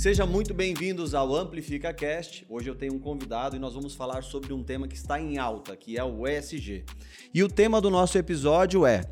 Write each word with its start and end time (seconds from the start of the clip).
Seja 0.00 0.24
muito 0.24 0.54
bem-vindos 0.54 1.14
ao 1.14 1.36
Amplifica 1.36 1.92
Cast. 1.92 2.46
Hoje 2.48 2.70
eu 2.70 2.74
tenho 2.74 2.94
um 2.94 2.98
convidado 2.98 3.54
e 3.54 3.58
nós 3.58 3.74
vamos 3.74 3.94
falar 3.94 4.22
sobre 4.22 4.50
um 4.50 4.64
tema 4.64 4.88
que 4.88 4.94
está 4.94 5.20
em 5.20 5.36
alta, 5.36 5.76
que 5.76 5.98
é 5.98 6.02
o 6.02 6.26
ESG. 6.26 6.86
E 7.34 7.44
o 7.44 7.50
tema 7.50 7.82
do 7.82 7.90
nosso 7.90 8.16
episódio 8.16 8.86
é 8.86 9.04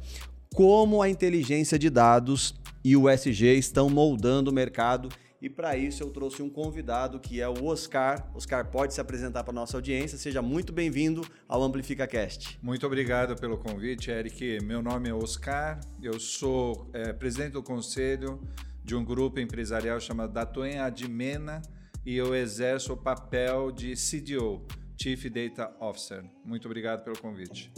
como 0.54 1.02
a 1.02 1.08
inteligência 1.10 1.78
de 1.78 1.90
dados 1.90 2.54
e 2.82 2.96
o 2.96 3.06
ESG 3.06 3.58
estão 3.58 3.90
moldando 3.90 4.50
o 4.50 4.54
mercado. 4.54 5.10
E 5.42 5.50
para 5.50 5.76
isso 5.76 6.02
eu 6.02 6.08
trouxe 6.08 6.42
um 6.42 6.48
convidado 6.48 7.20
que 7.20 7.38
é 7.38 7.46
o 7.46 7.66
Oscar. 7.66 8.26
Oscar 8.34 8.70
pode 8.70 8.94
se 8.94 9.00
apresentar 9.02 9.44
para 9.44 9.52
nossa 9.52 9.76
audiência. 9.76 10.16
Seja 10.16 10.40
muito 10.40 10.72
bem-vindo 10.72 11.20
ao 11.46 11.62
Amplifica 11.62 12.06
Cast. 12.06 12.58
Muito 12.62 12.86
obrigado 12.86 13.36
pelo 13.36 13.58
convite, 13.58 14.10
Eric. 14.10 14.64
Meu 14.64 14.80
nome 14.80 15.10
é 15.10 15.12
Oscar. 15.12 15.80
Eu 16.02 16.18
sou 16.18 16.88
é, 16.94 17.12
presidente 17.12 17.52
do 17.52 17.62
conselho 17.62 18.40
de 18.88 18.96
um 18.96 19.04
grupo 19.04 19.38
empresarial 19.38 20.00
chamado 20.00 20.32
Datoen 20.32 20.78
Admena 20.78 21.60
e 22.06 22.16
eu 22.16 22.34
exerço 22.34 22.94
o 22.94 22.96
papel 22.96 23.70
de 23.70 23.92
CDO, 23.92 24.66
Chief 24.96 25.26
Data 25.26 25.70
Officer. 25.78 26.24
Muito 26.42 26.64
obrigado 26.64 27.04
pelo 27.04 27.18
convite. 27.18 27.70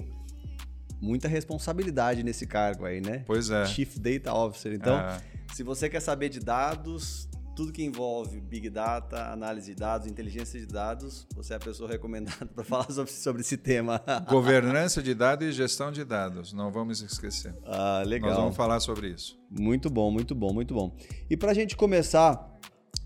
Muita 1.00 1.26
responsabilidade 1.26 2.22
nesse 2.22 2.46
cargo 2.46 2.86
aí, 2.86 3.00
né? 3.00 3.24
Pois 3.26 3.50
é. 3.50 3.66
Chief 3.66 3.98
Data 3.98 4.32
Officer. 4.32 4.72
Então, 4.72 5.00
é. 5.00 5.20
se 5.52 5.64
você 5.64 5.90
quer 5.90 5.98
saber 5.98 6.28
de 6.28 6.38
dados, 6.38 7.28
tudo 7.54 7.72
que 7.72 7.82
envolve 7.82 8.40
Big 8.40 8.70
Data, 8.70 9.32
análise 9.32 9.74
de 9.74 9.78
dados, 9.78 10.06
inteligência 10.06 10.58
de 10.58 10.66
dados, 10.66 11.26
você 11.34 11.52
é 11.52 11.56
a 11.56 11.60
pessoa 11.60 11.88
recomendada 11.90 12.46
para 12.54 12.64
falar 12.64 12.90
sobre, 12.90 13.12
sobre, 13.12 13.42
esse 13.42 13.56
tema. 13.56 14.02
Governança 14.28 15.02
de 15.02 15.14
dados 15.14 15.46
e 15.46 15.52
gestão 15.52 15.90
de 15.92 16.04
dados, 16.04 16.52
não 16.52 16.70
vamos 16.70 17.02
esquecer. 17.02 17.54
Ah, 17.66 18.02
legal. 18.06 18.30
Nós 18.30 18.38
vamos 18.38 18.56
falar 18.56 18.80
sobre 18.80 19.08
isso. 19.08 19.38
Muito 19.50 19.90
bom, 19.90 20.10
muito 20.10 20.34
bom, 20.34 20.52
muito 20.52 20.74
bom. 20.74 20.96
E 21.28 21.36
para 21.36 21.50
a 21.50 21.54
gente 21.54 21.76
começar 21.76 22.50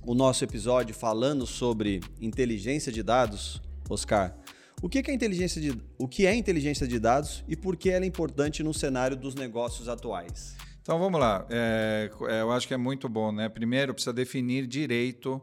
o 0.02 0.14
nosso 0.14 0.44
episódio 0.44 0.94
falando 0.94 1.46
sobre 1.46 2.00
inteligência 2.20 2.92
de 2.92 3.02
dados, 3.02 3.60
Oscar, 3.88 4.36
o 4.82 4.88
que 4.88 4.98
é 5.10 5.14
inteligência 5.14 5.60
de, 5.60 5.80
o 5.98 6.06
que 6.06 6.26
é 6.26 6.34
inteligência 6.34 6.86
de 6.86 6.98
dados 6.98 7.42
e 7.48 7.56
por 7.56 7.76
que 7.76 7.88
ela 7.88 8.04
é 8.04 8.08
importante 8.08 8.62
no 8.62 8.74
cenário 8.74 9.16
dos 9.16 9.34
negócios 9.34 9.88
atuais? 9.88 10.54
Então 10.84 10.98
vamos 10.98 11.18
lá. 11.18 11.46
É, 11.48 12.10
é, 12.28 12.42
eu 12.42 12.52
acho 12.52 12.68
que 12.68 12.74
é 12.74 12.76
muito 12.76 13.08
bom, 13.08 13.32
né? 13.32 13.48
Primeiro 13.48 13.94
precisa 13.94 14.12
definir 14.12 14.66
direito, 14.66 15.40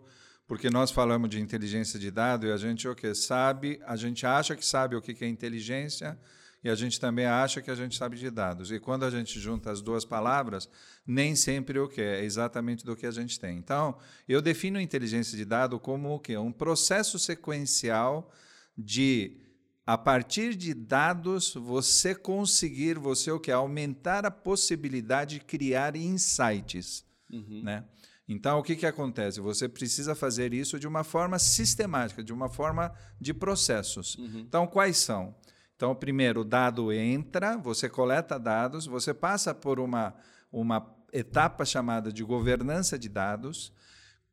porque 0.48 0.70
nós 0.70 0.92
falamos 0.92 1.32
de 1.32 1.42
inteligência 1.42 2.00
de 2.00 2.12
dados 2.12 2.48
e 2.48 2.54
a 2.54 2.58
gente 2.58 2.88
o 2.88 2.94
que 2.94 3.12
sabe, 3.16 3.82
a 3.88 3.96
gente 3.96 4.24
acha 4.24 4.56
que 4.56 4.64
sabe 4.64 4.96
o 4.96 5.02
que 5.02 5.26
é 5.26 5.28
inteligência 5.28 6.16
e 6.64 6.70
a 6.70 6.76
gente 6.76 7.00
também 7.00 7.26
acha 7.26 7.60
que 7.60 7.72
a 7.72 7.76
gente 7.76 7.98
sabe 7.98 8.18
de 8.18 8.30
dados. 8.30 8.72
E 8.72 8.80
quando 8.80 9.04
a 9.04 9.10
gente 9.10 9.40
junta 9.40 9.72
as 9.72 9.82
duas 9.82 10.06
palavras, 10.06 10.70
nem 11.08 11.36
sempre 11.36 11.80
o 11.80 11.90
que 11.90 12.02
é 12.02 12.24
exatamente 12.24 12.86
do 12.86 12.96
que 12.96 13.08
a 13.08 13.12
gente 13.12 13.40
tem. 13.40 13.58
Então 13.58 13.98
eu 14.30 14.44
defino 14.44 14.80
inteligência 14.80 15.36
de 15.36 15.44
dados 15.44 15.80
como 15.82 16.14
o 16.14 16.20
que 16.20 16.38
um 16.38 16.52
processo 16.52 17.18
sequencial 17.18 18.32
de 18.78 19.41
a 19.86 19.98
partir 19.98 20.56
de 20.56 20.74
dados, 20.74 21.54
você 21.54 22.14
conseguir, 22.14 22.98
você 22.98 23.32
o 23.32 23.40
que? 23.40 23.52
Aumentar 23.52 24.26
a 24.26 24.32
possibilidade 24.32 25.40
de 25.40 25.46
criar 25.46 25.96
insights. 25.96 27.04
Uhum. 27.32 27.64
Né? 27.64 27.84
Então, 28.28 28.60
o 28.60 28.64
que, 28.64 28.76
que 28.76 28.86
acontece? 28.86 29.42
Você 29.42 29.68
precisa 29.68 30.16
fazer 30.16 30.54
isso 30.54 30.80
de 30.80 30.88
uma 30.88 31.04
forma 31.04 31.38
sistemática, 31.40 32.24
de 32.24 32.32
uma 32.32 32.48
forma 32.48 32.94
de 33.20 33.34
processos. 33.34 34.16
Uhum. 34.16 34.40
Então, 34.48 34.68
quais 34.68 34.98
são? 34.98 35.36
Então, 35.76 35.96
primeiro, 35.96 36.42
o 36.42 36.46
dado 36.46 36.94
entra, 36.94 37.58
você 37.58 37.90
coleta 37.90 38.40
dados, 38.40 38.86
você 38.86 39.14
passa 39.14 39.54
por 39.54 39.80
uma, 39.80 40.14
uma 40.52 40.96
etapa 41.12 41.66
chamada 41.66 42.14
de 42.14 42.24
governança 42.24 42.98
de 42.98 43.10
dados. 43.10 43.74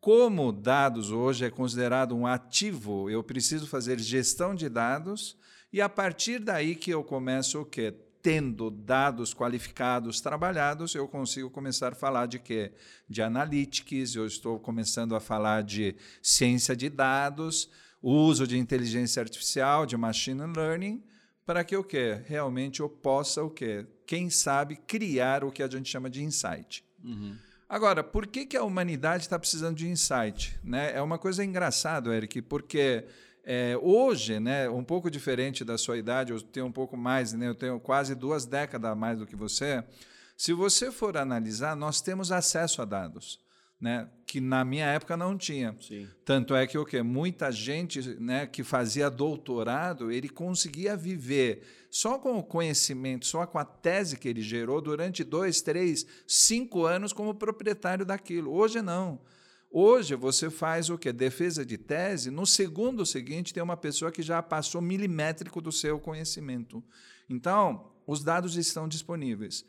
Como 0.00 0.52
dados 0.52 1.10
hoje 1.10 1.44
é 1.44 1.50
considerado 1.50 2.16
um 2.16 2.24
ativo, 2.24 3.10
eu 3.10 3.22
preciso 3.22 3.66
fazer 3.66 3.98
gestão 3.98 4.54
de 4.54 4.68
dados 4.68 5.36
e 5.72 5.80
a 5.80 5.88
partir 5.88 6.38
daí 6.38 6.76
que 6.76 6.90
eu 6.90 7.02
começo 7.02 7.60
o 7.60 7.64
quê? 7.64 7.92
Tendo 8.22 8.70
dados 8.70 9.34
qualificados 9.34 10.20
trabalhados, 10.20 10.94
eu 10.94 11.08
consigo 11.08 11.50
começar 11.50 11.92
a 11.92 11.96
falar 11.96 12.26
de 12.26 12.38
quê? 12.38 12.72
De 13.08 13.22
analytics, 13.22 14.14
eu 14.14 14.26
estou 14.26 14.60
começando 14.60 15.16
a 15.16 15.20
falar 15.20 15.64
de 15.64 15.96
ciência 16.22 16.76
de 16.76 16.88
dados, 16.88 17.68
uso 18.00 18.46
de 18.46 18.56
inteligência 18.56 19.20
artificial, 19.20 19.84
de 19.84 19.96
machine 19.96 20.46
learning, 20.54 21.02
para 21.44 21.64
que 21.64 21.76
o 21.76 21.82
quê? 21.82 22.20
Realmente 22.26 22.80
eu 22.80 22.88
possa 22.88 23.42
o 23.42 23.50
quê? 23.50 23.84
Quem 24.06 24.30
sabe 24.30 24.76
criar 24.76 25.42
o 25.42 25.50
que 25.50 25.62
a 25.62 25.68
gente 25.68 25.88
chama 25.88 26.08
de 26.08 26.22
insight. 26.22 26.84
Uhum. 27.02 27.36
Agora, 27.68 28.02
por 28.02 28.26
que, 28.26 28.46
que 28.46 28.56
a 28.56 28.62
humanidade 28.62 29.24
está 29.24 29.38
precisando 29.38 29.76
de 29.76 29.86
insight? 29.86 30.58
Né? 30.64 30.96
É 30.96 31.02
uma 31.02 31.18
coisa 31.18 31.44
engraçada, 31.44 32.14
Eric, 32.16 32.40
porque 32.40 33.04
é, 33.44 33.78
hoje, 33.82 34.40
né, 34.40 34.70
um 34.70 34.82
pouco 34.82 35.10
diferente 35.10 35.64
da 35.64 35.76
sua 35.76 35.98
idade, 35.98 36.32
eu 36.32 36.40
tenho 36.40 36.64
um 36.64 36.72
pouco 36.72 36.96
mais, 36.96 37.34
né, 37.34 37.46
eu 37.46 37.54
tenho 37.54 37.78
quase 37.78 38.14
duas 38.14 38.46
décadas 38.46 38.90
a 38.90 38.94
mais 38.94 39.18
do 39.18 39.26
que 39.26 39.36
você. 39.36 39.84
Se 40.34 40.54
você 40.54 40.90
for 40.90 41.16
analisar, 41.18 41.76
nós 41.76 42.00
temos 42.00 42.32
acesso 42.32 42.80
a 42.80 42.86
dados. 42.86 43.38
Né, 43.80 44.08
que 44.26 44.40
na 44.40 44.64
minha 44.64 44.86
época 44.86 45.16
não 45.16 45.38
tinha. 45.38 45.76
Sim. 45.80 46.08
Tanto 46.24 46.52
é 46.54 46.66
que 46.66 46.76
o 46.76 46.84
que 46.84 47.00
muita 47.00 47.52
gente, 47.52 48.00
né, 48.18 48.44
que 48.44 48.64
fazia 48.64 49.08
doutorado, 49.08 50.10
ele 50.10 50.28
conseguia 50.28 50.96
viver 50.96 51.62
só 51.88 52.18
com 52.18 52.36
o 52.36 52.42
conhecimento, 52.42 53.24
só 53.24 53.46
com 53.46 53.56
a 53.56 53.64
tese 53.64 54.18
que 54.18 54.28
ele 54.28 54.42
gerou 54.42 54.80
durante 54.80 55.22
dois, 55.22 55.60
três, 55.62 56.04
cinco 56.26 56.84
anos 56.84 57.12
como 57.12 57.34
proprietário 57.34 58.04
daquilo. 58.04 58.52
Hoje 58.52 58.82
não. 58.82 59.20
Hoje 59.70 60.14
você 60.14 60.48
faz 60.48 60.88
o 60.88 60.96
que? 60.96 61.12
Defesa 61.12 61.64
de 61.64 61.76
tese. 61.76 62.30
No 62.30 62.46
segundo 62.46 63.04
seguinte, 63.04 63.52
tem 63.52 63.62
uma 63.62 63.76
pessoa 63.76 64.10
que 64.10 64.22
já 64.22 64.42
passou 64.42 64.80
milimétrico 64.80 65.60
do 65.60 65.70
seu 65.70 65.98
conhecimento. 65.98 66.82
Então, 67.28 67.92
os 68.06 68.24
dados 68.24 68.56
estão 68.56 68.88
disponíveis. 68.88 69.64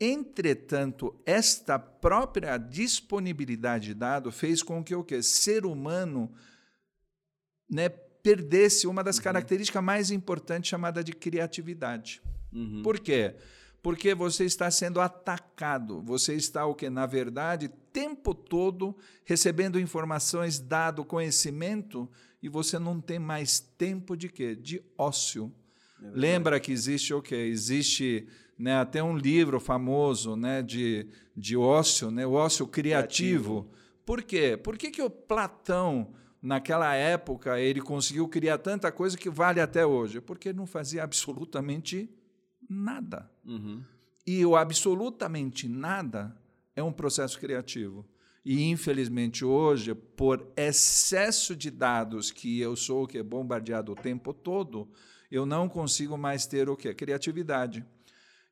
Entretanto, 0.00 1.14
esta 1.26 1.78
própria 1.78 2.56
disponibilidade 2.56 3.86
de 3.86 3.94
dados 3.94 4.34
fez 4.34 4.62
com 4.62 4.82
que 4.82 4.94
o 4.94 5.04
que? 5.04 5.22
Ser 5.22 5.66
humano 5.66 6.32
né, 7.68 7.88
perdesse 7.88 8.86
uma 8.86 9.04
das 9.04 9.18
uhum. 9.18 9.24
características 9.24 9.82
mais 9.82 10.10
importantes 10.10 10.70
chamada 10.70 11.04
de 11.04 11.12
criatividade. 11.12 12.22
Uhum. 12.52 12.82
Por 12.82 12.98
quê? 12.98 13.34
porque 13.82 14.14
você 14.14 14.44
está 14.44 14.70
sendo 14.70 15.00
atacado. 15.00 16.02
Você 16.02 16.34
está 16.34 16.66
o 16.66 16.74
que 16.74 16.90
na 16.90 17.06
verdade 17.06 17.70
tempo 17.92 18.34
todo 18.34 18.96
recebendo 19.24 19.80
informações, 19.80 20.60
dado 20.60 21.04
conhecimento 21.04 22.08
e 22.42 22.48
você 22.48 22.78
não 22.78 23.00
tem 23.00 23.18
mais 23.18 23.58
tempo 23.58 24.16
de 24.16 24.28
quê? 24.28 24.54
De 24.54 24.82
ócio. 24.96 25.52
É 26.02 26.10
Lembra 26.14 26.60
que 26.60 26.72
existe 26.72 27.12
o 27.12 27.20
quê? 27.20 27.34
Existe 27.34 28.26
né, 28.60 28.76
até 28.76 29.02
um 29.02 29.16
livro 29.16 29.58
famoso 29.58 30.36
né, 30.36 30.60
de, 30.60 31.06
de 31.34 31.56
ócio, 31.56 32.10
né, 32.10 32.26
o 32.26 32.32
ócio 32.32 32.66
criativo. 32.66 33.62
criativo. 33.62 33.70
Por 34.04 34.22
quê? 34.22 34.56
Por 34.56 34.76
que, 34.76 34.90
que 34.90 35.00
o 35.00 35.08
Platão, 35.08 36.12
naquela 36.42 36.94
época, 36.94 37.58
ele 37.58 37.80
conseguiu 37.80 38.28
criar 38.28 38.58
tanta 38.58 38.92
coisa 38.92 39.16
que 39.16 39.30
vale 39.30 39.60
até 39.60 39.86
hoje? 39.86 40.20
Porque 40.20 40.50
ele 40.50 40.58
não 40.58 40.66
fazia 40.66 41.02
absolutamente 41.02 42.10
nada. 42.68 43.30
Uhum. 43.46 43.82
E 44.26 44.44
o 44.44 44.54
absolutamente 44.54 45.66
nada 45.66 46.36
é 46.76 46.82
um 46.82 46.92
processo 46.92 47.40
criativo. 47.40 48.06
E, 48.44 48.64
infelizmente, 48.64 49.42
hoje, 49.42 49.94
por 49.94 50.46
excesso 50.54 51.56
de 51.56 51.70
dados 51.70 52.30
que 52.30 52.60
eu 52.60 52.76
sou 52.76 53.06
que 53.06 53.16
é 53.16 53.22
bombardeado 53.22 53.92
o 53.92 53.96
tempo 53.96 54.34
todo, 54.34 54.86
eu 55.30 55.46
não 55.46 55.68
consigo 55.68 56.18
mais 56.18 56.46
ter 56.46 56.68
o 56.68 56.76
que? 56.76 56.92
Criatividade. 56.92 57.84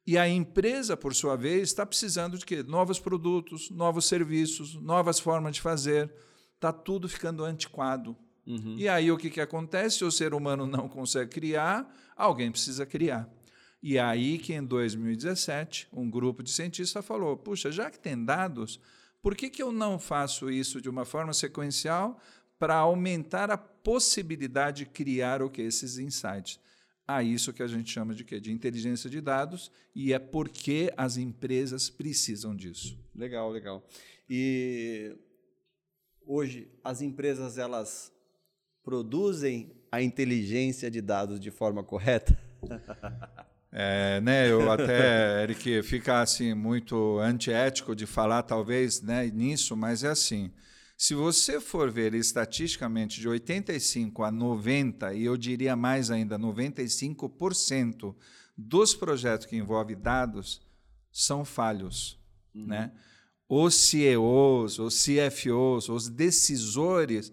E 0.08 0.16
a 0.16 0.26
empresa, 0.26 0.96
por 0.96 1.14
sua 1.14 1.36
vez, 1.36 1.64
está 1.64 1.84
precisando 1.84 2.38
de 2.38 2.46
quê? 2.46 2.62
Novos 2.62 2.98
produtos, 2.98 3.68
novos 3.68 4.06
serviços, 4.06 4.74
novas 4.76 5.20
formas 5.20 5.56
de 5.56 5.60
fazer. 5.60 6.10
Está 6.54 6.72
tudo 6.72 7.06
ficando 7.10 7.44
antiquado. 7.44 8.16
Uhum. 8.46 8.76
E 8.78 8.88
aí 8.88 9.12
o 9.12 9.18
que, 9.18 9.28
que 9.28 9.38
acontece? 9.38 9.98
Se 9.98 10.04
o 10.06 10.10
ser 10.10 10.32
humano 10.32 10.66
não 10.66 10.88
consegue 10.88 11.30
criar, 11.30 11.94
alguém 12.16 12.50
precisa 12.50 12.86
criar. 12.86 13.28
E 13.82 13.98
aí 13.98 14.38
que 14.38 14.54
em 14.54 14.64
2017, 14.64 15.88
um 15.92 16.08
grupo 16.08 16.42
de 16.42 16.52
cientistas 16.52 17.04
falou: 17.04 17.36
puxa, 17.36 17.70
já 17.70 17.90
que 17.90 17.98
tem 17.98 18.24
dados, 18.24 18.80
por 19.20 19.36
que, 19.36 19.50
que 19.50 19.62
eu 19.62 19.70
não 19.70 19.98
faço 19.98 20.50
isso 20.50 20.80
de 20.80 20.88
uma 20.88 21.04
forma 21.04 21.34
sequencial 21.34 22.18
para 22.58 22.76
aumentar 22.76 23.50
a 23.50 23.58
possibilidade 23.58 24.86
de 24.86 24.90
criar 24.90 25.42
o 25.42 25.50
que 25.50 25.60
esses 25.60 25.98
insights? 25.98 26.58
A 27.08 27.22
isso 27.22 27.54
que 27.54 27.62
a 27.62 27.66
gente 27.66 27.90
chama 27.90 28.14
de 28.14 28.22
quê? 28.22 28.38
De 28.38 28.52
inteligência 28.52 29.08
de 29.08 29.18
dados, 29.18 29.72
e 29.94 30.12
é 30.12 30.18
porque 30.18 30.92
as 30.94 31.16
empresas 31.16 31.88
precisam 31.88 32.54
disso. 32.54 33.02
Legal, 33.14 33.50
legal. 33.50 33.82
E 34.28 35.16
hoje 36.26 36.68
as 36.84 37.00
empresas 37.00 37.56
elas 37.56 38.12
produzem 38.84 39.72
a 39.90 40.02
inteligência 40.02 40.90
de 40.90 41.00
dados 41.00 41.40
de 41.40 41.50
forma 41.50 41.82
correta? 41.82 42.38
É, 43.70 44.18
né, 44.22 44.50
eu 44.50 44.72
até, 44.72 45.42
Eric, 45.44 45.82
fica 45.82 46.22
assim 46.22 46.54
muito 46.54 47.18
antiético 47.18 47.94
de 47.94 48.06
falar 48.06 48.42
talvez 48.42 49.02
né, 49.02 49.26
nisso, 49.26 49.76
mas 49.76 50.02
é 50.02 50.08
assim. 50.08 50.50
Se 50.98 51.14
você 51.14 51.60
for 51.60 51.92
ver 51.92 52.12
estatisticamente 52.12 53.20
de 53.20 53.28
85 53.28 54.24
a 54.24 54.32
90, 54.32 55.14
e 55.14 55.22
eu 55.22 55.36
diria 55.36 55.76
mais 55.76 56.10
ainda, 56.10 56.36
95% 56.36 58.16
dos 58.56 58.96
projetos 58.96 59.46
que 59.46 59.54
envolvem 59.54 59.96
dados 59.96 60.60
são 61.12 61.44
falhos. 61.44 62.18
Uhum. 62.52 62.66
Né? 62.66 62.92
Os 63.48 63.76
CEOs, 63.76 64.80
os 64.80 65.04
CFOs, 65.04 65.88
os 65.88 66.08
decisores 66.08 67.32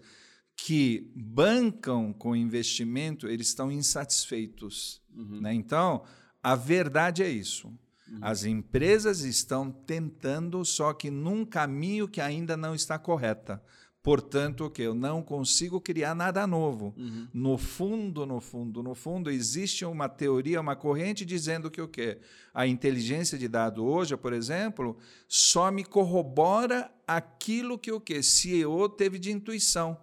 que 0.56 1.10
bancam 1.16 2.12
com 2.12 2.36
investimento, 2.36 3.26
eles 3.26 3.48
estão 3.48 3.72
insatisfeitos. 3.72 5.02
Uhum. 5.12 5.40
Né? 5.40 5.52
Então, 5.52 6.04
a 6.40 6.54
verdade 6.54 7.24
é 7.24 7.28
isso. 7.28 7.76
Uhum. 8.08 8.18
As 8.22 8.44
empresas 8.44 9.20
estão 9.20 9.70
tentando, 9.70 10.64
só 10.64 10.92
que 10.92 11.10
num 11.10 11.44
caminho 11.44 12.08
que 12.08 12.20
ainda 12.20 12.56
não 12.56 12.74
está 12.74 12.98
correta. 12.98 13.62
Portanto, 14.06 14.70
que 14.70 14.82
eu 14.82 14.94
não 14.94 15.20
consigo 15.20 15.80
criar 15.80 16.14
nada 16.14 16.46
novo. 16.46 16.94
Uhum. 16.96 17.26
No 17.34 17.58
fundo, 17.58 18.24
no 18.24 18.40
fundo, 18.40 18.80
no 18.80 18.94
fundo, 18.94 19.28
existe 19.32 19.84
uma 19.84 20.08
teoria, 20.08 20.60
uma 20.60 20.76
corrente 20.76 21.24
dizendo 21.24 21.68
que 21.68 21.82
o 21.82 21.88
quê? 21.88 22.20
A 22.54 22.68
inteligência 22.68 23.36
de 23.36 23.48
dado 23.48 23.84
hoje, 23.84 24.16
por 24.16 24.32
exemplo, 24.32 24.96
só 25.26 25.72
me 25.72 25.84
corrobora 25.84 26.88
aquilo 27.04 27.76
que 27.76 27.90
o 27.90 28.00
quê? 28.00 28.22
CEO 28.22 28.88
teve 28.88 29.18
de 29.18 29.32
intuição. 29.32 29.98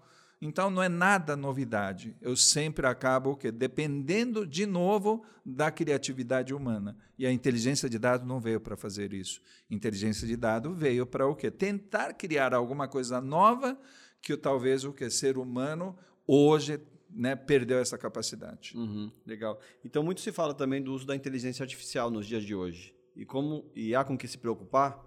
Então 0.45 0.69
não 0.69 0.83
é 0.83 0.89
nada 0.89 1.37
novidade. 1.37 2.17
Eu 2.21 2.35
sempre 2.35 2.85
acabo 2.85 3.31
o 3.31 3.37
quê? 3.37 3.49
dependendo 3.49 4.45
de 4.45 4.65
novo 4.65 5.23
da 5.45 5.71
criatividade 5.71 6.53
humana. 6.53 6.97
E 7.17 7.25
a 7.25 7.31
inteligência 7.31 7.89
de 7.89 7.97
dados 7.97 8.27
não 8.27 8.41
veio 8.41 8.59
para 8.59 8.75
fazer 8.75 9.13
isso. 9.13 9.41
Inteligência 9.71 10.27
de 10.27 10.35
dados 10.35 10.77
veio 10.77 11.05
para 11.05 11.25
o 11.25 11.33
quê? 11.33 11.49
Tentar 11.49 12.13
criar 12.15 12.53
alguma 12.53 12.89
coisa 12.89 13.21
nova 13.21 13.79
que 14.21 14.35
talvez 14.35 14.83
o 14.83 14.91
que 14.91 15.09
ser 15.09 15.37
humano 15.37 15.97
hoje 16.27 16.77
né, 17.09 17.37
perdeu 17.37 17.79
essa 17.79 17.97
capacidade. 17.97 18.75
Uhum, 18.75 19.09
legal. 19.25 19.57
Então 19.85 20.03
muito 20.03 20.19
se 20.19 20.33
fala 20.33 20.53
também 20.53 20.81
do 20.81 20.93
uso 20.93 21.07
da 21.07 21.15
inteligência 21.15 21.63
artificial 21.63 22.11
nos 22.11 22.27
dias 22.27 22.43
de 22.43 22.53
hoje. 22.53 22.93
E 23.15 23.25
como 23.25 23.71
e 23.73 23.95
há 23.95 24.03
com 24.03 24.17
que 24.17 24.27
se 24.27 24.37
preocupar? 24.37 25.01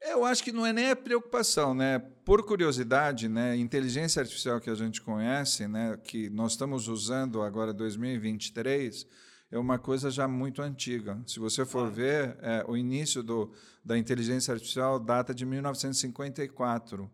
Eu 0.00 0.24
acho 0.24 0.44
que 0.44 0.52
não 0.52 0.64
é 0.64 0.72
nem 0.72 0.90
a 0.90 0.96
preocupação, 0.96 1.74
né? 1.74 1.98
Por 2.24 2.44
curiosidade, 2.44 3.28
né, 3.28 3.56
inteligência 3.56 4.20
artificial 4.20 4.60
que 4.60 4.70
a 4.70 4.74
gente 4.74 5.02
conhece, 5.02 5.66
né, 5.66 5.98
que 6.04 6.30
nós 6.30 6.52
estamos 6.52 6.86
usando 6.86 7.42
agora 7.42 7.72
2023, 7.72 9.06
é 9.50 9.58
uma 9.58 9.78
coisa 9.78 10.10
já 10.10 10.28
muito 10.28 10.62
antiga. 10.62 11.20
Se 11.26 11.40
você 11.40 11.64
for 11.64 11.90
ver, 11.90 12.36
é, 12.42 12.64
o 12.68 12.76
início 12.76 13.22
do, 13.22 13.50
da 13.84 13.96
inteligência 13.96 14.52
artificial 14.52 15.00
data 15.00 15.34
de 15.34 15.44
1954. 15.46 17.10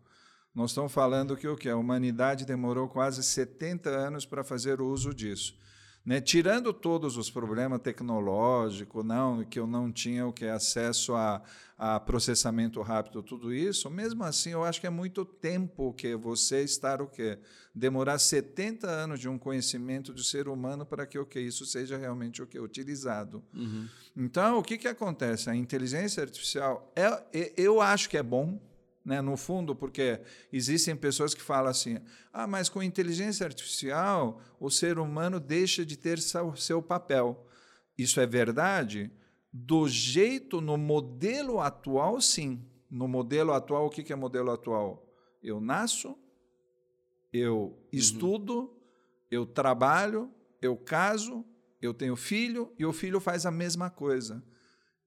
Nós 0.53 0.71
estamos 0.71 0.91
falando 0.91 1.35
que 1.35 1.47
o 1.47 1.55
que 1.55 1.69
a 1.69 1.77
humanidade 1.77 2.45
demorou 2.45 2.87
quase 2.87 3.23
70 3.23 3.89
anos 3.89 4.25
para 4.25 4.43
fazer 4.43 4.79
uso 4.79 5.13
disso. 5.13 5.57
Né? 6.05 6.21
Tirando 6.21 6.71
todos 6.71 7.17
os 7.17 7.31
problemas 7.31 7.81
tecnológicos, 7.81 9.03
não, 9.03 9.43
que 9.43 9.59
eu 9.59 9.65
não 9.65 9.91
tinha 9.91 10.27
o 10.27 10.31
que 10.31 10.45
acesso 10.45 11.15
a, 11.15 11.41
a, 11.77 11.99
processamento 11.99 12.79
rápido, 12.81 13.23
tudo 13.23 13.51
isso, 13.51 13.89
mesmo 13.89 14.23
assim 14.23 14.51
eu 14.51 14.63
acho 14.63 14.79
que 14.79 14.85
é 14.85 14.89
muito 14.91 15.25
tempo 15.25 15.93
que 15.93 16.15
você 16.15 16.63
estar 16.63 17.01
o 17.01 17.07
quê? 17.07 17.39
Demorar 17.73 18.19
70 18.19 18.87
anos 18.87 19.19
de 19.19 19.27
um 19.27 19.39
conhecimento 19.39 20.13
do 20.13 20.23
ser 20.23 20.47
humano 20.47 20.85
para 20.85 21.07
que 21.07 21.17
o 21.17 21.25
que 21.25 21.39
isso 21.39 21.65
seja 21.65 21.97
realmente 21.97 22.41
o 22.41 22.45
que 22.45 22.59
utilizado. 22.59 23.43
Uhum. 23.51 23.87
Então, 24.15 24.59
o 24.59 24.63
que, 24.63 24.77
que 24.77 24.87
acontece? 24.87 25.49
A 25.49 25.55
inteligência 25.55 26.21
artificial, 26.21 26.93
é, 26.95 27.51
eu 27.57 27.81
acho 27.81 28.09
que 28.09 28.17
é 28.17 28.23
bom, 28.23 28.59
né, 29.05 29.21
no 29.21 29.37
fundo, 29.37 29.75
porque 29.75 30.19
existem 30.51 30.95
pessoas 30.95 31.35
que 31.35 31.41
falam 31.41 31.69
assim: 31.69 31.99
ah, 32.33 32.47
mas 32.47 32.67
com 32.67 32.81
inteligência 32.81 33.45
artificial 33.45 34.41
o 34.59 34.71
ser 34.71 34.97
humano 34.97 35.39
deixa 35.39 35.85
de 35.85 35.95
ter 35.95 36.19
seu, 36.19 36.55
seu 36.55 36.81
papel. 36.81 37.45
Isso 37.95 38.19
é 38.19 38.25
verdade? 38.25 39.11
Do 39.53 39.87
jeito, 39.87 40.59
no 40.59 40.75
modelo 40.75 41.61
atual, 41.61 42.19
sim. 42.19 42.65
No 42.89 43.07
modelo 43.07 43.53
atual, 43.53 43.85
o 43.85 43.89
que 43.89 44.11
é 44.11 44.15
modelo 44.15 44.51
atual? 44.51 45.07
Eu 45.41 45.61
nasço, 45.61 46.17
eu 47.31 47.57
uhum. 47.57 47.77
estudo, 47.91 48.75
eu 49.29 49.45
trabalho, 49.45 50.31
eu 50.61 50.75
caso, 50.75 51.45
eu 51.81 51.93
tenho 51.93 52.15
filho 52.15 52.73
e 52.79 52.85
o 52.85 52.91
filho 52.91 53.19
faz 53.19 53.45
a 53.45 53.51
mesma 53.51 53.89
coisa. 53.89 54.43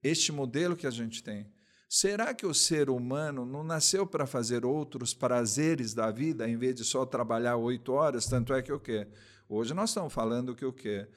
Este 0.03 0.31
modelo 0.31 0.77
que 0.77 0.87
a 0.87 0.91
gente 0.91 1.23
tem. 1.23 1.51
Será 1.89 2.35
que 2.35 2.45
o 2.45 2.53
ser 2.53 2.91
humano 2.91 3.47
não 3.47 3.65
nasceu 3.65 4.07
para 4.07 4.27
fazer 4.27 4.63
outros 4.67 5.15
prazeres 5.15 5.95
da 5.95 6.11
vida, 6.11 6.47
em 6.47 6.57
vez 6.57 6.75
de 6.75 6.85
só 6.85 7.07
trabalhar 7.07 7.57
oito 7.57 7.93
horas? 7.93 8.27
Tanto 8.27 8.53
é 8.53 8.61
que 8.61 8.71
o 8.71 8.79
quê? 8.79 9.07
Hoje 9.49 9.73
nós 9.73 9.89
estamos 9.89 10.13
falando 10.13 10.55
que 10.55 10.67
o 10.67 10.73
quê? 10.73 11.09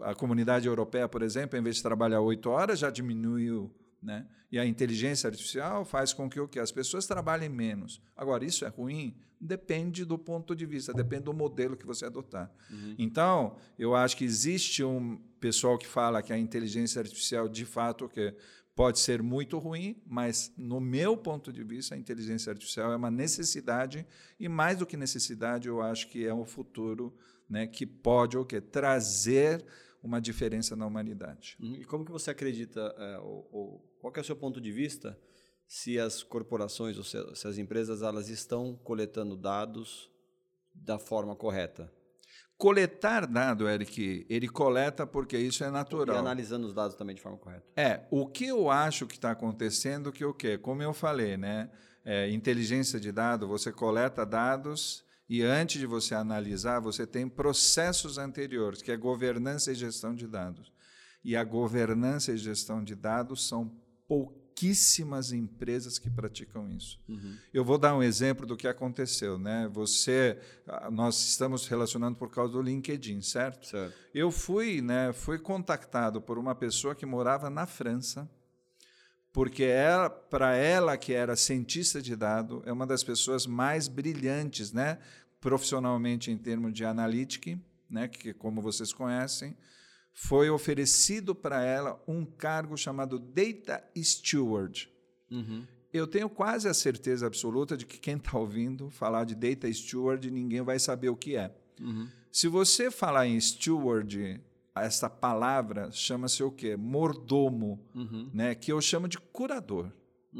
A 0.00 0.14
comunidade 0.14 0.68
europeia, 0.68 1.08
por 1.08 1.22
exemplo, 1.22 1.58
em 1.58 1.62
vez 1.62 1.76
de 1.76 1.82
trabalhar 1.82 2.20
oito 2.20 2.48
horas, 2.48 2.78
já 2.78 2.88
diminuiu. 2.88 3.74
Né? 4.00 4.28
E 4.50 4.60
a 4.60 4.64
inteligência 4.64 5.26
artificial 5.26 5.84
faz 5.84 6.12
com 6.12 6.30
que 6.30 6.38
o 6.38 6.46
quê? 6.46 6.60
as 6.60 6.70
pessoas 6.70 7.04
trabalhem 7.04 7.48
menos. 7.48 8.00
Agora, 8.16 8.44
isso 8.44 8.64
é 8.64 8.68
ruim? 8.68 9.16
Depende 9.40 10.04
do 10.04 10.16
ponto 10.16 10.54
de 10.54 10.66
vista, 10.66 10.92
depende 10.92 11.24
do 11.24 11.34
modelo 11.34 11.76
que 11.76 11.84
você 11.84 12.06
adotar. 12.06 12.50
Uhum. 12.70 12.94
Então, 12.96 13.56
eu 13.76 13.94
acho 13.94 14.16
que 14.16 14.24
existe 14.24 14.84
um 14.84 15.16
pessoal 15.40 15.76
que 15.76 15.86
fala 15.86 16.22
que 16.22 16.32
a 16.32 16.38
inteligência 16.38 17.00
artificial, 17.00 17.48
de 17.48 17.64
fato, 17.64 18.04
o 18.04 18.08
quê? 18.08 18.34
Pode 18.78 19.00
ser 19.00 19.24
muito 19.24 19.58
ruim, 19.58 20.00
mas, 20.06 20.54
no 20.56 20.80
meu 20.80 21.16
ponto 21.16 21.52
de 21.52 21.64
vista, 21.64 21.96
a 21.96 21.98
inteligência 21.98 22.52
artificial 22.52 22.92
é 22.92 22.96
uma 22.96 23.10
necessidade, 23.10 24.06
e 24.38 24.48
mais 24.48 24.78
do 24.78 24.86
que 24.86 24.96
necessidade, 24.96 25.66
eu 25.66 25.82
acho 25.82 26.08
que 26.08 26.24
é 26.24 26.32
um 26.32 26.44
futuro 26.44 27.12
né, 27.50 27.66
que 27.66 27.84
pode 27.84 28.38
o 28.38 28.44
trazer 28.44 29.66
uma 30.00 30.20
diferença 30.20 30.76
na 30.76 30.86
humanidade. 30.86 31.56
Uhum. 31.58 31.74
E 31.74 31.84
como 31.86 32.04
que 32.04 32.12
você 32.12 32.30
acredita, 32.30 32.94
é, 32.96 33.18
ou, 33.18 33.48
ou, 33.50 33.96
qual 34.00 34.12
é 34.14 34.20
o 34.20 34.24
seu 34.24 34.36
ponto 34.36 34.60
de 34.60 34.70
vista, 34.70 35.18
se 35.66 35.98
as 35.98 36.22
corporações 36.22 36.96
ou 36.96 37.02
se, 37.02 37.18
se 37.34 37.48
as 37.48 37.58
empresas 37.58 38.00
elas 38.02 38.28
estão 38.28 38.76
coletando 38.84 39.36
dados 39.36 40.08
da 40.72 41.00
forma 41.00 41.34
correta? 41.34 41.92
Coletar 42.58 43.24
dado, 43.24 43.68
Eric, 43.68 44.26
ele 44.28 44.48
coleta 44.48 45.06
porque 45.06 45.38
isso 45.38 45.62
é 45.62 45.70
natural. 45.70 46.16
E 46.16 46.18
analisando 46.18 46.66
os 46.66 46.74
dados 46.74 46.96
também 46.96 47.14
de 47.14 47.22
forma 47.22 47.38
correta. 47.38 47.64
É, 47.76 48.04
o 48.10 48.26
que 48.26 48.46
eu 48.46 48.68
acho 48.68 49.06
que 49.06 49.14
está 49.14 49.30
acontecendo, 49.30 50.10
que 50.10 50.24
o 50.24 50.34
quê? 50.34 50.58
Como 50.58 50.82
eu 50.82 50.92
falei, 50.92 51.36
né? 51.36 51.70
É, 52.04 52.28
inteligência 52.30 52.98
de 52.98 53.12
dado, 53.12 53.46
você 53.46 53.70
coleta 53.70 54.26
dados 54.26 55.04
e 55.28 55.42
antes 55.42 55.78
de 55.78 55.86
você 55.86 56.16
analisar, 56.16 56.80
você 56.80 57.06
tem 57.06 57.28
processos 57.28 58.18
anteriores, 58.18 58.82
que 58.82 58.90
é 58.90 58.96
governança 58.96 59.70
e 59.70 59.74
gestão 59.76 60.12
de 60.12 60.26
dados. 60.26 60.72
E 61.22 61.36
a 61.36 61.44
governança 61.44 62.32
e 62.32 62.36
gestão 62.36 62.82
de 62.82 62.96
dados 62.96 63.46
são 63.46 63.70
pouquíssimas 64.08 64.37
pouquíssimas 64.58 65.30
empresas 65.30 66.00
que 66.00 66.10
praticam 66.10 66.68
isso. 66.68 66.98
Uhum. 67.08 67.36
Eu 67.54 67.64
vou 67.64 67.78
dar 67.78 67.94
um 67.94 68.02
exemplo 68.02 68.44
do 68.44 68.56
que 68.56 68.66
aconteceu, 68.66 69.38
né? 69.38 69.70
Você, 69.72 70.36
nós 70.90 71.20
estamos 71.28 71.68
relacionando 71.68 72.18
por 72.18 72.28
causa 72.28 72.54
do 72.54 72.60
LinkedIn, 72.60 73.22
certo? 73.22 73.68
certo. 73.68 73.94
Eu 74.12 74.32
fui, 74.32 74.82
né? 74.82 75.12
Fui 75.12 75.38
contactado 75.38 76.20
por 76.20 76.38
uma 76.38 76.56
pessoa 76.56 76.92
que 76.92 77.06
morava 77.06 77.48
na 77.48 77.66
França, 77.66 78.28
porque 79.32 79.62
ela, 79.62 80.10
para 80.10 80.56
ela 80.56 80.96
que 80.96 81.12
era 81.12 81.36
cientista 81.36 82.02
de 82.02 82.16
dado, 82.16 82.60
é 82.66 82.72
uma 82.72 82.86
das 82.86 83.04
pessoas 83.04 83.46
mais 83.46 83.86
brilhantes, 83.86 84.72
né? 84.72 84.98
Profissionalmente 85.40 86.32
em 86.32 86.36
termos 86.36 86.72
de 86.72 86.84
analytics, 86.84 87.56
né? 87.88 88.08
Que 88.08 88.34
como 88.34 88.60
vocês 88.60 88.92
conhecem 88.92 89.56
foi 90.20 90.50
oferecido 90.50 91.32
para 91.32 91.62
ela 91.62 92.02
um 92.06 92.24
cargo 92.24 92.76
chamado 92.76 93.20
Data 93.20 93.84
Steward. 93.96 94.90
Uhum. 95.30 95.64
Eu 95.92 96.08
tenho 96.08 96.28
quase 96.28 96.68
a 96.68 96.74
certeza 96.74 97.24
absoluta 97.24 97.76
de 97.76 97.86
que 97.86 98.00
quem 98.00 98.16
está 98.16 98.36
ouvindo 98.36 98.90
falar 98.90 99.24
de 99.24 99.36
Data 99.36 99.72
Steward, 99.72 100.28
ninguém 100.28 100.60
vai 100.60 100.76
saber 100.80 101.08
o 101.08 101.14
que 101.14 101.36
é. 101.36 101.54
Uhum. 101.80 102.08
Se 102.32 102.48
você 102.48 102.90
falar 102.90 103.28
em 103.28 103.40
steward, 103.40 104.40
essa 104.74 105.08
palavra 105.08 105.88
chama-se 105.92 106.42
o 106.42 106.50
quê? 106.50 106.76
Mordomo, 106.76 107.80
uhum. 107.94 108.28
né? 108.34 108.56
que 108.56 108.72
eu 108.72 108.80
chamo 108.80 109.06
de 109.06 109.18
curador. 109.18 109.92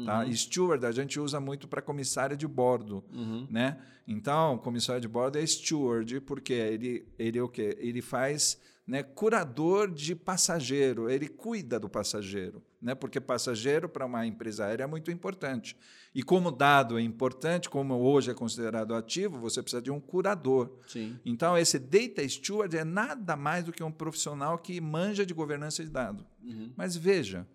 Tá? 0.05 0.23
Uhum. 0.23 0.35
Steward 0.35 0.85
a 0.85 0.91
gente 0.91 1.19
usa 1.19 1.39
muito 1.39 1.67
para 1.67 1.81
comissária 1.81 2.37
de 2.37 2.47
bordo, 2.47 3.03
uhum. 3.11 3.47
né? 3.49 3.79
Então, 4.07 4.57
comissário 4.57 5.01
de 5.01 5.07
bordo 5.07 5.37
é 5.37 5.45
steward 5.45 6.21
porque 6.21 6.53
ele 6.53 7.07
ele 7.17 7.41
o 7.41 7.49
quê? 7.49 7.75
Ele 7.79 8.01
faz 8.01 8.59
né, 8.89 9.03
curador 9.03 9.91
de 9.91 10.15
passageiro, 10.15 11.11
ele 11.11 11.27
cuida 11.27 11.79
do 11.79 11.87
passageiro, 11.87 12.63
né, 12.81 12.95
porque 12.95 13.19
passageiro 13.19 13.87
para 13.87 14.03
uma 14.03 14.25
empresa 14.25 14.65
aérea 14.65 14.85
é 14.85 14.87
muito 14.87 15.11
importante. 15.11 15.77
E 16.13 16.23
como 16.23 16.51
dado 16.51 16.97
é 16.97 17.01
importante, 17.03 17.69
como 17.69 17.93
hoje 17.93 18.31
é 18.31 18.33
considerado 18.33 18.95
ativo, 18.95 19.37
você 19.37 19.61
precisa 19.61 19.79
de 19.79 19.91
um 19.91 19.99
curador. 19.99 20.71
Sim. 20.87 21.19
Então, 21.23 21.55
esse 21.55 21.77
data 21.77 22.27
steward 22.27 22.75
é 22.75 22.83
nada 22.83 23.35
mais 23.35 23.63
do 23.63 23.71
que 23.71 23.83
um 23.83 23.91
profissional 23.91 24.57
que 24.57 24.81
manja 24.81 25.23
de 25.23 25.35
governança 25.35 25.83
de 25.83 25.91
dados. 25.91 26.25
Uhum. 26.43 26.73
Mas 26.75 26.97
veja, 26.97 27.47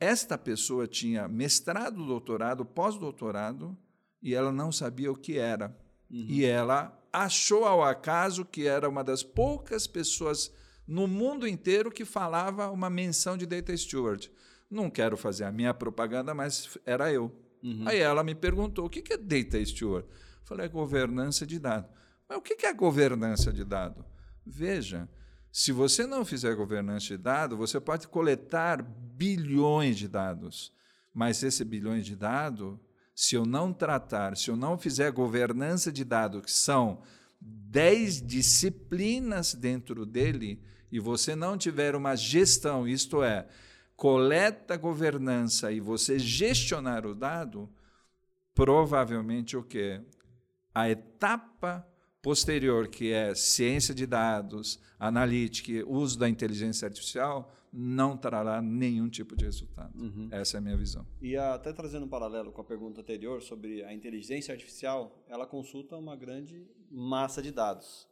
esta 0.00 0.38
pessoa 0.38 0.88
tinha 0.88 1.28
mestrado, 1.28 2.06
doutorado, 2.06 2.64
pós-doutorado 2.64 3.76
e 4.22 4.34
ela 4.34 4.50
não 4.50 4.72
sabia 4.72 5.12
o 5.12 5.16
que 5.16 5.38
era. 5.38 5.76
Uhum. 6.10 6.26
E 6.26 6.44
ela 6.44 6.98
achou 7.12 7.64
ao 7.66 7.84
acaso 7.84 8.44
que 8.44 8.66
era 8.66 8.88
uma 8.88 9.04
das 9.04 9.22
poucas 9.22 9.86
pessoas 9.86 10.50
no 10.86 11.06
mundo 11.06 11.46
inteiro 11.46 11.90
que 11.90 12.04
falava 12.04 12.70
uma 12.70 12.88
menção 12.88 13.36
de 13.36 13.44
Data 13.44 13.76
Steward. 13.76 14.32
Não 14.70 14.88
quero 14.88 15.16
fazer 15.16 15.44
a 15.44 15.52
minha 15.52 15.74
propaganda, 15.74 16.32
mas 16.32 16.78
era 16.86 17.12
eu. 17.12 17.30
Uhum. 17.62 17.86
Aí 17.86 17.98
ela 17.98 18.24
me 18.24 18.34
perguntou: 18.34 18.86
o 18.86 18.90
que 18.90 19.12
é 19.12 19.16
Data 19.18 19.64
Steward? 19.64 20.08
Falei: 20.44 20.66
é 20.66 20.68
governança 20.68 21.46
de 21.46 21.58
dados. 21.58 21.90
Mas 22.28 22.38
o 22.38 22.40
que 22.40 22.64
é 22.64 22.72
governança 22.72 23.52
de 23.52 23.64
dados? 23.64 24.04
Veja, 24.46 25.08
se 25.52 25.72
você 25.72 26.06
não 26.06 26.24
fizer 26.24 26.54
governança 26.54 27.08
de 27.08 27.16
dados, 27.16 27.58
você 27.58 27.80
pode 27.80 28.06
coletar 28.06 28.82
bilhões 28.82 29.98
de 29.98 30.06
dados, 30.06 30.72
mas 31.12 31.42
esse 31.42 31.64
bilhões 31.64 32.06
de 32.06 32.14
dados, 32.14 32.78
se 33.14 33.34
eu 33.34 33.44
não 33.44 33.72
tratar, 33.72 34.36
se 34.36 34.50
eu 34.50 34.56
não 34.56 34.78
fizer 34.78 35.10
governança 35.10 35.90
de 35.90 36.04
dados, 36.04 36.42
que 36.42 36.52
são 36.52 37.02
10 37.40 38.22
disciplinas 38.22 39.54
dentro 39.54 40.06
dele, 40.06 40.62
e 40.92 41.00
você 41.00 41.34
não 41.34 41.58
tiver 41.58 41.94
uma 41.96 42.14
gestão, 42.16 42.86
isto 42.86 43.22
é, 43.22 43.48
coleta, 43.96 44.76
governança 44.76 45.72
e 45.72 45.80
você 45.80 46.18
gestionar 46.18 47.04
o 47.04 47.14
dado, 47.14 47.68
provavelmente 48.54 49.56
o 49.56 49.62
quê? 49.62 50.00
A 50.74 50.88
etapa 50.88 51.86
posterior, 52.22 52.88
que 52.88 53.12
é 53.12 53.34
ciência 53.34 53.94
de 53.94 54.06
dados, 54.06 54.78
analítica, 54.98 55.72
uso 55.86 56.18
da 56.18 56.28
inteligência 56.28 56.86
artificial, 56.86 57.52
não 57.72 58.16
trará 58.16 58.60
nenhum 58.60 59.08
tipo 59.08 59.36
de 59.36 59.44
resultado. 59.44 59.96
Uhum. 59.98 60.28
Essa 60.30 60.56
é 60.56 60.58
a 60.58 60.60
minha 60.60 60.76
visão. 60.76 61.06
E 61.20 61.36
até 61.36 61.72
trazendo 61.72 62.06
um 62.06 62.08
paralelo 62.08 62.52
com 62.52 62.60
a 62.60 62.64
pergunta 62.64 63.00
anterior 63.00 63.40
sobre 63.42 63.84
a 63.84 63.94
inteligência 63.94 64.52
artificial, 64.52 65.24
ela 65.28 65.46
consulta 65.46 65.96
uma 65.96 66.16
grande 66.16 66.66
massa 66.90 67.40
de 67.40 67.50
dados. 67.50 68.08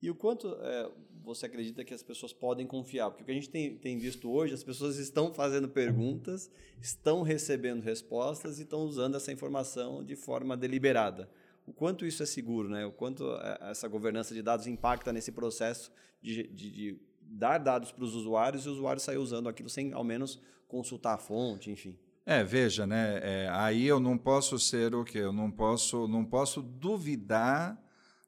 E 0.00 0.10
o 0.10 0.14
quanto 0.14 0.48
é, 0.60 0.90
você 1.22 1.46
acredita 1.46 1.84
que 1.84 1.94
as 1.94 2.02
pessoas 2.02 2.32
podem 2.32 2.66
confiar? 2.66 3.10
Porque 3.10 3.22
o 3.22 3.26
que 3.26 3.30
a 3.30 3.34
gente 3.34 3.50
tem, 3.50 3.76
tem 3.76 3.98
visto 3.98 4.30
hoje, 4.30 4.54
as 4.54 4.64
pessoas 4.64 4.98
estão 4.98 5.32
fazendo 5.32 5.68
perguntas, 5.68 6.50
estão 6.80 7.22
recebendo 7.22 7.82
respostas 7.82 8.58
e 8.58 8.62
estão 8.62 8.80
usando 8.80 9.16
essa 9.16 9.30
informação 9.30 10.02
de 10.04 10.16
forma 10.16 10.56
deliberada 10.56 11.30
o 11.66 11.72
quanto 11.72 12.04
isso 12.04 12.22
é 12.22 12.26
seguro, 12.26 12.68
né? 12.68 12.84
o 12.84 12.92
quanto 12.92 13.24
é, 13.36 13.70
essa 13.70 13.88
governança 13.88 14.34
de 14.34 14.42
dados 14.42 14.66
impacta 14.66 15.12
nesse 15.12 15.32
processo 15.32 15.92
de, 16.20 16.44
de, 16.48 16.70
de 16.70 17.00
dar 17.20 17.58
dados 17.58 17.92
para 17.92 18.04
os 18.04 18.14
usuários 18.14 18.64
e 18.64 18.68
o 18.68 18.72
usuário 18.72 19.00
sair 19.00 19.18
usando 19.18 19.48
aquilo 19.48 19.68
sem, 19.68 19.92
ao 19.92 20.04
menos, 20.04 20.40
consultar 20.66 21.14
a 21.14 21.18
fonte, 21.18 21.70
enfim. 21.70 21.96
É, 22.24 22.44
veja, 22.44 22.86
né? 22.86 23.18
É, 23.22 23.48
aí 23.50 23.86
eu 23.86 23.98
não 23.98 24.16
posso 24.16 24.58
ser 24.58 24.94
o 24.94 25.04
quê? 25.04 25.18
Eu 25.18 25.32
não 25.32 25.50
posso, 25.50 26.06
não 26.06 26.24
posso 26.24 26.62
duvidar 26.62 27.80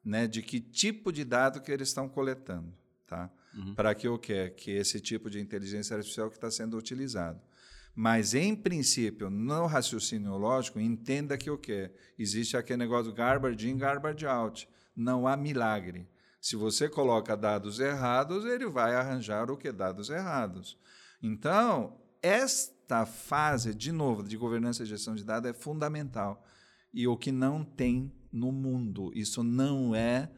né, 0.04 0.26
de 0.26 0.42
que 0.42 0.60
tipo 0.60 1.12
de 1.12 1.24
dado 1.24 1.60
que 1.60 1.70
eles 1.70 1.88
estão 1.88 2.08
coletando, 2.08 2.72
tá? 3.06 3.30
Uhum. 3.54 3.74
Para 3.74 3.94
que 3.94 4.08
o 4.08 4.18
quê? 4.18 4.52
Que 4.56 4.72
esse 4.72 5.00
tipo 5.00 5.30
de 5.30 5.40
inteligência 5.40 5.96
artificial 5.96 6.28
que 6.28 6.36
está 6.36 6.50
sendo 6.50 6.76
utilizado. 6.76 7.40
Mas, 7.94 8.34
em 8.34 8.56
princípio, 8.56 9.30
no 9.30 9.66
raciocínio 9.66 10.36
lógico, 10.36 10.80
entenda 10.80 11.38
que 11.38 11.50
o 11.50 11.56
quê? 11.56 11.92
Existe 12.18 12.56
aquele 12.56 12.78
negócio 12.78 13.12
garbage 13.12 13.70
in, 13.70 13.78
garbage 13.78 14.26
out. 14.26 14.68
Não 14.96 15.26
há 15.26 15.36
milagre. 15.36 16.08
Se 16.40 16.56
você 16.56 16.88
coloca 16.88 17.36
dados 17.36 17.78
errados, 17.78 18.44
ele 18.44 18.66
vai 18.66 18.94
arranjar 18.94 19.50
o 19.50 19.56
que? 19.56 19.70
Dados 19.70 20.10
errados. 20.10 20.76
Então, 21.22 21.96
esta 22.20 23.06
fase, 23.06 23.74
de 23.74 23.92
novo, 23.92 24.22
de 24.22 24.36
governança 24.36 24.82
e 24.82 24.86
gestão 24.86 25.14
de 25.14 25.24
dados 25.24 25.48
é 25.48 25.54
fundamental. 25.54 26.44
E 26.92 27.06
o 27.06 27.16
que 27.16 27.30
não 27.30 27.64
tem 27.64 28.12
no 28.32 28.50
mundo. 28.50 29.12
Isso 29.14 29.42
não 29.44 29.94
é 29.94 30.30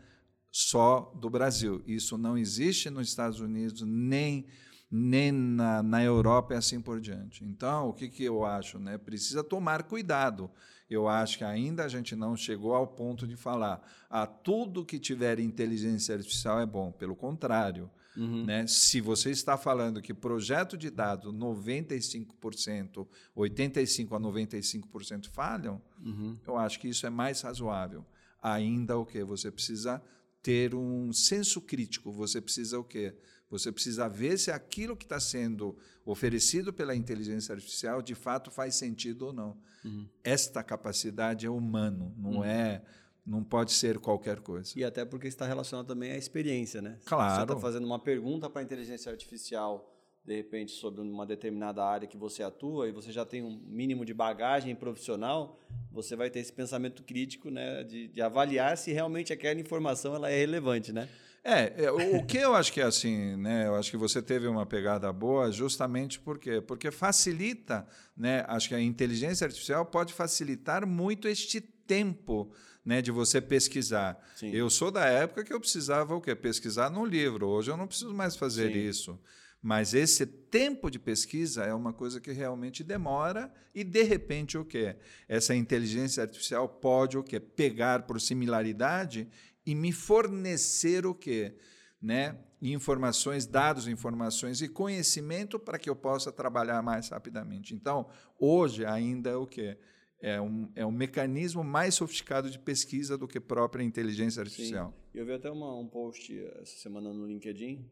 só 0.52 1.12
do 1.20 1.30
Brasil. 1.30 1.82
Isso 1.86 2.16
não 2.18 2.36
existe 2.36 2.90
nos 2.90 3.08
Estados 3.08 3.40
Unidos, 3.40 3.82
nem 3.82 4.46
nem 4.90 5.32
na, 5.32 5.82
na 5.82 6.02
Europa 6.02 6.54
e 6.54 6.56
assim 6.56 6.80
por 6.80 7.00
diante. 7.00 7.44
Então, 7.44 7.88
o 7.88 7.92
que, 7.92 8.08
que 8.08 8.24
eu 8.24 8.44
acho? 8.44 8.78
Né? 8.78 8.96
Precisa 8.98 9.42
tomar 9.42 9.82
cuidado. 9.82 10.50
Eu 10.88 11.08
acho 11.08 11.38
que 11.38 11.44
ainda 11.44 11.84
a 11.84 11.88
gente 11.88 12.14
não 12.14 12.36
chegou 12.36 12.74
ao 12.74 12.86
ponto 12.86 13.26
de 13.26 13.36
falar 13.36 13.82
a 14.08 14.22
ah, 14.22 14.26
tudo 14.26 14.84
que 14.84 15.00
tiver 15.00 15.40
inteligência 15.40 16.14
artificial 16.14 16.60
é 16.60 16.66
bom. 16.66 16.92
Pelo 16.92 17.16
contrário. 17.16 17.90
Uhum. 18.16 18.44
Né? 18.44 18.66
Se 18.66 19.00
você 19.00 19.30
está 19.30 19.58
falando 19.58 20.00
que 20.00 20.14
projeto 20.14 20.76
de 20.76 20.88
dados 20.88 21.34
95%, 21.34 23.06
85% 23.36 24.12
a 24.12 24.20
95% 24.20 25.28
falham, 25.28 25.82
uhum. 26.02 26.38
eu 26.46 26.56
acho 26.56 26.80
que 26.80 26.88
isso 26.88 27.06
é 27.06 27.10
mais 27.10 27.42
razoável. 27.42 28.04
Ainda 28.42 28.96
o 28.96 29.04
que? 29.04 29.22
Você 29.24 29.50
precisa 29.50 30.02
ter 30.42 30.74
um 30.74 31.12
senso 31.12 31.60
crítico, 31.60 32.12
você 32.12 32.40
precisa 32.40 32.78
o 32.78 32.84
quê? 32.84 33.14
Você 33.48 33.70
precisa 33.70 34.08
ver 34.08 34.38
se 34.38 34.50
aquilo 34.50 34.96
que 34.96 35.04
está 35.04 35.20
sendo 35.20 35.76
oferecido 36.04 36.72
pela 36.72 36.94
inteligência 36.94 37.54
artificial 37.54 38.02
de 38.02 38.14
fato 38.14 38.50
faz 38.50 38.74
sentido 38.74 39.26
ou 39.26 39.32
não. 39.32 39.56
Uhum. 39.84 40.08
Esta 40.24 40.62
capacidade 40.62 41.46
é 41.46 41.50
humano, 41.50 42.12
não 42.18 42.38
uhum. 42.38 42.44
é 42.44 42.82
não 43.26 43.42
pode 43.42 43.72
ser 43.72 43.98
qualquer 43.98 44.38
coisa. 44.38 44.72
E 44.76 44.84
até 44.84 45.04
porque 45.04 45.26
está 45.26 45.44
relacionado 45.46 45.86
também 45.86 46.12
à 46.12 46.16
experiência, 46.16 46.80
né? 46.80 46.96
Claro. 47.04 47.34
Você 47.34 47.42
está 47.42 47.56
fazendo 47.56 47.84
uma 47.84 47.98
pergunta 47.98 48.48
para 48.48 48.62
a 48.62 48.64
inteligência 48.64 49.10
artificial, 49.10 49.92
de 50.24 50.36
repente, 50.36 50.72
sobre 50.72 51.00
uma 51.00 51.26
determinada 51.26 51.84
área 51.84 52.06
que 52.06 52.16
você 52.16 52.44
atua 52.44 52.88
e 52.88 52.92
você 52.92 53.10
já 53.10 53.24
tem 53.24 53.42
um 53.42 53.60
mínimo 53.66 54.04
de 54.04 54.14
bagagem 54.14 54.74
profissional, 54.76 55.58
você 55.90 56.14
vai 56.14 56.30
ter 56.30 56.38
esse 56.38 56.52
pensamento 56.52 57.02
crítico, 57.02 57.50
né, 57.50 57.82
de, 57.82 58.06
de 58.08 58.22
avaliar 58.22 58.76
se 58.76 58.92
realmente 58.92 59.32
aquela 59.32 59.60
informação 59.60 60.14
ela 60.14 60.30
é 60.30 60.38
relevante, 60.38 60.92
né? 60.92 61.08
É, 61.48 61.84
é 61.84 61.92
o 61.92 62.26
que 62.26 62.38
eu 62.38 62.56
acho 62.56 62.72
que 62.72 62.80
é 62.80 62.84
assim, 62.84 63.36
né? 63.36 63.68
Eu 63.68 63.76
acho 63.76 63.88
que 63.88 63.96
você 63.96 64.20
teve 64.20 64.48
uma 64.48 64.66
pegada 64.66 65.12
boa 65.12 65.52
justamente 65.52 66.18
porque 66.18 66.60
porque 66.60 66.90
facilita, 66.90 67.86
né? 68.16 68.44
Acho 68.48 68.68
que 68.68 68.74
a 68.74 68.80
inteligência 68.80 69.44
artificial 69.44 69.86
pode 69.86 70.12
facilitar 70.12 70.84
muito 70.84 71.28
este 71.28 71.60
tempo, 71.60 72.52
né, 72.84 73.00
de 73.00 73.12
você 73.12 73.40
pesquisar. 73.40 74.20
Sim. 74.34 74.50
Eu 74.50 74.68
sou 74.68 74.90
da 74.90 75.04
época 75.04 75.44
que 75.44 75.52
eu 75.52 75.60
precisava 75.60 76.16
o 76.16 76.20
quê? 76.20 76.34
Pesquisar 76.34 76.90
no 76.90 77.04
livro. 77.04 77.46
Hoje 77.46 77.70
eu 77.70 77.76
não 77.76 77.86
preciso 77.86 78.12
mais 78.12 78.34
fazer 78.34 78.72
Sim. 78.72 78.78
isso. 78.80 79.20
Mas 79.62 79.94
esse 79.94 80.26
tempo 80.26 80.90
de 80.90 80.98
pesquisa 80.98 81.64
é 81.64 81.72
uma 81.72 81.92
coisa 81.92 82.20
que 82.20 82.30
realmente 82.30 82.84
demora 82.84 83.52
e 83.74 83.82
de 83.82 84.02
repente 84.02 84.58
o 84.58 84.64
quê? 84.64 84.96
Essa 85.28 85.54
inteligência 85.54 86.22
artificial 86.22 86.68
pode 86.68 87.16
o 87.16 87.22
quê? 87.22 87.40
Pegar 87.40 88.02
por 88.02 88.20
similaridade 88.20 89.28
e 89.66 89.74
me 89.74 89.92
fornecer 89.92 91.04
o 91.04 91.14
quê? 91.14 91.56
Né? 92.00 92.38
Informações, 92.62 93.46
dados, 93.46 93.88
informações 93.88 94.62
e 94.62 94.68
conhecimento 94.68 95.58
para 95.58 95.78
que 95.78 95.90
eu 95.90 95.96
possa 95.96 96.30
trabalhar 96.30 96.80
mais 96.82 97.08
rapidamente. 97.08 97.74
Então, 97.74 98.08
hoje 98.38 98.84
ainda 98.84 99.30
é 99.30 99.36
o 99.36 99.46
quê? 99.46 99.76
É 100.22 100.40
um, 100.40 100.70
é 100.74 100.86
um 100.86 100.92
mecanismo 100.92 101.62
mais 101.62 101.94
sofisticado 101.94 102.50
de 102.50 102.58
pesquisa 102.58 103.18
do 103.18 103.28
que 103.28 103.38
própria 103.38 103.82
inteligência 103.82 104.40
artificial. 104.40 104.90
Sim. 104.90 105.18
Eu 105.18 105.26
vi 105.26 105.32
até 105.32 105.50
uma, 105.50 105.74
um 105.78 105.86
post 105.86 106.32
essa 106.60 106.78
semana 106.78 107.12
no 107.12 107.26
LinkedIn, 107.26 107.84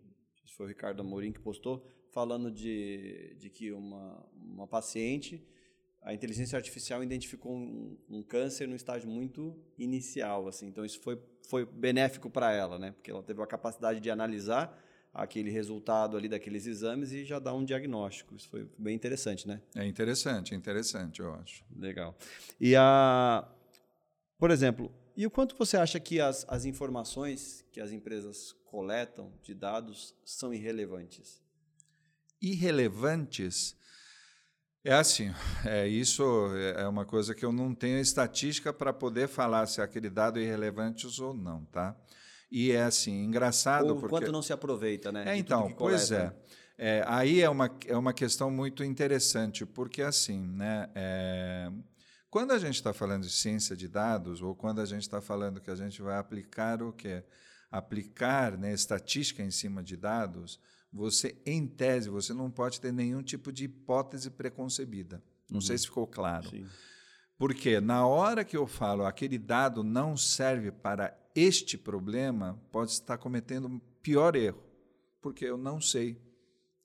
foi 0.57 0.67
o 0.67 0.69
Ricardo 0.69 1.01
Amorim 1.01 1.33
que 1.33 1.41
postou, 1.41 1.85
falando 2.13 2.51
de, 2.51 3.37
de 3.39 3.51
que 3.51 3.73
uma, 3.73 4.25
uma 4.35 4.67
paciente 4.67 5.45
a 6.05 6.13
inteligência 6.13 6.57
artificial 6.57 7.03
identificou 7.03 7.57
um, 7.57 7.97
um, 8.09 8.23
câncer 8.23 8.69
no 8.69 8.77
estágio 8.77 9.09
muito 9.09 9.57
inicial, 9.79 10.47
assim. 10.47 10.67
Então 10.67 10.85
isso 10.85 11.01
foi 11.01 11.19
foi 11.49 11.67
benéfico 11.67 12.31
para 12.31 12.53
ela, 12.53 12.79
né? 12.79 12.93
Porque 12.93 13.11
ela 13.11 13.23
teve 13.23 13.43
a 13.43 13.47
capacidade 13.47 14.01
de 14.01 14.11
analisar 14.11 14.81
aquele 15.13 15.51
resultado 15.51 16.17
ali 16.17 16.29
daqueles 16.29 16.67
exames 16.67 17.13
e 17.13 17.25
já 17.25 17.39
dar 17.39 17.55
um 17.55 17.65
diagnóstico. 17.65 18.35
Isso 18.35 18.49
foi 18.49 18.69
bem 18.79 18.95
interessante, 18.95 19.47
né? 19.47 19.61
É 19.75 19.87
interessante, 19.87 20.55
é 20.55 20.57
interessante, 20.57 21.21
eu 21.21 21.33
acho. 21.35 21.65
Legal. 21.77 22.17
E 22.61 22.75
a, 22.75 23.47
por 24.39 24.51
exemplo, 24.51 24.93
e 25.17 25.27
o 25.27 25.31
quanto 25.31 25.57
você 25.57 25.77
acha 25.77 26.01
que 26.01 26.21
as, 26.21 26.45
as 26.49 26.65
informações 26.65 27.65
que 27.73 27.81
as 27.81 27.93
empresas 27.93 28.53
coletam 28.65 29.33
de 29.43 29.55
dados 29.55 30.15
são 30.25 30.53
irrelevantes? 30.53 31.41
Irrelevantes? 32.43 33.77
É 34.85 34.93
assim, 34.93 35.33
é, 35.65 35.89
isso 35.89 36.23
é 36.77 36.87
uma 36.87 37.07
coisa 37.07 37.35
que 37.35 37.43
eu 37.43 37.51
não 37.51 37.75
tenho 37.75 37.99
estatística 37.99 38.71
para 38.71 38.93
poder 38.93 39.29
falar 39.29 39.67
se 39.67 39.81
aquele 39.81 40.11
dado 40.11 40.39
é 40.39 40.43
irrelevante 40.43 41.07
ou 41.23 41.33
não, 41.33 41.65
tá? 41.65 41.97
E 42.51 42.71
é 42.71 42.83
assim, 42.83 43.25
engraçado 43.25 43.89
ou 43.89 43.95
porque... 43.95 44.11
quanto 44.11 44.31
não 44.31 44.43
se 44.43 44.53
aproveita, 44.53 45.11
né? 45.11 45.25
É, 45.27 45.37
então, 45.37 45.73
pois 45.73 46.13
é. 46.13 46.33
é. 46.77 47.03
Aí 47.07 47.41
é 47.41 47.49
uma, 47.49 47.75
é 47.87 47.97
uma 47.97 48.13
questão 48.13 48.51
muito 48.51 48.85
interessante, 48.85 49.65
porque 49.65 50.03
assim, 50.03 50.47
né? 50.47 50.91
É, 50.95 51.73
quando 52.31 52.51
a 52.53 52.59
gente 52.59 52.75
está 52.75 52.93
falando 52.93 53.23
de 53.23 53.31
ciência 53.31 53.75
de 53.75 53.89
dados, 53.89 54.43
ou 54.43 54.55
quando 54.55 54.81
a 54.81 54.85
gente 54.85 55.03
está 55.03 55.21
falando 55.21 55.61
que 55.61 55.71
a 55.71 55.77
gente 55.77 56.03
vai 56.03 56.19
aplicar 56.19 56.83
o 56.83 56.93
que 56.93 57.25
Aplicar 57.71 58.57
né, 58.57 58.73
estatística 58.73 59.43
em 59.43 59.51
cima 59.51 59.83
de 59.83 59.97
dados, 59.97 60.61
você, 60.95 61.37
em 61.45 61.67
tese, 61.67 62.09
você 62.09 62.33
não 62.33 62.49
pode 62.49 62.81
ter 62.81 62.93
nenhum 62.93 63.21
tipo 63.21 63.51
de 63.51 63.65
hipótese 63.65 64.31
preconcebida. 64.31 65.21
Não 65.51 65.57
uhum. 65.57 65.61
sei 65.61 65.77
se 65.77 65.87
ficou 65.87 66.07
claro. 66.07 66.49
Sim. 66.49 66.65
Porque 67.37 67.81
na 67.81 68.07
hora 68.07 68.45
que 68.45 68.57
eu 68.57 68.65
falo 68.65 69.05
aquele 69.05 69.37
dado 69.37 69.83
não 69.83 70.17
serve 70.17 70.71
para 70.71 71.19
este 71.35 71.77
problema, 71.77 72.63
pode 72.71 72.93
estar 72.93 73.19
cometendo 73.19 73.67
um 73.67 73.81
pior 74.01 74.37
erro, 74.37 74.63
porque 75.21 75.45
eu 75.45 75.57
não 75.57 75.81
sei. 75.81 76.17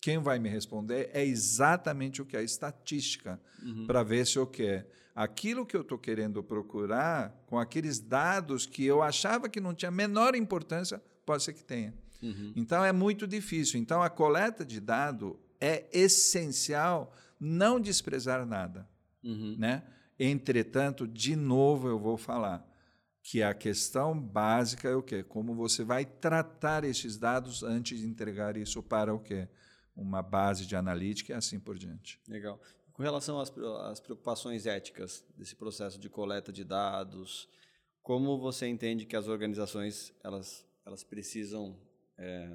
Quem 0.01 0.17
vai 0.17 0.39
me 0.39 0.49
responder 0.49 1.11
é 1.13 1.23
exatamente 1.23 2.19
o 2.19 2.25
que 2.25 2.35
é 2.35 2.39
a 2.39 2.43
estatística, 2.43 3.39
uhum. 3.61 3.85
para 3.85 4.01
ver 4.01 4.25
se 4.25 4.39
o 4.39 4.47
que 4.47 4.83
aquilo 5.13 5.65
que 5.67 5.77
eu 5.77 5.81
estou 5.81 5.99
querendo 5.99 6.41
procurar, 6.41 7.43
com 7.45 7.59
aqueles 7.59 7.99
dados 7.99 8.65
que 8.65 8.83
eu 8.83 9.03
achava 9.03 9.49
que 9.49 9.59
não 9.59 9.75
tinha 9.75 9.89
a 9.89 9.91
menor 9.91 10.33
importância, 10.33 10.99
pode 11.25 11.43
ser 11.43 11.53
que 11.53 11.63
tenha. 11.63 11.93
Uhum. 12.21 12.53
Então 12.55 12.83
é 12.83 12.91
muito 12.91 13.27
difícil. 13.27 13.79
Então 13.79 14.01
a 14.01 14.09
coleta 14.09 14.65
de 14.65 14.79
dado 14.79 15.39
é 15.59 15.85
essencial 15.91 17.13
não 17.39 17.79
desprezar 17.79 18.45
nada. 18.45 18.87
Uhum. 19.23 19.55
Né? 19.57 19.83
Entretanto, 20.19 21.07
de 21.07 21.35
novo 21.35 21.87
eu 21.87 21.99
vou 21.99 22.17
falar 22.17 22.67
que 23.21 23.43
a 23.43 23.53
questão 23.53 24.19
básica 24.19 24.89
é 24.89 24.95
o 24.95 25.03
quê? 25.03 25.23
Como 25.23 25.53
você 25.53 25.83
vai 25.83 26.05
tratar 26.05 26.83
esses 26.83 27.17
dados 27.17 27.63
antes 27.63 27.99
de 27.99 28.07
entregar 28.07 28.57
isso 28.57 28.81
para 28.81 29.13
o 29.13 29.19
quê? 29.19 29.47
Uma 29.95 30.21
base 30.21 30.65
de 30.65 30.75
analítica 30.75 31.33
e 31.33 31.35
assim 31.35 31.59
por 31.59 31.77
diante. 31.77 32.19
Legal. 32.27 32.59
Com 32.93 33.03
relação 33.03 33.39
às, 33.39 33.53
às 33.85 33.99
preocupações 33.99 34.65
éticas 34.65 35.23
desse 35.37 35.55
processo 35.55 35.99
de 35.99 36.09
coleta 36.09 36.51
de 36.51 36.63
dados, 36.63 37.47
como 38.01 38.37
você 38.39 38.67
entende 38.67 39.05
que 39.05 39.15
as 39.15 39.27
organizações 39.27 40.13
elas, 40.23 40.65
elas 40.85 41.03
precisam 41.03 41.77
é, 42.19 42.49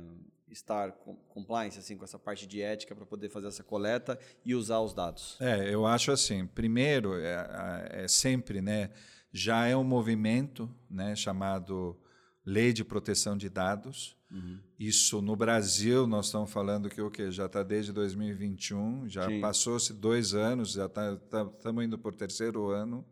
estar 0.48 0.92
com 0.92 1.16
compliance 1.28 1.78
assim 1.78 1.96
com 1.96 2.04
essa 2.04 2.18
parte 2.18 2.46
de 2.46 2.62
ética 2.62 2.94
para 2.94 3.06
poder 3.06 3.28
fazer 3.28 3.48
essa 3.48 3.64
coleta 3.64 4.18
e 4.44 4.54
usar 4.54 4.80
os 4.80 4.94
dados? 4.94 5.36
É, 5.40 5.72
eu 5.72 5.86
acho 5.86 6.12
assim. 6.12 6.46
Primeiro, 6.46 7.14
é, 7.18 8.04
é 8.04 8.08
sempre, 8.08 8.60
né? 8.60 8.90
Já 9.32 9.66
é 9.66 9.76
um 9.76 9.84
movimento, 9.84 10.70
né? 10.88 11.16
Chamado 11.16 11.98
Lei 12.44 12.72
de 12.72 12.84
Proteção 12.84 13.36
de 13.36 13.48
Dados. 13.48 14.16
Uhum. 14.30 14.60
Isso 14.78 15.22
no 15.22 15.36
Brasil 15.36 16.06
nós 16.06 16.26
estamos 16.26 16.52
falando 16.52 16.88
que 16.88 17.00
o 17.00 17.10
que 17.10 17.30
já 17.30 17.46
está 17.46 17.62
desde 17.62 17.92
2021, 17.92 19.08
já 19.08 19.28
passou-se 19.40 19.92
dois 19.92 20.34
anos, 20.34 20.72
já 20.72 20.86
estamos 20.86 21.20
tá, 21.30 21.44
tá, 21.44 21.84
indo 21.84 21.98
por 21.98 22.14
terceiro 22.14 22.70
ano. 22.70 23.04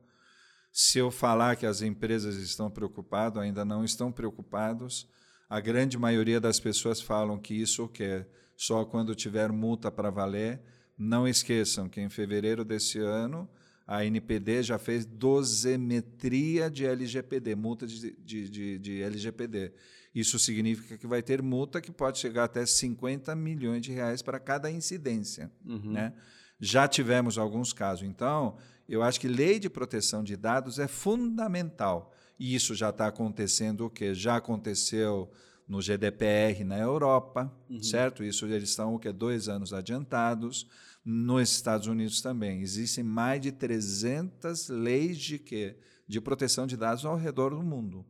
Se 0.71 0.99
eu 0.99 1.11
falar 1.11 1.57
que 1.57 1.67
as 1.67 1.83
empresas 1.83 2.37
estão 2.37 2.71
preocupadas, 2.71 3.43
ainda 3.43 3.65
não 3.65 3.85
estão 3.85 4.11
preocupados 4.11 5.09
a 5.53 5.61
grande 5.61 5.99
maioria 5.99 6.41
das 6.41 6.59
pessoas 6.59 7.03
falam 7.03 7.39
que 7.39 7.53
isso 7.53 7.87
quer 7.87 8.27
só 8.57 8.87
quando 8.87 9.15
tiver 9.15 9.53
multa 9.53 9.93
para 9.93 10.09
valer. 10.09 10.63
Não 10.97 11.29
esqueçam 11.29 11.91
que 11.91 12.01
em 12.01 12.09
fevereiro 12.09 12.65
desse 12.65 12.99
ano 12.99 13.47
a 13.87 14.03
NPD 14.03 14.63
já 14.63 14.79
fez 14.79 15.05
dosimetria 15.05 16.71
de 16.71 16.87
LGPD, 16.87 17.55
multa 17.55 17.87
de, 17.87 18.13
de, 18.13 18.49
de, 18.49 18.79
de, 18.79 19.03
LGPD. 19.03 19.75
Isso 20.15 20.39
significa 20.39 20.97
que 20.97 21.07
vai 21.07 21.21
ter 21.23 21.43
multa 21.43 21.83
que 21.83 21.93
pode 21.93 22.19
chegar 22.19 22.45
até 22.45 22.65
50 22.65 23.37
milhões 23.37 23.83
de 23.83 23.93
reais 23.93 24.23
para 24.23 24.41
cada 24.41 24.71
incidência. 24.71 25.53
Uhum. 25.67 25.93
Né? 25.93 26.15
Já 26.59 26.89
tivemos 26.89 27.37
alguns 27.37 27.75
casos. 27.75 28.09
Então, 28.09 28.57
eu 28.89 29.03
acho 29.03 29.21
que 29.21 29.29
lei 29.29 29.59
de 29.59 29.69
proteção 29.69 30.25
de 30.25 30.35
dados 30.35 30.79
é 30.79 30.89
fundamental. 30.89 32.11
E 32.43 32.57
isso 32.57 32.75
já 32.75 32.91
está 32.91 33.07
acontecendo 33.07 33.87
o 33.87 33.89
quê? 33.89 34.17
Já 34.17 34.35
aconteceu 34.35 35.31
no 35.69 35.81
GDPR 35.81 36.65
na 36.65 36.77
Europa, 36.77 37.57
uhum. 37.71 37.81
certo? 37.81 38.25
Isso 38.25 38.47
eles 38.47 38.71
estão 38.71 38.97
o 38.97 38.99
quê? 38.99 39.13
dois 39.13 39.49
anos 39.49 39.73
adiantados. 39.73 40.67
Nos 41.05 41.53
Estados 41.53 41.87
Unidos 41.87 42.21
também 42.21 42.61
existem 42.61 43.05
mais 43.05 43.41
de 43.41 43.53
300 43.53 44.71
leis 44.71 45.19
de 45.19 45.39
quê? 45.39 45.79
De 46.09 46.21
proteção 46.21 46.67
de 46.67 46.77
dados 46.77 47.05
ao 47.05 47.17
redor 47.17 47.51
do 47.51 47.63
mundo. 47.63 48.05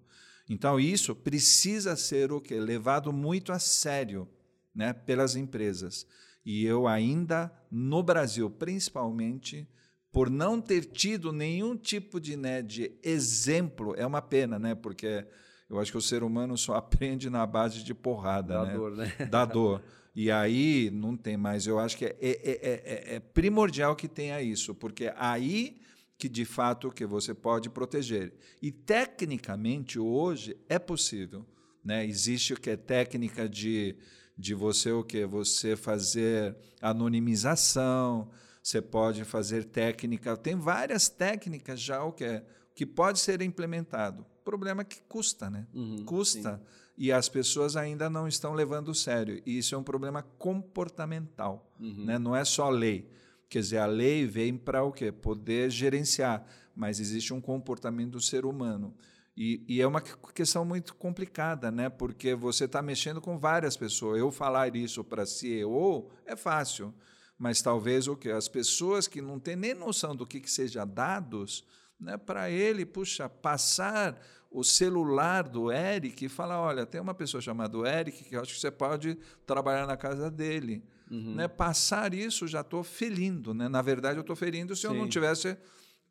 Então 0.49 0.81
isso 0.81 1.15
precisa 1.15 1.95
ser 1.95 2.33
o 2.33 2.41
quê? 2.41 2.59
Levado 2.59 3.13
muito 3.13 3.53
a 3.53 3.59
sério, 3.59 4.27
né? 4.75 4.95
Pelas 4.95 5.37
empresas. 5.37 6.07
E 6.43 6.65
eu 6.65 6.87
ainda 6.87 7.53
no 7.71 8.03
Brasil, 8.03 8.49
principalmente 8.49 9.69
por 10.13 10.29
não 10.29 10.61
ter 10.61 10.85
tido 10.85 11.33
nenhum 11.33 11.75
tipo 11.75 12.21
de, 12.21 12.37
né, 12.37 12.61
de 12.61 12.93
exemplo, 13.03 13.95
é 13.97 14.07
uma 14.07 14.21
pena, 14.21 14.59
né? 14.59 14.75
Porque 14.75 15.27
eu 15.71 15.81
acho 15.81 15.91
que 15.91 15.97
o 15.97 16.03
ser 16.03 16.23
humano 16.23 16.57
só 16.59 16.75
aprende 16.77 17.31
na 17.31 17.47
base 17.47 17.83
de 17.83 17.95
porrada, 17.95 18.55
da 18.55 18.65
né? 18.67 18.75
dor, 18.75 18.97
né? 18.97 19.07
Da 19.31 19.45
dor. 19.47 19.83
E 20.15 20.31
aí 20.31 20.91
não 20.93 21.17
tem 21.17 21.39
mais. 21.39 21.67
Eu 21.67 21.79
acho 21.79 21.97
que 21.97 22.05
é, 22.05 22.17
é, 22.21 22.41
é, 22.43 23.15
é, 23.15 23.21
primordial 23.21 23.97
que 23.97 24.07
tenha 24.07 24.43
isso, 24.43 24.75
porque 24.75 25.11
aí 25.17 25.81
que 26.19 26.29
de 26.29 26.45
fato 26.45 26.93
que 26.93 27.05
você 27.05 27.35
pode 27.35 27.71
proteger. 27.71 28.35
E 28.61 28.71
tecnicamente 28.71 29.99
hoje 29.99 30.57
é 30.69 30.79
possível, 30.79 31.45
né? 31.83 32.07
Existe 32.07 32.53
o 32.53 32.61
que 32.61 32.71
é 32.71 32.77
técnica 32.77 33.49
de 33.49 33.97
de 34.37 34.55
você 34.55 34.91
o 34.91 35.05
que 35.05 35.25
você 35.27 35.77
fazer 35.77 36.57
anonimização, 36.81 38.31
você 38.63 38.81
pode 38.81 39.25
fazer 39.25 39.65
técnica, 39.65 40.37
tem 40.37 40.55
várias 40.55 41.09
técnicas 41.09 41.81
já 41.81 42.03
o 42.05 42.13
que 42.13 42.25
é, 42.25 42.45
que 42.75 42.87
pode 42.87 43.19
ser 43.19 43.43
implementado. 43.43 44.25
O 44.41 44.45
problema 44.45 44.83
é 44.83 44.85
que 44.85 45.01
custa, 45.03 45.51
né? 45.51 45.67
Uhum, 45.75 46.05
custa. 46.05 46.57
Sim. 46.57 46.63
E 46.97 47.11
as 47.11 47.29
pessoas 47.29 47.77
ainda 47.77 48.09
não 48.09 48.29
estão 48.29 48.55
levando 48.55 48.95
sério. 48.95 49.43
E 49.45 49.59
isso 49.59 49.75
é 49.75 49.79
um 49.79 49.83
problema 49.83 50.23
comportamental, 50.39 51.69
uhum. 51.81 52.05
né? 52.05 52.19
Não 52.19 52.37
é 52.37 52.45
só 52.45 52.71
lei. 52.71 53.11
Quer 53.49 53.61
dizer, 53.61 53.79
a 53.79 53.87
lei 53.87 54.27
vem 54.27 54.57
para 54.57 54.85
o 54.85 54.93
quê? 54.93 55.11
Poder 55.11 55.69
gerenciar, 55.69 56.47
mas 56.75 57.01
existe 57.01 57.35
um 57.35 57.41
comportamento 57.41 58.13
do 58.13 58.21
ser 58.21 58.47
humano. 58.47 58.95
E, 59.37 59.65
e, 59.67 59.81
é 59.81 59.87
uma 59.87 60.01
questão 60.01 60.65
muito 60.65 60.95
complicada, 60.95 61.71
né? 61.71 61.89
porque 61.89 62.35
você 62.35 62.67
está 62.67 62.83
mexendo 62.83 63.21
com 63.21 63.39
várias 63.39 63.77
pessoas. 63.77 64.19
Eu 64.19 64.31
falar 64.31 64.77
isso 64.77 65.03
para 65.03 65.25
CEO 65.25 66.11
é 66.27 66.37
fácil 66.37 66.95
mas 67.43 67.61
talvez 67.61 68.07
o 68.07 68.15
que 68.15 68.31
as 68.31 68.47
pessoas 68.47 69.09
que 69.09 69.21
não 69.21 69.37
têm 69.37 69.57
nem 69.57 69.75
noção 69.75 70.15
do 70.15 70.25
que, 70.25 70.39
que 70.39 70.49
seja 70.49 70.85
dados, 70.85 71.65
né, 71.99 72.17
para 72.17 72.49
ele, 72.49 72.87
puxa, 72.87 73.29
passar 73.29 74.17
o 74.49 74.63
celular 74.63 75.49
do 75.49 75.73
Eric 75.73 76.25
e 76.25 76.29
falar, 76.29 76.61
olha, 76.61 76.87
tem 76.87 77.01
uma 77.01 77.15
pessoa 77.15 77.41
chamada 77.41 77.77
Eric 77.79 78.23
que 78.23 78.37
eu 78.37 78.41
acho 78.41 78.55
que 78.55 78.61
você 78.61 78.71
pode 78.71 79.19
trabalhar 79.45 79.89
na 79.89 79.97
casa 79.97 80.31
dele. 80.31 80.85
Uhum. 81.11 81.35
Né, 81.35 81.49
passar 81.49 82.15
isso 82.15 82.47
já 82.47 82.61
estou 82.61 82.85
ferindo, 82.85 83.53
né? 83.53 83.69
Na 83.69 83.83
verdade, 83.83 84.19
eu 84.19 84.21
estou 84.21 84.37
ferindo 84.37 84.77
se 84.77 84.83
Sim. 84.83 84.87
eu 84.87 84.95
não 84.95 85.09
tivesse 85.09 85.59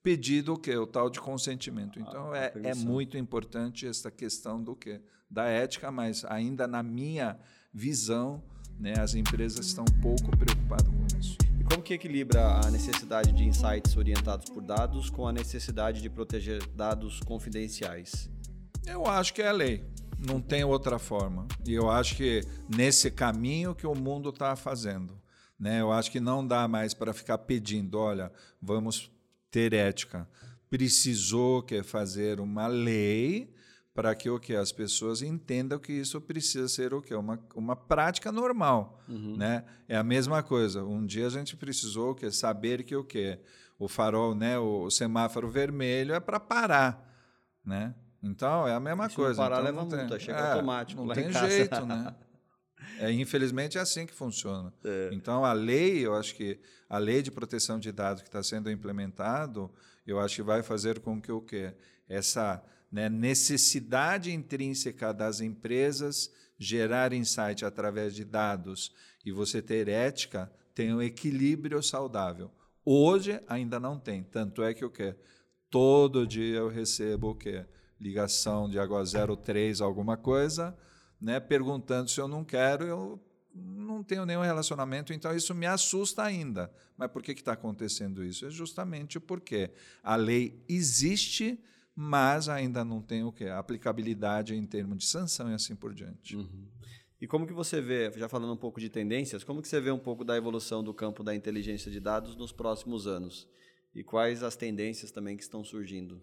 pedido 0.04 0.56
o 0.56 0.58
que 0.58 0.76
o 0.76 0.86
tal 0.86 1.10
de 1.10 1.22
consentimento. 1.22 1.98
Então 1.98 2.36
é, 2.36 2.52
é 2.62 2.76
muito 2.76 3.18
importante 3.18 3.88
essa 3.88 4.12
questão 4.12 4.62
do 4.62 4.76
que 4.76 5.00
da 5.30 5.46
ética, 5.46 5.90
mas 5.94 6.26
ainda 6.26 6.68
na 6.68 6.84
minha 6.84 7.40
visão 7.74 8.44
né? 8.82 8.96
As 8.98 9.14
empresas 9.14 9.68
estão 9.68 9.86
pouco 10.02 10.36
preocupadas 10.36 10.88
com 10.88 11.20
isso. 11.20 11.38
E 11.60 11.64
como 11.64 11.84
que 11.84 11.94
equilibra 11.94 12.60
a 12.66 12.72
necessidade 12.72 13.32
de 13.32 13.44
insights 13.44 13.96
orientados 13.96 14.50
por 14.50 14.64
dados 14.64 15.10
com 15.10 15.28
a 15.28 15.32
necessidade 15.32 16.02
de 16.02 16.10
proteger 16.10 16.66
dados 16.76 17.20
confidenciais? 17.20 18.30
Eu 18.86 19.06
acho 19.06 19.34
que 19.34 19.42
é 19.42 19.48
a 19.48 19.52
lei. 19.52 19.86
Não 20.18 20.42
tem 20.42 20.64
outra 20.64 20.98
forma. 20.98 21.48
E 21.66 21.74
eu 21.74 21.90
acho 21.90 22.16
que 22.16 22.42
nesse 22.68 23.12
caminho 23.12 23.76
que 23.76 23.86
o 23.86 23.94
mundo 23.94 24.30
está 24.30 24.56
fazendo. 24.56 25.22
Né? 25.60 25.80
Eu 25.80 25.92
acho 25.92 26.12
que 26.12 26.20
não 26.20 26.46
dá 26.46 26.68
mais 26.68 26.94
para 26.96 27.14
ficar 27.14 27.38
pedindo, 27.38 28.00
olha, 28.00 28.32
vamos 28.60 29.12
ter 29.52 29.74
ética. 29.74 30.28
Precisou 30.70 31.62
que 31.62 31.84
fazer 31.84 32.40
uma 32.40 32.66
lei 32.66 33.54
para 33.94 34.16
que 34.16 34.30
o 34.30 34.40
que 34.40 34.56
as 34.56 34.72
pessoas 34.72 35.22
entendam 35.22 35.78
que 35.78 35.92
isso 35.92 36.20
precisa 36.22 36.68
ser 36.68 36.94
o 36.94 37.02
que 37.02 37.14
uma, 37.14 37.40
uma 37.56 37.76
prática 37.76 38.32
normal, 38.32 39.04
uhum. 39.08 39.36
né? 39.36 39.66
É 39.88 39.98
a 39.98 40.04
mesma 40.04 40.42
coisa. 40.42 40.84
Um 40.84 41.06
dia 41.06 41.28
a 41.28 41.30
gente 41.30 41.58
precisou 41.58 42.16
que 42.16 42.32
saber 42.32 42.84
que 42.84 42.96
o 42.96 43.04
que 43.04 43.38
o 43.78 43.88
farol, 43.88 44.36
né, 44.36 44.60
o, 44.60 44.90
semáforo 44.92 45.50
vermelho 45.50 46.14
é 46.14 46.20
para 46.20 46.40
parar, 46.40 47.04
né? 47.66 47.96
Então 48.24 48.68
é 48.68 48.74
a 48.74 48.80
mesma 48.80 49.10
Se 49.10 49.16
coisa. 49.16 49.42
parar 49.42 49.62
então, 49.62 49.66
leva 49.66 49.98
multa, 49.98 50.20
chega 50.20 50.38
é, 50.38 50.52
automático. 50.52 51.04
Não 51.04 51.14
tem 51.14 51.32
jeito, 51.32 51.86
né? 51.86 52.16
É, 52.98 53.12
infelizmente 53.12 53.78
é 53.78 53.82
assim 53.82 54.08
que 54.08 54.14
funciona. 54.14 54.74
É. 54.84 55.10
Então 55.12 55.46
a 55.46 55.54
lei, 55.54 56.06
eu 56.06 56.16
acho 56.16 56.36
que 56.36 56.60
a 56.90 56.98
lei 56.98 57.22
de 57.22 57.30
proteção 57.30 57.80
de 57.80 57.92
dados 57.92 58.24
que 58.24 58.28
está 58.28 58.42
sendo 58.42 58.72
implementado, 58.72 59.72
eu 60.06 60.20
acho 60.20 60.38
que 60.38 60.42
vai 60.42 60.64
fazer 60.64 61.00
com 61.00 61.22
que 61.22 61.32
o 61.32 61.42
que 61.42 61.72
essa 62.10 62.62
né, 62.92 63.10
necessidade 63.10 64.32
intrínseca 64.32 65.14
das 65.14 65.40
empresas 65.40 66.32
gerar 66.58 67.14
insight 67.14 67.66
através 67.66 68.14
de 68.14 68.24
dados 68.24 68.94
e 69.26 69.32
você 69.32 69.62
ter 69.62 69.88
ética, 69.88 70.52
tem 70.76 70.94
um 70.94 71.02
equilíbrio 71.02 71.82
saudável. 71.82 72.52
Hoje 72.84 73.42
ainda 73.48 73.80
não 73.80 74.00
tem, 74.00 74.24
tanto 74.24 74.62
é 74.62 74.74
que 74.74 74.86
o 74.86 74.90
que 74.90 75.16
todo 75.70 76.28
dia 76.28 76.58
eu 76.58 76.68
recebo 76.68 77.30
o 77.30 77.36
que 77.36 77.66
ligação 78.00 78.68
de 78.70 78.80
água 78.80 79.04
03 79.06 79.80
alguma 79.80 80.18
coisa, 80.18 80.76
né, 81.20 81.40
perguntando 81.40 82.10
se 82.10 82.20
eu 82.20 82.28
não 82.28 82.44
quero, 82.44 82.86
eu 82.86 83.20
não 83.54 84.04
tenho 84.04 84.26
nenhum 84.26 84.42
relacionamento, 84.42 85.14
então 85.14 85.36
isso 85.36 85.54
me 85.54 85.66
assusta 85.66 86.24
ainda. 86.24 86.72
Mas 86.98 87.12
por 87.12 87.22
que 87.22 87.32
está 87.32 87.54
acontecendo 87.54 88.24
isso? 88.24 88.46
É 88.46 88.50
justamente 88.50 89.20
porque 89.20 89.72
a 90.02 90.16
lei 90.16 90.64
existe, 90.68 91.60
mas 92.02 92.50
ainda 92.50 92.84
não 92.84 93.00
tem 93.00 93.24
o 93.24 93.32
quê? 93.32 93.46
A 93.46 93.60
aplicabilidade 93.60 94.56
em 94.56 94.66
termos 94.66 94.98
de 94.98 95.06
sanção 95.06 95.52
e 95.52 95.54
assim 95.54 95.76
por 95.76 95.94
diante. 95.94 96.36
Uhum. 96.36 96.68
E 97.22 97.28
como 97.28 97.46
que 97.46 97.54
você 97.54 97.80
vê, 97.80 98.12
já 98.18 98.28
falando 98.28 98.54
um 98.54 98.58
pouco 98.58 98.80
de 98.80 98.90
tendências, 98.90 99.44
como 99.44 99.62
que 99.62 99.68
você 99.68 99.80
vê 99.80 99.92
um 99.92 100.00
pouco 100.00 100.26
da 100.26 100.36
evolução 100.36 100.84
do 100.84 100.96
campo 100.96 101.24
da 101.24 101.36
inteligência 101.36 101.92
de 101.92 102.00
dados 102.00 102.36
nos 102.36 102.52
próximos 102.52 103.06
anos? 103.06 103.48
E 103.94 104.04
quais 104.04 104.42
as 104.42 104.56
tendências 104.56 105.12
também 105.12 105.38
que 105.38 105.44
estão 105.44 105.64
surgindo? 105.64 106.20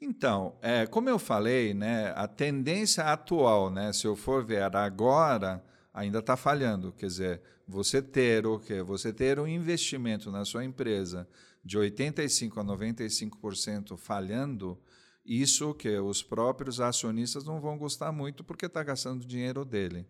Então, 0.00 0.58
é, 0.60 0.84
como 0.84 1.08
eu 1.08 1.18
falei, 1.18 1.74
né, 1.74 2.12
a 2.16 2.26
tendência 2.26 3.04
atual, 3.04 3.70
né, 3.70 3.92
se 3.92 4.08
eu 4.08 4.16
for 4.16 4.44
ver 4.44 4.62
agora, 4.74 5.64
ainda 5.94 6.18
está 6.18 6.36
falhando. 6.36 6.92
Quer 6.92 7.06
dizer, 7.06 7.42
você 7.68 8.02
ter 8.02 8.46
o 8.46 8.58
quê? 8.58 8.82
Você 8.82 9.12
ter 9.12 9.38
um 9.38 9.46
investimento 9.46 10.28
na 10.32 10.44
sua 10.44 10.64
empresa 10.64 11.28
de 11.64 11.78
85% 11.78 12.58
a 12.58 12.64
95% 12.64 13.96
falhando, 13.96 14.76
isso 15.24 15.74
que 15.74 15.98
os 15.98 16.22
próprios 16.22 16.80
acionistas 16.80 17.44
não 17.44 17.60
vão 17.60 17.76
gostar 17.76 18.12
muito 18.12 18.42
porque 18.42 18.66
está 18.66 18.82
gastando 18.82 19.26
dinheiro 19.26 19.64
dele. 19.64 20.06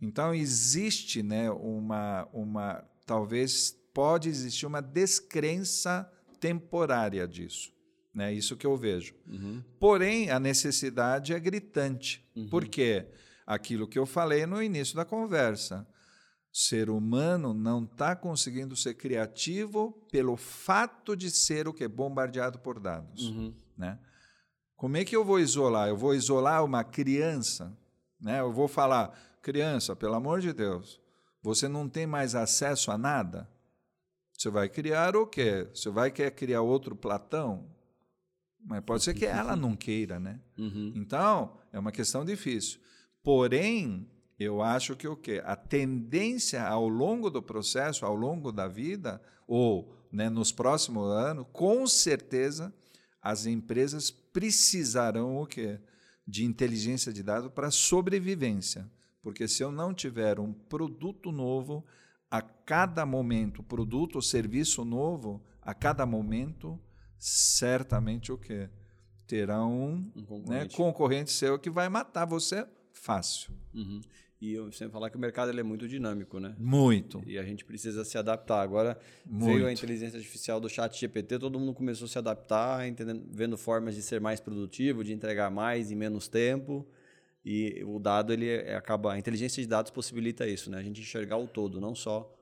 Então 0.00 0.34
existe, 0.34 1.22
né, 1.22 1.50
uma, 1.50 2.28
uma, 2.32 2.84
talvez 3.04 3.72
pode 3.92 4.28
existir 4.28 4.64
uma 4.64 4.80
descrença 4.80 6.08
temporária 6.38 7.26
disso, 7.26 7.72
né? 8.14 8.32
Isso 8.32 8.56
que 8.56 8.66
eu 8.66 8.76
vejo. 8.76 9.14
Uhum. 9.26 9.62
Porém, 9.80 10.30
a 10.30 10.38
necessidade 10.38 11.34
é 11.34 11.40
gritante. 11.40 12.24
Uhum. 12.36 12.48
Por 12.48 12.66
quê? 12.68 13.08
Aquilo 13.44 13.88
que 13.88 13.98
eu 13.98 14.06
falei 14.06 14.46
no 14.46 14.62
início 14.62 14.94
da 14.94 15.04
conversa. 15.04 15.86
Ser 16.52 16.90
humano 16.90 17.52
não 17.52 17.84
está 17.84 18.16
conseguindo 18.16 18.76
ser 18.76 18.94
criativo 18.94 19.92
pelo 20.10 20.36
fato 20.36 21.16
de 21.16 21.30
ser 21.30 21.68
o 21.68 21.74
que 21.74 21.86
bombardeado 21.86 22.58
por 22.58 22.80
dados, 22.80 23.28
uhum. 23.28 23.54
né? 23.76 23.98
Como 24.78 24.96
é 24.96 25.04
que 25.04 25.16
eu 25.16 25.24
vou 25.24 25.40
isolar? 25.40 25.88
Eu 25.88 25.96
vou 25.96 26.14
isolar 26.14 26.64
uma 26.64 26.84
criança, 26.84 27.76
né? 28.20 28.38
Eu 28.38 28.52
vou 28.52 28.68
falar, 28.68 29.12
criança, 29.42 29.96
pelo 29.96 30.14
amor 30.14 30.40
de 30.40 30.52
Deus, 30.52 31.00
você 31.42 31.66
não 31.66 31.88
tem 31.88 32.06
mais 32.06 32.36
acesso 32.36 32.92
a 32.92 32.96
nada? 32.96 33.50
Você 34.32 34.48
vai 34.48 34.68
criar 34.68 35.16
o 35.16 35.26
quê? 35.26 35.68
Você 35.74 35.90
vai 35.90 36.12
querer 36.12 36.30
criar 36.30 36.62
outro 36.62 36.94
Platão? 36.94 37.66
Mas 38.64 38.80
pode 38.84 39.02
ser 39.02 39.14
que 39.14 39.26
ela 39.26 39.56
não 39.56 39.74
queira, 39.74 40.20
né? 40.20 40.40
Uhum. 40.56 40.92
Então, 40.94 41.58
é 41.72 41.78
uma 41.78 41.90
questão 41.90 42.24
difícil. 42.24 42.78
Porém, 43.20 44.08
eu 44.38 44.62
acho 44.62 44.94
que 44.94 45.08
o 45.08 45.16
quê? 45.16 45.42
A 45.44 45.56
tendência 45.56 46.64
ao 46.64 46.86
longo 46.86 47.30
do 47.30 47.42
processo, 47.42 48.06
ao 48.06 48.14
longo 48.14 48.52
da 48.52 48.68
vida, 48.68 49.20
ou 49.44 49.92
né, 50.12 50.30
nos 50.30 50.52
próximos 50.52 51.10
anos, 51.10 51.46
com 51.52 51.84
certeza 51.84 52.72
as 53.28 53.44
empresas 53.44 54.10
precisarão 54.10 55.36
o 55.36 55.46
quê? 55.46 55.78
De 56.26 56.46
inteligência 56.46 57.12
de 57.12 57.22
dados 57.22 57.52
para 57.52 57.70
sobrevivência. 57.70 58.90
Porque 59.20 59.46
se 59.46 59.62
eu 59.62 59.70
não 59.70 59.92
tiver 59.92 60.40
um 60.40 60.50
produto 60.50 61.30
novo 61.30 61.84
a 62.30 62.40
cada 62.40 63.04
momento, 63.04 63.62
produto 63.62 64.16
ou 64.16 64.22
serviço 64.22 64.82
novo, 64.82 65.44
a 65.60 65.74
cada 65.74 66.06
momento, 66.06 66.80
certamente 67.18 68.32
o 68.32 68.38
quê? 68.38 68.70
Terá 69.26 69.62
um, 69.62 70.10
um 70.16 70.24
concorrente. 70.24 70.50
Né, 70.50 70.68
concorrente 70.74 71.30
seu 71.30 71.58
que 71.58 71.68
vai 71.68 71.90
matar 71.90 72.24
você 72.24 72.66
fácil. 72.94 73.52
Uhum. 73.74 74.00
E 74.40 74.54
eu 74.54 74.70
sempre 74.70 74.92
falar 74.92 75.10
que 75.10 75.16
o 75.16 75.20
mercado 75.20 75.50
ele 75.50 75.58
é 75.58 75.64
muito 75.64 75.88
dinâmico, 75.88 76.38
né? 76.38 76.54
Muito. 76.58 77.20
E 77.26 77.38
a 77.38 77.42
gente 77.42 77.64
precisa 77.64 78.04
se 78.04 78.16
adaptar. 78.16 78.62
Agora 78.62 78.96
muito. 79.26 79.52
veio 79.52 79.66
a 79.66 79.72
inteligência 79.72 80.16
artificial 80.16 80.60
do 80.60 80.68
chat 80.68 80.98
GPT, 80.98 81.40
todo 81.40 81.58
mundo 81.58 81.74
começou 81.74 82.06
a 82.06 82.08
se 82.08 82.18
adaptar, 82.18 82.86
entendendo, 82.86 83.26
vendo 83.30 83.58
formas 83.58 83.96
de 83.96 84.02
ser 84.02 84.20
mais 84.20 84.38
produtivo, 84.38 85.02
de 85.02 85.12
entregar 85.12 85.50
mais 85.50 85.90
em 85.90 85.96
menos 85.96 86.28
tempo. 86.28 86.86
E 87.44 87.82
o 87.84 87.98
dado, 87.98 88.32
ele 88.32 88.48
é, 88.48 88.76
acaba. 88.76 89.14
A 89.14 89.18
inteligência 89.18 89.60
de 89.60 89.68
dados 89.68 89.90
possibilita 89.90 90.46
isso, 90.46 90.70
né? 90.70 90.78
A 90.78 90.82
gente 90.82 91.00
enxergar 91.00 91.36
o 91.36 91.48
todo, 91.48 91.80
não 91.80 91.94
só 91.94 92.32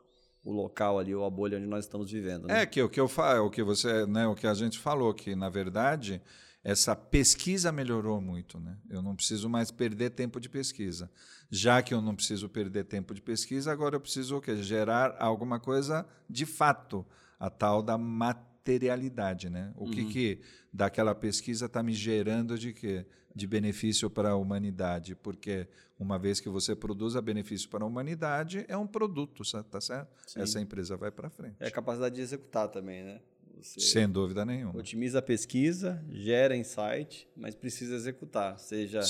o 0.45 0.53
local 0.53 0.99
ali, 0.99 1.15
ou 1.15 1.25
a 1.25 1.31
bolha 1.31 1.57
onde 1.57 1.67
nós 1.67 1.87
estamos 1.87 2.11
vivendo. 2.11 2.47
Né? 2.47 2.63
É 2.63 2.67
que 2.67 2.81
o 2.83 2.89
que 2.89 3.01
eu 3.01 3.09
falo, 3.09 3.47
o 3.47 3.51
que 3.51 3.63
você, 3.63 4.07
né, 4.07 4.27
o 4.27 4.35
que 4.35 4.47
a 4.47 4.55
gente 4.55 4.79
falou, 4.79 5.13
que 5.13 5.35
na 5.35 5.49
verdade 5.49 6.23
essa 6.67 6.97
pesquisa 6.97 7.71
melhorou 7.71 8.21
muito, 8.21 8.59
né? 8.59 8.77
Eu 8.91 9.01
não 9.01 9.15
preciso 9.15 9.49
mais 9.49 9.71
perder 9.71 10.11
tempo 10.11 10.41
de 10.41 10.49
pesquisa. 10.49 11.09
Já 11.49 11.81
que 11.81 11.95
eu 11.95 12.03
não 12.03 12.13
preciso 12.13 12.49
perder 12.49 12.87
tempo 12.87 13.15
de 13.15 13.23
pesquisa, 13.23 13.71
agora 13.71 13.95
eu 13.95 14.01
preciso 14.01 14.39
o 14.39 14.41
quê? 14.41 14.61
gerar 14.65 15.15
alguma 15.21 15.61
coisa 15.61 16.05
de 16.29 16.45
fato, 16.45 17.07
a 17.39 17.49
tal 17.49 17.85
da 17.85 17.97
materialidade, 17.97 19.49
né? 19.49 19.73
O 19.77 19.89
que, 19.89 20.01
uhum. 20.01 20.09
que 20.09 20.41
daquela 20.73 21.15
pesquisa 21.15 21.67
está 21.67 21.85
me 21.85 21.93
gerando 21.93 22.59
de 22.59 22.73
quê? 22.73 23.07
De 23.33 23.47
benefício 23.47 24.11
para 24.11 24.31
a 24.31 24.37
humanidade, 24.37 25.15
porque 25.15 25.69
uma 25.97 26.19
vez 26.19 26.41
que 26.41 26.49
você 26.49 26.75
produz 26.75 27.15
a 27.15 27.23
benefício 27.23 27.69
para 27.69 27.85
a 27.85 27.87
humanidade, 27.87 28.65
é 28.67 28.77
um 28.77 28.89
produto, 28.89 29.45
tá 29.71 29.81
certo? 29.81 30.09
Sim. 30.27 30.41
Essa 30.41 30.61
empresa 30.61 30.97
vai 30.97 31.13
para 31.13 31.31
frente. 31.31 31.55
É 31.61 31.69
a 31.69 31.71
capacidade 31.71 32.17
de 32.17 32.23
executar 32.23 32.67
também, 32.67 33.05
né? 33.05 33.21
Você 33.61 33.81
Sem 33.81 34.09
dúvida 34.09 34.45
nenhuma. 34.45 34.79
Otimiza 34.79 35.19
a 35.19 35.23
pesquisa, 35.23 36.05
gera 36.11 36.57
insight, 36.57 37.29
mas 37.37 37.55
precisa 37.55 37.95
executar, 37.95 38.59
seja 38.59 39.01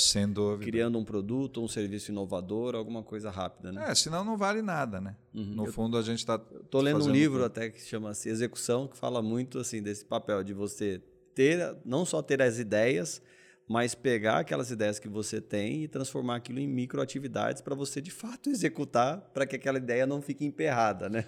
criando 0.61 0.99
um 0.99 1.05
produto, 1.05 1.63
um 1.63 1.69
serviço 1.69 2.11
inovador, 2.11 2.75
alguma 2.75 3.03
coisa 3.03 3.31
rápida. 3.31 3.73
Né? 3.73 3.85
É, 3.89 3.95
senão 3.95 4.25
não 4.25 4.37
vale 4.37 4.63
nada, 4.63 5.01
né? 5.01 5.17
Uhum. 5.35 5.55
No 5.55 5.67
fundo, 5.67 5.97
a 5.97 6.03
gente 6.03 6.21
está. 6.21 6.41
Estou 6.63 6.81
lendo 6.81 7.05
um 7.05 7.11
livro 7.11 7.45
até 7.45 7.71
que 7.71 7.81
chama-se 7.81 8.29
Execução, 8.29 8.87
que 8.87 8.97
fala 8.97 9.21
muito 9.21 9.59
assim 9.59 9.83
desse 9.83 10.05
papel 10.05 10.43
de 10.45 10.55
você 10.55 11.03
ter, 11.35 11.77
não 11.85 12.05
só 12.05 12.23
ter 12.23 12.41
as 12.41 12.59
ideias, 12.59 13.21
mas 13.69 13.95
pegar 13.95 14.39
aquelas 14.39 14.71
ideias 14.71 14.99
que 14.99 15.09
você 15.09 15.41
tem 15.41 15.85
e 15.85 15.89
transformar 15.89 16.37
aquilo 16.37 16.61
em 16.61 16.69
microatividades 16.69 17.61
para 17.61 17.75
você 17.75 18.01
de 18.01 18.11
fato 18.11 18.49
executar, 18.49 19.21
para 19.35 19.47
que 19.47 19.57
aquela 19.57 19.79
ideia 19.79 20.07
não 20.07 20.23
fique 20.23 20.45
emperrada, 20.45 21.09
né? 21.09 21.25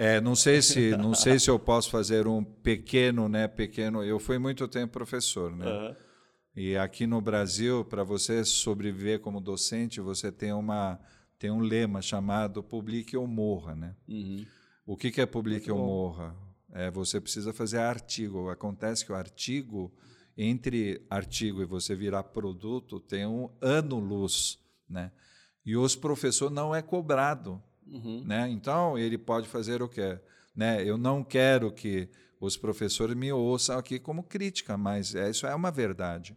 É, 0.00 0.20
não 0.20 0.36
sei 0.36 0.62
se 0.62 0.96
não 0.96 1.12
sei 1.12 1.40
se 1.40 1.50
eu 1.50 1.58
posso 1.58 1.90
fazer 1.90 2.28
um 2.28 2.44
pequeno, 2.44 3.28
né? 3.28 3.48
Pequeno. 3.48 4.04
Eu 4.04 4.20
fui 4.20 4.38
muito 4.38 4.68
tempo 4.68 4.92
professor, 4.92 5.50
né? 5.50 5.66
Uhum. 5.66 5.96
E 6.54 6.76
aqui 6.76 7.04
no 7.04 7.20
Brasil, 7.20 7.84
para 7.84 8.04
você 8.04 8.44
sobreviver 8.44 9.18
como 9.18 9.40
docente, 9.40 10.00
você 10.00 10.30
tem 10.30 10.52
uma 10.52 11.00
tem 11.36 11.50
um 11.50 11.58
lema 11.58 12.00
chamado 12.00 12.62
publique 12.62 13.16
ou 13.16 13.26
morra, 13.26 13.74
né? 13.74 13.96
Uhum. 14.08 14.46
O 14.86 14.96
que, 14.96 15.10
que 15.10 15.20
é 15.20 15.26
publique 15.26 15.68
ou 15.68 15.78
morra? 15.78 16.32
É, 16.72 16.92
você 16.92 17.20
precisa 17.20 17.52
fazer 17.52 17.78
artigo. 17.78 18.50
Acontece 18.50 19.04
que 19.04 19.10
o 19.10 19.16
artigo 19.16 19.92
entre 20.36 21.04
artigo 21.10 21.60
e 21.60 21.64
você 21.64 21.96
virar 21.96 22.22
produto 22.22 23.00
tem 23.00 23.26
um 23.26 23.50
ano 23.60 23.98
luz, 23.98 24.60
né? 24.88 25.10
E 25.66 25.76
os 25.76 25.96
professores 25.96 26.54
não 26.54 26.72
é 26.72 26.82
cobrado 26.82 27.60
Uhum. 27.90 28.24
Né? 28.24 28.48
Então, 28.50 28.98
ele 28.98 29.16
pode 29.18 29.48
fazer 29.48 29.82
o 29.82 29.88
quê? 29.88 30.18
Né? 30.54 30.82
Eu 30.84 30.98
não 30.98 31.22
quero 31.22 31.72
que 31.72 32.08
os 32.40 32.56
professores 32.56 33.16
me 33.16 33.32
ouçam 33.32 33.78
aqui 33.78 33.98
como 33.98 34.22
crítica, 34.22 34.76
mas 34.76 35.14
é, 35.14 35.30
isso 35.30 35.46
é 35.46 35.54
uma 35.54 35.70
verdade. 35.70 36.36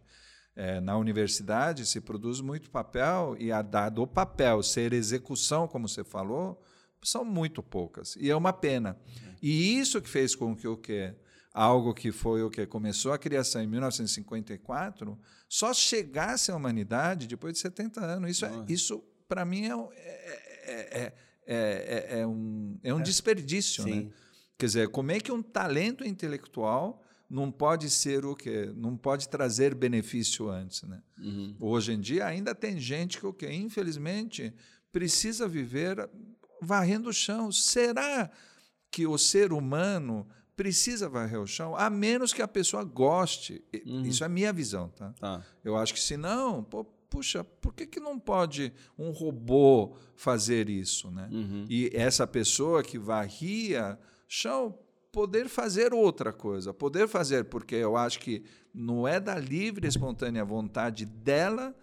É, 0.54 0.80
na 0.80 0.96
universidade 0.96 1.86
se 1.86 2.00
produz 2.00 2.40
muito 2.40 2.70
papel 2.70 3.36
e 3.38 3.50
a 3.50 3.62
dado 3.62 4.02
o 4.02 4.06
papel 4.06 4.62
ser 4.62 4.92
execução, 4.92 5.66
como 5.66 5.88
você 5.88 6.04
falou, 6.04 6.62
são 7.02 7.24
muito 7.24 7.62
poucas. 7.62 8.16
E 8.16 8.30
é 8.30 8.36
uma 8.36 8.52
pena. 8.52 8.96
E 9.40 9.78
isso 9.78 10.00
que 10.00 10.08
fez 10.08 10.34
com 10.34 10.54
que 10.54 10.68
o 10.68 10.76
quê? 10.76 11.14
Algo 11.54 11.94
que 11.94 12.12
foi 12.12 12.42
o 12.42 12.50
que 12.50 12.66
começou 12.66 13.12
a 13.12 13.18
criação 13.18 13.62
em 13.62 13.66
1954, 13.66 15.18
só 15.48 15.74
chegasse 15.74 16.50
à 16.50 16.56
humanidade 16.56 17.26
depois 17.26 17.54
de 17.54 17.58
70 17.58 18.00
anos. 18.00 18.30
Isso, 18.30 18.46
é, 18.46 18.64
isso 18.68 19.04
para 19.28 19.44
mim, 19.44 19.66
é, 19.66 19.74
é, 20.66 21.12
é 21.46 22.08
é, 22.10 22.20
é, 22.20 22.26
um, 22.26 22.78
é 22.82 22.94
um 22.94 23.00
é. 23.00 23.02
desperdício. 23.02 23.84
Né? 23.86 24.10
Quer 24.58 24.66
dizer, 24.66 24.88
como 24.88 25.10
é 25.10 25.20
que 25.20 25.32
um 25.32 25.42
talento 25.42 26.04
intelectual 26.04 27.02
não 27.28 27.50
pode 27.50 27.88
ser 27.90 28.24
o 28.24 28.34
quê? 28.34 28.70
Não 28.76 28.96
pode 28.96 29.28
trazer 29.28 29.74
benefício 29.74 30.48
antes. 30.48 30.82
Né? 30.82 31.02
Uhum. 31.18 31.56
Hoje 31.58 31.92
em 31.92 32.00
dia 32.00 32.26
ainda 32.26 32.54
tem 32.54 32.78
gente 32.78 33.18
que, 33.18 33.26
o 33.26 33.32
quê? 33.32 33.50
infelizmente, 33.50 34.52
precisa 34.92 35.48
viver 35.48 36.08
varrendo 36.60 37.08
o 37.08 37.12
chão. 37.12 37.50
Será 37.50 38.30
que 38.90 39.06
o 39.06 39.16
ser 39.16 39.52
humano 39.52 40.26
precisa 40.54 41.08
varrer 41.08 41.40
o 41.40 41.46
chão, 41.46 41.74
a 41.74 41.88
menos 41.88 42.32
que 42.32 42.42
a 42.42 42.46
pessoa 42.46 42.84
goste. 42.84 43.64
Uhum. 43.86 44.02
Isso 44.02 44.22
é 44.22 44.28
minha 44.28 44.52
visão, 44.52 44.88
tá? 44.90 45.12
tá? 45.18 45.42
Eu 45.64 45.76
acho 45.76 45.94
que 45.94 46.00
se 46.00 46.16
não, 46.16 46.62
pô, 46.62 46.86
puxa, 47.12 47.44
por 47.44 47.74
que, 47.74 47.86
que 47.86 48.00
não 48.00 48.18
pode 48.18 48.72
um 48.98 49.10
robô 49.10 49.98
fazer 50.16 50.70
isso? 50.70 51.10
Né? 51.10 51.28
Uhum. 51.30 51.66
E 51.68 51.90
essa 51.92 52.26
pessoa 52.26 52.82
que 52.82 52.98
varria 52.98 53.98
chão 54.26 54.78
poder 55.12 55.46
fazer 55.46 55.92
outra 55.92 56.32
coisa, 56.32 56.72
poder 56.72 57.06
fazer, 57.06 57.44
porque 57.44 57.74
eu 57.74 57.98
acho 57.98 58.18
que 58.18 58.42
não 58.72 59.06
é 59.06 59.20
da 59.20 59.38
livre, 59.38 59.86
espontânea 59.86 60.42
vontade 60.42 61.04
dela 61.04 61.76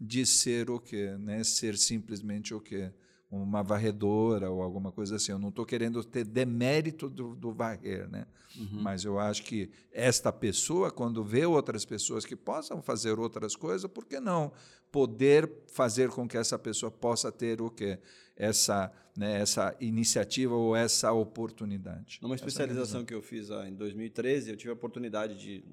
de 0.00 0.24
ser 0.24 0.70
o 0.70 0.78
quê? 0.78 1.16
Né? 1.18 1.42
Ser 1.42 1.76
simplesmente 1.76 2.54
o 2.54 2.60
quê? 2.60 2.92
Uma 3.30 3.62
varredora 3.62 4.50
ou 4.50 4.62
alguma 4.62 4.92
coisa 4.92 5.16
assim. 5.16 5.32
Eu 5.32 5.38
não 5.38 5.48
estou 5.48 5.66
querendo 5.66 6.02
ter 6.04 6.24
demérito 6.24 7.10
do, 7.10 7.34
do 7.34 7.52
varrer, 7.52 8.08
né? 8.08 8.26
Uhum. 8.56 8.82
Mas 8.82 9.04
eu 9.04 9.18
acho 9.18 9.42
que 9.42 9.70
esta 9.92 10.32
pessoa, 10.32 10.90
quando 10.90 11.24
vê 11.24 11.44
outras 11.44 11.84
pessoas 11.84 12.24
que 12.24 12.36
possam 12.36 12.80
fazer 12.80 13.18
outras 13.18 13.56
coisas, 13.56 13.90
por 13.90 14.06
que 14.06 14.20
não 14.20 14.52
poder 14.90 15.50
fazer 15.66 16.08
com 16.10 16.28
que 16.28 16.36
essa 16.36 16.58
pessoa 16.58 16.90
possa 16.90 17.30
ter 17.30 17.60
o 17.60 17.70
quê? 17.70 17.98
Essa, 18.36 18.92
né, 19.16 19.40
essa 19.40 19.76
iniciativa 19.80 20.54
ou 20.54 20.76
essa 20.76 21.12
oportunidade. 21.12 22.18
Numa 22.22 22.34
especialização 22.34 23.04
que 23.04 23.14
eu 23.14 23.22
fiz 23.22 23.50
ah, 23.50 23.68
em 23.68 23.74
2013, 23.74 24.50
eu 24.50 24.56
tive 24.56 24.70
a 24.70 24.74
oportunidade 24.74 25.38
de, 25.38 25.64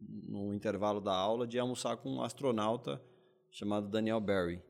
no 0.00 0.52
intervalo 0.52 1.00
da 1.00 1.14
aula, 1.14 1.46
de 1.46 1.58
almoçar 1.58 1.96
com 1.96 2.16
um 2.16 2.22
astronauta 2.22 3.00
chamado 3.50 3.88
Daniel 3.88 4.20
Barry. 4.20 4.60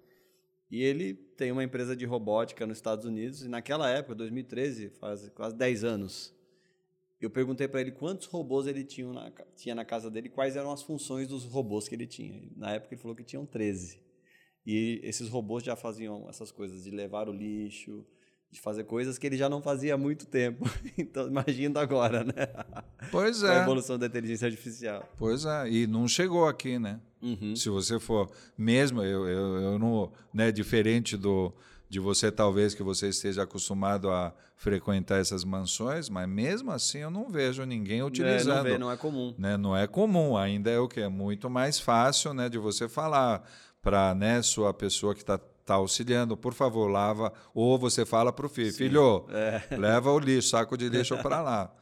E 0.71 0.83
ele 0.83 1.15
tem 1.15 1.51
uma 1.51 1.65
empresa 1.65 1.97
de 1.97 2.05
robótica 2.05 2.67
nos 2.67 2.79
Estados 2.79 3.05
Unidos, 3.05 3.43
e 3.43 3.49
naquela 3.49 3.91
época, 3.91 4.15
2013, 4.15 4.91
faz 4.91 5.29
quase 5.31 5.57
10 5.57 5.85
anos, 5.85 6.35
eu 7.21 7.29
perguntei 7.29 7.69
para 7.69 7.83
ele 7.83 7.91
quantos 7.91 8.27
robôs 8.27 8.67
ele 8.67 8.83
tinha 8.83 9.13
na, 9.13 9.31
tinha 9.55 9.75
na 9.75 9.85
casa 9.85 10.11
dele, 10.11 10.31
quais 10.31 10.57
eram 10.57 10.73
as 10.73 10.83
funções 10.83 11.29
dos 11.29 11.45
robôs 11.45 11.87
que 11.87 11.95
ele 11.95 12.07
tinha. 12.07 12.49
Na 12.57 12.73
época 12.73 12.95
ele 12.95 13.01
falou 13.01 13.15
que 13.15 13.23
tinham 13.23 13.45
13. 13.45 14.01
E 14.65 15.01
esses 15.03 15.29
robôs 15.29 15.63
já 15.63 15.77
faziam 15.77 16.27
essas 16.31 16.51
coisas 16.51 16.85
de 16.85 16.91
levar 16.91 17.29
o 17.29 17.33
lixo, 17.33 18.07
de 18.51 18.61
fazer 18.61 18.85
coisas 18.85 19.17
que 19.17 19.27
ele 19.27 19.37
já 19.37 19.49
não 19.49 19.63
fazia 19.63 19.95
há 19.95 19.99
muito 19.99 20.27
tempo. 20.27 20.69
Então, 20.99 21.27
imagina 21.27 21.81
agora, 21.81 22.25
né? 22.25 22.47
Pois 23.11 23.43
é. 23.43 23.61
A 23.61 23.63
evolução 23.63 23.99
da 23.99 24.07
inteligência 24.07 24.47
artificial. 24.47 25.09
Pois 25.17 25.45
é, 25.45 25.71
e 25.71 25.87
não 25.87 26.07
chegou 26.07 26.47
aqui, 26.47 26.79
né? 26.79 27.01
Uhum. 27.23 27.57
Se 27.57 27.69
você 27.69 27.99
for, 27.99 28.31
mesmo, 28.57 29.03
eu, 29.03 29.27
eu, 29.27 29.57
eu 29.61 29.79
não, 29.79 30.13
né, 30.33 30.53
diferente 30.53 31.17
do, 31.17 31.53
de 31.89 31.99
você, 31.99 32.31
talvez, 32.31 32.75
que 32.75 32.83
você 32.83 33.09
esteja 33.09 33.43
acostumado 33.43 34.11
a 34.11 34.35
frequentar 34.57 35.19
essas 35.21 35.43
mansões, 35.43 36.11
mas 36.11 36.29
mesmo 36.29 36.71
assim 36.71 36.99
eu 36.99 37.11
não 37.11 37.31
vejo 37.31 37.65
ninguém 37.65 38.03
utilizando. 38.03 38.53
É, 38.53 38.57
não, 38.57 38.63
vê, 38.63 38.79
não 38.79 38.93
é 38.93 38.97
comum. 38.97 39.35
Né? 39.39 39.57
Não 39.57 39.77
é 39.77 39.87
comum, 39.87 40.37
ainda 40.37 40.71
é 40.71 40.79
o 40.79 40.87
que? 40.87 41.01
É 41.01 41.09
muito 41.09 41.49
mais 41.49 41.81
fácil 41.81 42.35
né, 42.35 42.49
de 42.49 42.59
você 42.59 42.89
falar 42.89 43.43
para 43.81 44.15
né, 44.15 44.43
sua 44.43 44.75
pessoa 44.75 45.15
que 45.15 45.23
está 45.23 45.41
tá 45.71 45.77
auxiliando, 45.77 46.37
por 46.37 46.53
favor, 46.53 46.89
lava. 46.89 47.33
Ou 47.55 47.79
você 47.79 48.05
fala 48.05 48.33
para 48.33 48.47
o 48.47 48.49
filho, 48.49 48.73
Sim. 48.73 48.79
filho, 48.79 49.27
é. 49.31 49.63
leva 49.79 50.11
o 50.11 50.19
lixo, 50.19 50.49
saco 50.49 50.77
de 50.77 50.89
lixo 50.89 51.17
para 51.23 51.41
lá. 51.41 51.73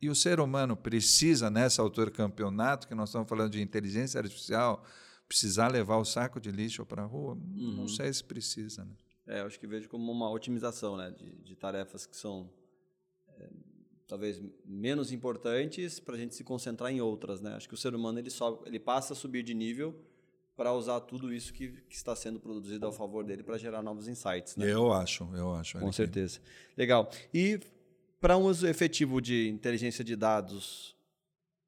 E 0.00 0.10
o 0.10 0.14
ser 0.14 0.38
humano 0.38 0.76
precisa, 0.76 1.48
nessa 1.48 1.80
altura 1.80 2.10
do 2.10 2.16
campeonato, 2.16 2.86
que 2.86 2.94
nós 2.94 3.08
estamos 3.08 3.28
falando 3.28 3.52
de 3.52 3.62
inteligência 3.62 4.20
artificial, 4.20 4.84
precisar 5.26 5.68
levar 5.68 5.96
o 5.96 6.04
saco 6.04 6.38
de 6.38 6.50
lixo 6.50 6.84
para 6.84 7.02
a 7.02 7.06
rua? 7.06 7.34
Uhum. 7.34 7.76
Não 7.76 7.88
sei 7.88 8.12
se 8.12 8.22
precisa. 8.22 8.84
Né? 8.84 8.92
É, 9.26 9.40
eu 9.40 9.46
acho 9.46 9.58
que 9.58 9.66
vejo 9.66 9.88
como 9.88 10.12
uma 10.12 10.30
otimização 10.30 10.96
né, 10.96 11.10
de, 11.10 11.30
de 11.36 11.56
tarefas 11.56 12.04
que 12.04 12.16
são 12.16 12.50
é, 13.38 13.48
talvez 14.06 14.42
menos 14.66 15.10
importantes 15.10 15.98
para 15.98 16.16
a 16.16 16.18
gente 16.18 16.34
se 16.34 16.44
concentrar 16.44 16.92
em 16.92 17.00
outras. 17.00 17.40
Né? 17.40 17.54
Acho 17.54 17.68
que 17.68 17.74
o 17.74 17.78
ser 17.78 17.94
humano 17.94 18.18
ele, 18.18 18.30
só, 18.30 18.62
ele 18.66 18.78
passa 18.78 19.14
a 19.14 19.16
subir 19.16 19.42
de 19.42 19.54
nível 19.54 19.98
para 20.62 20.72
usar 20.72 21.00
tudo 21.00 21.34
isso 21.34 21.52
que, 21.52 21.72
que, 21.88 21.96
está 21.96 22.14
sendo 22.14 22.38
produzido 22.38 22.86
ao 22.86 22.92
favor 22.92 23.24
dele 23.24 23.42
para 23.42 23.58
gerar 23.58 23.82
novos 23.82 24.06
insights. 24.06 24.54
Né? 24.54 24.72
Eu 24.72 24.92
acho, 24.92 25.28
eu 25.34 25.52
acho. 25.56 25.76
Com 25.80 25.90
certeza. 25.90 26.38
Legal. 26.76 27.10
E 27.34 27.58
para 28.20 28.36
um 28.36 28.44
uso 28.44 28.64
efetivo 28.68 29.20
de 29.20 29.48
inteligência 29.48 30.04
de 30.04 30.14
dados, 30.14 30.96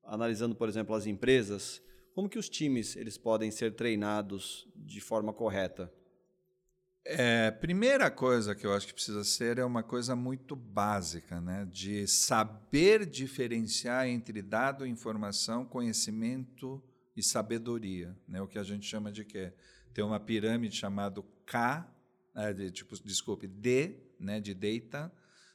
analisando, 0.04 0.54
por 0.54 0.68
exemplo, 0.68 0.94
as 0.94 1.08
empresas, 1.08 1.82
como 2.14 2.28
que 2.28 2.38
os 2.38 2.48
times 2.48 2.94
eles 2.94 3.18
podem 3.18 3.50
ser 3.50 3.74
treinados 3.74 4.68
de 4.76 5.00
forma 5.00 5.32
correta? 5.32 5.92
É, 7.04 7.50
primeira 7.50 8.12
coisa 8.12 8.54
que 8.54 8.64
eu 8.64 8.72
acho 8.72 8.86
que 8.86 8.94
precisa 8.94 9.24
ser 9.24 9.58
é 9.58 9.64
uma 9.64 9.82
coisa 9.82 10.14
muito 10.14 10.54
básica, 10.54 11.40
né? 11.40 11.66
De 11.68 12.06
saber 12.06 13.06
diferenciar 13.06 14.06
entre 14.06 14.40
dado, 14.40 14.86
informação, 14.86 15.64
conhecimento 15.64 16.80
e 17.16 17.22
sabedoria, 17.22 18.16
né? 18.26 18.40
O 18.40 18.46
que 18.46 18.58
a 18.58 18.62
gente 18.62 18.86
chama 18.86 19.12
de 19.12 19.24
quê? 19.24 19.52
Tem 19.92 20.04
uma 20.04 20.18
pirâmide 20.18 20.76
chamada 20.76 21.22
K, 21.46 21.88
é, 22.34 22.52
de, 22.52 22.70
tipo, 22.70 22.94
desculpe, 23.04 23.46
D, 23.46 23.96
né? 24.18 24.40
De 24.40 24.54
data, 24.54 25.12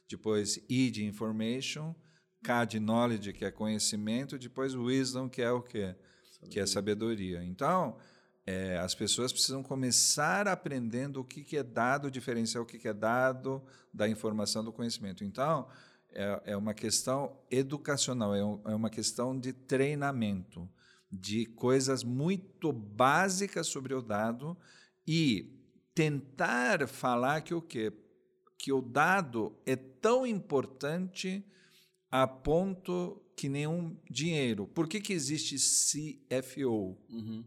depois 0.08 0.58
I 0.68 0.90
de 0.90 1.04
information, 1.04 1.94
K 2.42 2.64
de 2.64 2.80
knowledge, 2.80 3.32
que 3.32 3.44
é 3.44 3.50
conhecimento, 3.50 4.38
depois 4.38 4.74
wisdom, 4.74 5.28
que 5.28 5.42
é 5.42 5.50
o 5.50 5.62
quê? 5.62 5.94
Sabedoria. 6.22 6.50
Que 6.50 6.60
é 6.60 6.66
sabedoria. 6.66 7.44
Então, 7.44 7.98
é, 8.46 8.78
as 8.78 8.94
pessoas 8.94 9.32
precisam 9.32 9.62
começar 9.62 10.48
aprendendo 10.48 11.20
o 11.20 11.24
que, 11.24 11.44
que 11.44 11.56
é 11.56 11.62
dado, 11.62 12.10
diferenciar 12.10 12.62
o 12.62 12.66
que, 12.66 12.78
que 12.78 12.88
é 12.88 12.94
dado 12.94 13.62
da 13.92 14.08
informação 14.08 14.64
do 14.64 14.72
conhecimento. 14.72 15.22
Então, 15.22 15.68
é, 16.12 16.42
é 16.46 16.56
uma 16.56 16.74
questão 16.74 17.36
educacional, 17.50 18.34
é, 18.34 18.44
um, 18.44 18.60
é 18.64 18.74
uma 18.74 18.90
questão 18.90 19.38
de 19.38 19.52
treinamento, 19.52 20.68
de 21.10 21.46
coisas 21.46 22.04
muito 22.04 22.72
básicas 22.72 23.66
sobre 23.66 23.94
o 23.94 24.02
dado 24.02 24.56
e 25.06 25.58
tentar 25.94 26.86
falar 26.86 27.40
que 27.40 27.54
o 27.54 27.60
quê? 27.60 27.92
que 28.60 28.72
o 28.72 28.82
dado 28.82 29.56
é 29.64 29.74
tão 29.74 30.26
importante 30.26 31.42
a 32.10 32.26
ponto 32.26 33.22
que 33.34 33.48
nenhum 33.48 33.96
dinheiro. 34.10 34.66
Por 34.66 34.86
que, 34.86 35.00
que 35.00 35.14
existe 35.14 35.56
CFO? 35.56 36.98
Uhum. 37.08 37.44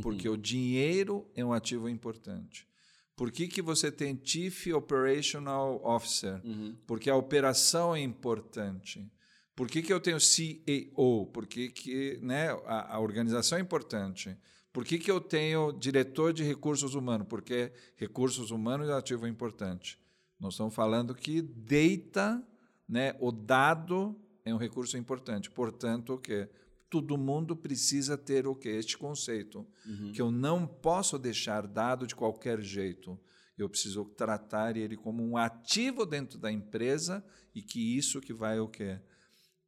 Porque 0.00 0.28
o 0.30 0.36
dinheiro 0.36 1.28
é 1.34 1.44
um 1.44 1.52
ativo 1.52 1.88
importante. 1.88 2.68
Por 3.16 3.32
que, 3.32 3.48
que 3.48 3.60
você 3.60 3.90
tem 3.90 4.18
Chief 4.22 4.68
Operational 4.68 5.84
Officer? 5.84 6.40
Uhum. 6.44 6.76
Porque 6.86 7.10
a 7.10 7.16
operação 7.16 7.94
é 7.94 8.00
importante. 8.00 9.10
Por 9.54 9.68
que, 9.68 9.82
que 9.82 9.92
eu 9.92 10.00
tenho 10.00 10.18
CEO? 10.18 11.26
Porque 11.32 11.68
que, 11.68 12.18
né, 12.22 12.50
a, 12.66 12.96
a 12.96 13.00
organização 13.00 13.58
é 13.58 13.60
importante. 13.60 14.36
Por 14.72 14.84
que, 14.84 14.98
que 14.98 15.10
eu 15.10 15.20
tenho 15.20 15.72
diretor 15.72 16.32
de 16.32 16.42
recursos 16.42 16.94
humanos? 16.94 17.26
Porque 17.28 17.70
recursos 17.96 18.50
humanos 18.50 18.88
é 18.88 18.94
um 18.94 18.96
ativo 18.96 19.26
importante. 19.26 19.98
Nós 20.40 20.54
estamos 20.54 20.74
falando 20.74 21.14
que 21.14 21.42
data, 21.42 22.42
né, 22.88 23.14
o 23.20 23.30
dado 23.30 24.18
é 24.44 24.54
um 24.54 24.56
recurso 24.56 24.96
importante. 24.96 25.50
Portanto, 25.50 26.14
o 26.14 26.18
que 26.18 26.48
todo 26.88 27.16
mundo 27.16 27.54
precisa 27.54 28.18
ter 28.18 28.46
o 28.46 28.54
que 28.54 28.68
este 28.68 28.98
conceito, 28.98 29.66
uhum. 29.86 30.12
que 30.12 30.20
eu 30.20 30.30
não 30.30 30.66
posso 30.66 31.18
deixar 31.18 31.66
dado 31.66 32.06
de 32.06 32.14
qualquer 32.14 32.60
jeito. 32.60 33.18
Eu 33.56 33.68
preciso 33.68 34.04
tratar 34.04 34.76
ele 34.76 34.96
como 34.96 35.22
um 35.22 35.36
ativo 35.36 36.04
dentro 36.04 36.38
da 36.38 36.50
empresa 36.50 37.24
e 37.54 37.62
que 37.62 37.96
isso 37.96 38.20
que 38.20 38.32
vai 38.32 38.58
o 38.58 38.68
que 38.68 38.98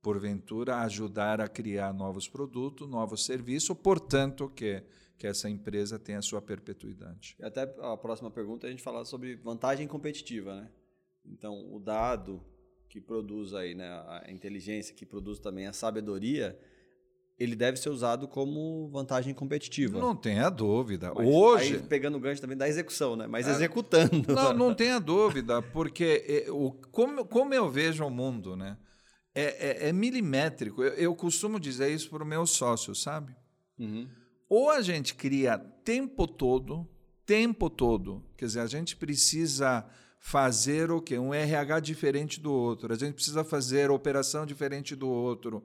porventura 0.05 0.77
ajudar 0.83 1.41
a 1.41 1.49
criar 1.49 1.95
novos 1.95 2.29
produtos, 2.29 2.87
novos 2.87 3.25
serviços, 3.25 3.75
portanto 3.77 4.53
que 4.55 4.83
que 5.17 5.29
essa 5.29 5.49
empresa 5.49 5.97
tenha 5.97 6.19
a 6.19 6.23
sua 6.23 6.43
perpetuidade. 6.43 7.37
E 7.39 7.45
até 7.45 7.63
a 7.81 7.97
próxima 7.97 8.31
pergunta 8.31 8.67
a 8.67 8.71
gente 8.71 8.83
fala 8.83 9.05
sobre 9.05 9.37
vantagem 9.37 9.87
competitiva, 9.87 10.55
né? 10.55 10.69
Então, 11.25 11.73
o 11.73 11.79
dado 11.79 12.43
que 12.89 13.01
produz 13.01 13.55
aí, 13.55 13.75
né, 13.75 13.89
a 13.89 14.31
inteligência 14.31 14.95
que 14.95 15.07
produz 15.07 15.39
também 15.39 15.67
a 15.67 15.73
sabedoria, 15.73 16.59
ele 17.39 17.57
deve 17.57 17.79
ser 17.79 17.89
usado 17.89 18.29
como 18.29 18.89
vantagem 18.89 19.33
competitiva. 19.33 19.99
Não 19.99 20.15
tenha 20.15 20.51
dúvida. 20.51 21.13
Mas 21.15 21.27
Hoje. 21.27 21.75
Aí, 21.77 21.83
pegando 21.83 22.17
o 22.19 22.21
gancho 22.21 22.41
também 22.41 22.57
da 22.57 22.69
execução, 22.69 23.17
né? 23.17 23.27
Mas 23.27 23.49
é, 23.49 23.53
executando. 23.53 24.35
Não, 24.35 24.53
não 24.53 24.75
tenha 24.75 25.01
dúvida, 25.01 25.63
porque 25.63 26.45
é, 26.47 26.51
o, 26.51 26.73
como, 26.93 27.25
como 27.25 27.55
eu 27.55 27.71
vejo 27.71 28.05
o 28.05 28.11
mundo, 28.11 28.57
né? 28.57 28.77
É, 29.35 29.87
é, 29.87 29.89
é 29.89 29.93
milimétrico. 29.93 30.83
Eu, 30.83 30.95
eu, 30.95 31.15
costumo 31.15 31.59
dizer 31.59 31.91
isso 31.93 32.09
para 32.09 32.23
o 32.23 32.27
meu 32.27 32.47
sócio, 32.47 32.95
sabe? 32.95 33.35
Uhum 33.79 34.09
ou 34.49 34.71
a 34.71 34.81
gente 34.83 35.15
cria 35.15 35.59
tempo 35.59 36.27
todo, 36.27 36.89
tempo 37.27 37.69
todo, 37.71 38.23
quer 38.37 38.47
dizer, 38.47 38.61
a 38.61 38.67
gente 38.67 38.97
precisa 38.97 39.85
fazer 40.19 40.91
o 40.91 41.03
quê? 41.03 41.19
Um 41.19 41.35
RH 41.35 41.81
diferente 41.81 42.41
do 42.41 42.53
outro, 42.53 42.93
a 42.93 42.97
gente 42.97 43.15
precisa 43.15 43.45
fazer 43.45 43.91
operação 43.91 44.47
diferente 44.47 44.95
do 44.95 45.09
outro. 45.09 45.65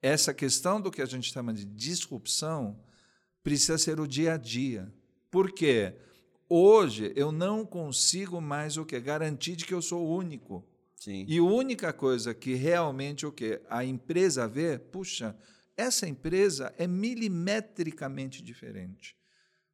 Essa 0.00 0.32
questão 0.32 0.80
do 0.80 0.90
que 0.90 1.02
a 1.02 1.06
gente 1.06 1.30
chama 1.30 1.52
de 1.52 1.64
disrupção 1.64 2.80
precisa 3.42 3.76
ser 3.76 4.00
o 4.00 4.08
dia 4.08 4.34
a 4.34 4.36
dia. 4.36 4.92
Por 5.30 5.52
quê? 5.52 5.94
Hoje 6.48 7.12
eu 7.14 7.30
não 7.30 7.64
consigo 7.64 8.40
mais 8.40 8.76
o 8.76 8.84
que 8.84 8.98
garantir 8.98 9.54
de 9.54 9.64
que 9.64 9.74
eu 9.74 9.82
sou 9.82 10.06
o 10.06 10.16
único. 10.16 10.64
Sim. 11.00 11.24
E 11.26 11.38
a 11.38 11.42
única 11.42 11.94
coisa 11.94 12.34
que 12.34 12.52
realmente 12.54 13.24
o 13.24 13.32
que 13.32 13.58
a 13.70 13.82
empresa 13.82 14.46
vê, 14.46 14.78
puxa, 14.78 15.34
essa 15.74 16.06
empresa 16.06 16.74
é 16.76 16.86
milimetricamente 16.86 18.42
diferente. 18.42 19.16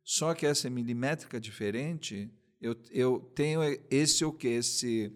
Só 0.04 0.32
que 0.34 0.46
essa 0.46 0.70
milimétrica 0.70 1.40
diferente, 1.40 2.30
eu, 2.60 2.76
eu 2.92 3.18
tenho 3.34 3.60
esse 3.90 4.24
o 4.24 4.32
que 4.32 4.46
esse, 4.46 5.12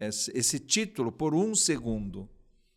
esse, 0.00 0.36
esse 0.36 0.58
título 0.58 1.12
por 1.12 1.36
um 1.36 1.54
segundo. 1.54 2.28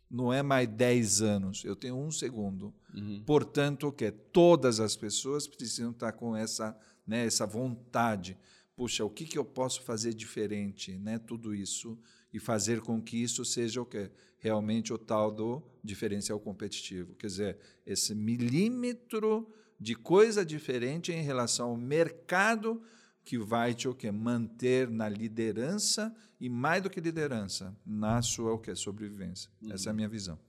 Não 0.07 0.31
é 0.31 0.43
mais 0.43 0.67
10 0.69 1.21
anos, 1.23 1.65
eu 1.65 1.75
tenho 1.75 1.97
um 1.97 2.11
segundo. 2.11 2.71
Uhum. 2.93 3.23
Portanto, 3.25 3.87
o 3.87 3.91
que 3.91 4.11
todas 4.11 4.79
as 4.79 4.95
pessoas 4.95 5.47
precisam 5.47 5.89
estar 5.89 6.11
com 6.11 6.35
essa, 6.35 6.77
né, 7.07 7.25
essa 7.25 7.47
vontade. 7.47 8.37
puxa, 8.75 9.03
o 9.03 9.09
que, 9.09 9.25
que 9.25 9.37
eu 9.37 9.43
posso 9.43 9.81
fazer 9.81 10.13
diferente, 10.13 10.95
né? 10.99 11.17
Tudo 11.17 11.55
isso 11.55 11.97
e 12.33 12.39
fazer 12.39 12.81
com 12.81 13.01
que 13.01 13.21
isso 13.21 13.43
seja 13.45 13.81
o 13.81 13.85
que 13.85 14.11
realmente 14.39 14.93
o 14.93 14.97
tal 14.97 15.31
do 15.31 15.63
diferencial 15.83 16.39
competitivo. 16.39 17.15
Quer 17.15 17.27
dizer, 17.27 17.57
esse 17.85 18.13
milímetro 18.13 19.51
de 19.79 19.95
coisa 19.95 20.45
diferente 20.45 21.11
em 21.11 21.21
relação 21.21 21.69
ao 21.69 21.77
mercado 21.77 22.81
que 23.23 23.37
vai 23.37 23.73
te 23.73 23.87
o 23.87 23.93
quê? 23.93 24.09
manter 24.11 24.89
na 24.89 25.09
liderança 25.09 26.15
e 26.39 26.47
mais 26.49 26.81
do 26.81 26.89
que 26.89 27.01
liderança, 27.01 27.75
na 27.85 28.21
sua 28.21 28.53
o 28.53 28.59
quê? 28.59 28.75
sobrevivência. 28.75 29.51
Uhum. 29.61 29.73
Essa 29.73 29.89
é 29.89 29.91
a 29.91 29.93
minha 29.93 30.07
visão. 30.07 30.39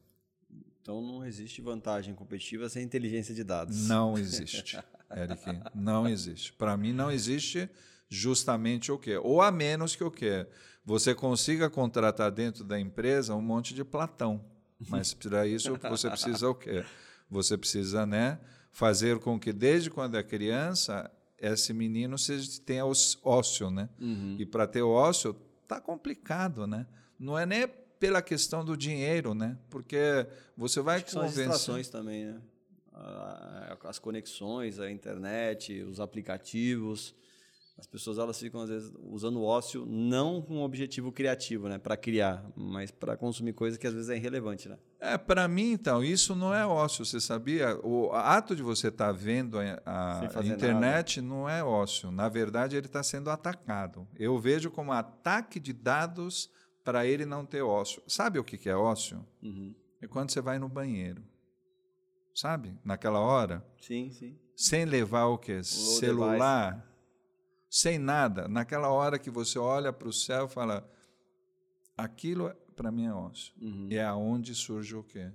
Então 0.80 1.02
não 1.02 1.26
existe 1.26 1.60
vantagem 1.60 2.14
competitiva 2.14 2.68
sem 2.68 2.84
inteligência 2.84 3.34
de 3.34 3.44
dados. 3.44 3.88
Não 3.88 4.16
existe, 4.18 4.78
Eric. 5.14 5.60
Não 5.74 6.08
existe. 6.08 6.52
Para 6.52 6.76
mim 6.76 6.92
não 6.92 7.10
existe 7.10 7.68
justamente 8.08 8.90
o 8.90 8.98
quê? 8.98 9.16
Ou 9.18 9.42
a 9.42 9.50
menos 9.50 9.94
que 9.94 10.04
o 10.04 10.10
quê? 10.10 10.46
Você 10.88 11.14
consiga 11.14 11.68
contratar 11.68 12.30
dentro 12.30 12.64
da 12.64 12.80
empresa 12.80 13.34
um 13.34 13.42
monte 13.42 13.74
de 13.74 13.84
Platão. 13.84 14.42
Mas 14.88 15.12
para 15.12 15.46
isso 15.46 15.76
você 15.76 16.08
precisa 16.08 16.48
o 16.48 16.54
quê? 16.54 16.82
Você 17.28 17.58
precisa, 17.58 18.06
né, 18.06 18.40
fazer 18.72 19.18
com 19.18 19.38
que 19.38 19.52
desde 19.52 19.90
quando 19.90 20.16
é 20.16 20.22
criança 20.22 21.10
esse 21.38 21.74
menino 21.74 22.16
seja, 22.16 22.58
tenha 22.64 22.84
ócio, 23.22 23.70
né? 23.70 23.90
Uhum. 24.00 24.36
E 24.38 24.46
para 24.46 24.66
ter 24.66 24.80
ócio 24.80 25.36
tá 25.66 25.78
complicado, 25.78 26.66
né? 26.66 26.86
Não 27.18 27.38
é 27.38 27.44
nem 27.44 27.68
pela 28.00 28.22
questão 28.22 28.64
do 28.64 28.74
dinheiro, 28.74 29.34
né? 29.34 29.58
Porque 29.68 30.26
você 30.56 30.80
vai 30.80 30.96
Acho 30.96 31.12
convencer... 31.12 31.34
São 31.34 31.44
as 31.44 31.48
distrações 31.50 31.88
também, 31.90 32.24
né? 32.24 32.40
As 33.84 33.98
conexões, 33.98 34.80
a 34.80 34.90
internet, 34.90 35.82
os 35.82 36.00
aplicativos. 36.00 37.14
As 37.78 37.86
pessoas 37.86 38.18
elas 38.18 38.40
ficam 38.40 38.60
às 38.60 38.68
vezes 38.68 38.92
usando 39.04 39.36
o 39.36 39.44
ócio 39.44 39.86
não 39.86 40.42
com 40.42 40.56
um 40.56 40.62
objetivo 40.62 41.12
criativo, 41.12 41.68
né, 41.68 41.78
para 41.78 41.96
criar, 41.96 42.44
mas 42.56 42.90
para 42.90 43.16
consumir 43.16 43.52
coisa 43.52 43.78
que 43.78 43.86
às 43.86 43.94
vezes 43.94 44.10
é 44.10 44.16
irrelevante, 44.16 44.68
né? 44.68 44.76
É, 44.98 45.16
para 45.16 45.46
mim 45.46 45.70
então, 45.70 46.02
isso 46.02 46.34
não 46.34 46.52
é 46.52 46.66
ócio, 46.66 47.04
você 47.04 47.20
sabia? 47.20 47.78
O 47.84 48.10
ato 48.12 48.56
de 48.56 48.64
você 48.64 48.88
estar 48.88 49.06
tá 49.06 49.12
vendo 49.12 49.60
a, 49.86 50.40
a 50.40 50.44
internet 50.44 51.20
nada. 51.20 51.34
não 51.34 51.48
é 51.48 51.62
ócio, 51.62 52.10
na 52.10 52.28
verdade 52.28 52.76
ele 52.76 52.86
está 52.86 53.02
sendo 53.04 53.30
atacado. 53.30 54.08
Eu 54.16 54.36
vejo 54.40 54.72
como 54.72 54.90
ataque 54.90 55.60
de 55.60 55.72
dados 55.72 56.50
para 56.82 57.06
ele 57.06 57.24
não 57.24 57.46
ter 57.46 57.62
ócio. 57.62 58.02
Sabe 58.08 58.40
o 58.40 58.44
que 58.44 58.58
que 58.58 58.68
é 58.68 58.74
ócio? 58.74 59.24
Uhum. 59.40 59.72
É 60.02 60.08
quando 60.08 60.30
você 60.30 60.40
vai 60.40 60.58
no 60.58 60.68
banheiro. 60.68 61.22
Sabe? 62.34 62.76
Naquela 62.84 63.20
hora? 63.20 63.64
Sim, 63.80 64.10
sim. 64.10 64.36
Sem 64.56 64.84
levar 64.84 65.26
o 65.26 65.38
quê? 65.38 65.62
Celular. 65.62 66.72
Device 66.72 66.87
sem 67.70 67.98
nada. 67.98 68.48
Naquela 68.48 68.88
hora 68.88 69.18
que 69.18 69.30
você 69.30 69.58
olha 69.58 69.92
para 69.92 70.08
o 70.08 70.12
céu 70.12 70.46
e 70.46 70.48
fala, 70.48 70.90
aquilo 71.96 72.52
para 72.74 72.90
mim 72.90 73.06
é 73.06 73.12
ócio. 73.12 73.52
Uhum. 73.60 73.88
E 73.90 73.96
é 73.96 74.04
aonde 74.04 74.54
surge 74.54 74.94
o 74.94 75.02
quê? 75.02 75.30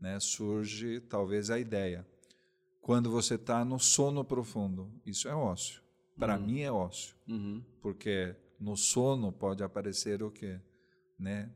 Né? 0.00 0.18
Surge 0.20 1.00
talvez 1.00 1.50
a 1.50 1.58
ideia. 1.58 2.06
Quando 2.80 3.10
você 3.10 3.36
está 3.36 3.64
no 3.64 3.78
sono 3.78 4.24
profundo, 4.24 4.92
isso 5.06 5.28
é 5.28 5.34
ócio. 5.34 5.80
Para 6.18 6.36
uhum. 6.36 6.46
mim 6.46 6.60
é 6.60 6.72
ócio. 6.72 7.14
Uhum. 7.28 7.62
Porque 7.80 8.34
no 8.58 8.76
sono 8.76 9.32
pode 9.32 9.62
aparecer 9.62 10.22
o 10.22 10.30
quê? 10.30 10.60
Né? 11.18 11.50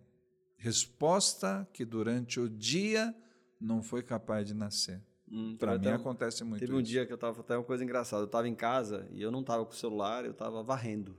Resposta 0.57 1.69
que 1.73 1.85
durante 1.85 2.39
o 2.41 2.49
dia 2.49 3.15
não 3.61 3.83
foi 3.83 4.03
capaz 4.03 4.47
de 4.47 4.55
nascer. 4.55 5.03
Hum, 5.37 5.55
para 5.55 5.79
mim 5.79 5.89
um, 5.89 5.95
acontece 5.95 6.43
muito 6.43 6.61
Teve 6.61 6.75
um 6.75 6.81
dia 6.81 7.05
que 7.05 7.13
eu 7.13 7.19
tava 7.19 7.43
até 7.43 7.55
uma 7.59 7.63
coisa 7.63 7.85
engraçada. 7.85 8.23
Eu 8.23 8.27
estava 8.27 8.49
em 8.49 8.55
casa 8.55 9.07
e 9.13 9.21
eu 9.21 9.31
não 9.31 9.41
estava 9.41 9.67
com 9.67 9.73
o 9.73 9.77
celular, 9.77 10.25
eu 10.25 10.31
estava 10.31 10.63
varrendo. 10.63 11.15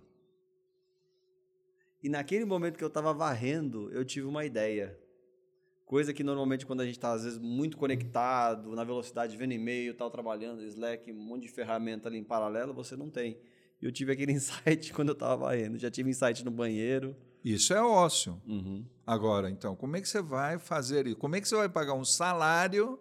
E 2.01 2.09
naquele 2.09 2.43
momento 2.43 2.77
que 2.77 2.83
eu 2.83 2.87
estava 2.87 3.13
varrendo, 3.13 3.91
eu 3.91 4.03
tive 4.03 4.25
uma 4.25 4.43
ideia. 4.43 4.97
Coisa 5.85 6.11
que 6.15 6.23
normalmente 6.23 6.65
quando 6.65 6.81
a 6.81 6.85
gente 6.85 6.97
está 6.97 7.11
às 7.11 7.25
vezes 7.25 7.37
muito 7.37 7.77
conectado, 7.77 8.75
na 8.75 8.83
velocidade 8.83 9.37
vendo 9.37 9.53
e-mail, 9.53 9.93
tal 9.93 10.09
trabalhando, 10.09 10.63
Slack, 10.63 11.11
um 11.11 11.15
monte 11.15 11.43
de 11.43 11.49
ferramenta 11.49 12.09
ali 12.09 12.17
em 12.17 12.23
paralelo, 12.23 12.73
você 12.73 12.95
não 12.95 13.11
tem. 13.11 13.37
E 13.79 13.85
eu 13.85 13.91
tive 13.91 14.13
aquele 14.13 14.31
insight 14.33 14.93
quando 14.93 15.09
eu 15.09 15.13
estava 15.13 15.37
varrendo. 15.37 15.77
Já 15.77 15.91
tive 15.91 16.09
insight 16.09 16.43
no 16.43 16.49
banheiro. 16.49 17.15
Isso 17.45 17.71
é 17.71 17.81
ócio. 17.83 18.41
Uhum. 18.47 18.83
Agora, 19.05 19.47
então, 19.47 19.75
como 19.75 19.95
é 19.95 20.01
que 20.01 20.09
você 20.09 20.23
vai 20.23 20.57
fazer 20.57 21.05
isso? 21.05 21.17
Como 21.17 21.35
é 21.35 21.41
que 21.41 21.47
você 21.47 21.55
vai 21.55 21.69
pagar 21.69 21.93
um 21.93 22.03
salário 22.03 22.99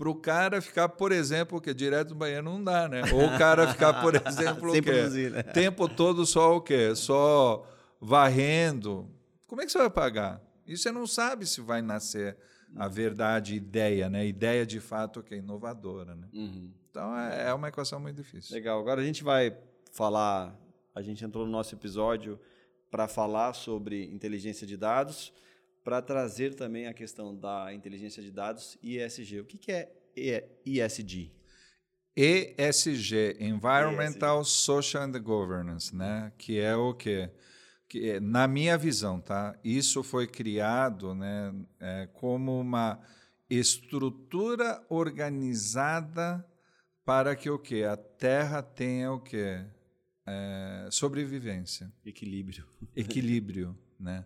para 0.00 0.08
o 0.08 0.14
cara 0.14 0.62
ficar, 0.62 0.88
por 0.88 1.12
exemplo, 1.12 1.60
que 1.60 1.74
direto 1.74 2.10
no 2.10 2.16
banheiro 2.16 2.42
não 2.42 2.64
dá, 2.64 2.88
né? 2.88 3.02
Ou 3.12 3.26
o 3.26 3.36
cara 3.36 3.68
ficar, 3.70 4.00
por 4.00 4.14
exemplo, 4.26 4.70
o 4.70 4.82
quê? 4.82 5.28
Né? 5.28 5.42
tempo 5.42 5.86
todo 5.86 6.24
só 6.24 6.56
o 6.56 6.60
quê? 6.62 6.94
Só 6.96 7.68
varrendo. 8.00 9.10
Como 9.46 9.60
é 9.60 9.66
que 9.66 9.70
você 9.70 9.76
vai 9.76 9.90
pagar? 9.90 10.40
E 10.66 10.74
você 10.74 10.90
não 10.90 11.06
sabe 11.06 11.46
se 11.46 11.60
vai 11.60 11.82
nascer 11.82 12.34
a 12.74 12.88
verdade 12.88 13.54
ideia, 13.54 14.08
né? 14.08 14.26
Ideia 14.26 14.64
de 14.64 14.80
fato 14.80 15.22
que 15.22 15.34
é 15.34 15.36
inovadora, 15.36 16.14
né? 16.14 16.28
Uhum. 16.32 16.72
Então 16.90 17.14
é, 17.18 17.50
é 17.50 17.52
uma 17.52 17.68
equação 17.68 18.00
muito 18.00 18.16
difícil. 18.16 18.54
Legal. 18.54 18.80
Agora 18.80 19.02
a 19.02 19.04
gente 19.04 19.22
vai 19.22 19.54
falar. 19.92 20.58
A 20.94 21.02
gente 21.02 21.22
entrou 21.22 21.44
no 21.44 21.52
nosso 21.52 21.74
episódio 21.74 22.40
para 22.90 23.06
falar 23.06 23.52
sobre 23.52 24.06
inteligência 24.06 24.66
de 24.66 24.78
dados 24.78 25.30
para 25.82 26.02
trazer 26.02 26.54
também 26.54 26.86
a 26.86 26.94
questão 26.94 27.34
da 27.34 27.72
inteligência 27.72 28.22
de 28.22 28.30
dados 28.30 28.78
e 28.82 28.98
ESG. 28.98 29.40
O 29.40 29.44
que, 29.44 29.58
que 29.58 29.72
é 29.72 29.92
ESG? 30.64 31.32
ESG, 32.16 33.36
Environmental, 33.40 34.42
ESG. 34.42 34.52
Social 34.52 35.02
and 35.04 35.12
Governance, 35.20 35.94
né? 35.94 36.32
Que 36.36 36.58
é 36.58 36.76
o 36.76 36.92
quê? 36.92 37.30
Que, 37.88 38.10
é, 38.10 38.20
na 38.20 38.46
minha 38.46 38.76
visão, 38.76 39.20
tá? 39.20 39.58
Isso 39.64 40.02
foi 40.02 40.26
criado, 40.26 41.14
né? 41.14 41.54
É, 41.78 42.08
como 42.12 42.60
uma 42.60 43.00
estrutura 43.48 44.84
organizada 44.88 46.44
para 47.04 47.34
que 47.34 47.50
o 47.50 47.58
quê? 47.58 47.84
A 47.84 47.96
Terra 47.96 48.62
tenha 48.62 49.12
o 49.12 49.20
quê? 49.20 49.64
É, 50.26 50.88
sobrevivência. 50.90 51.92
Equilíbrio. 52.04 52.66
Equilíbrio, 52.94 53.76
né? 53.98 54.24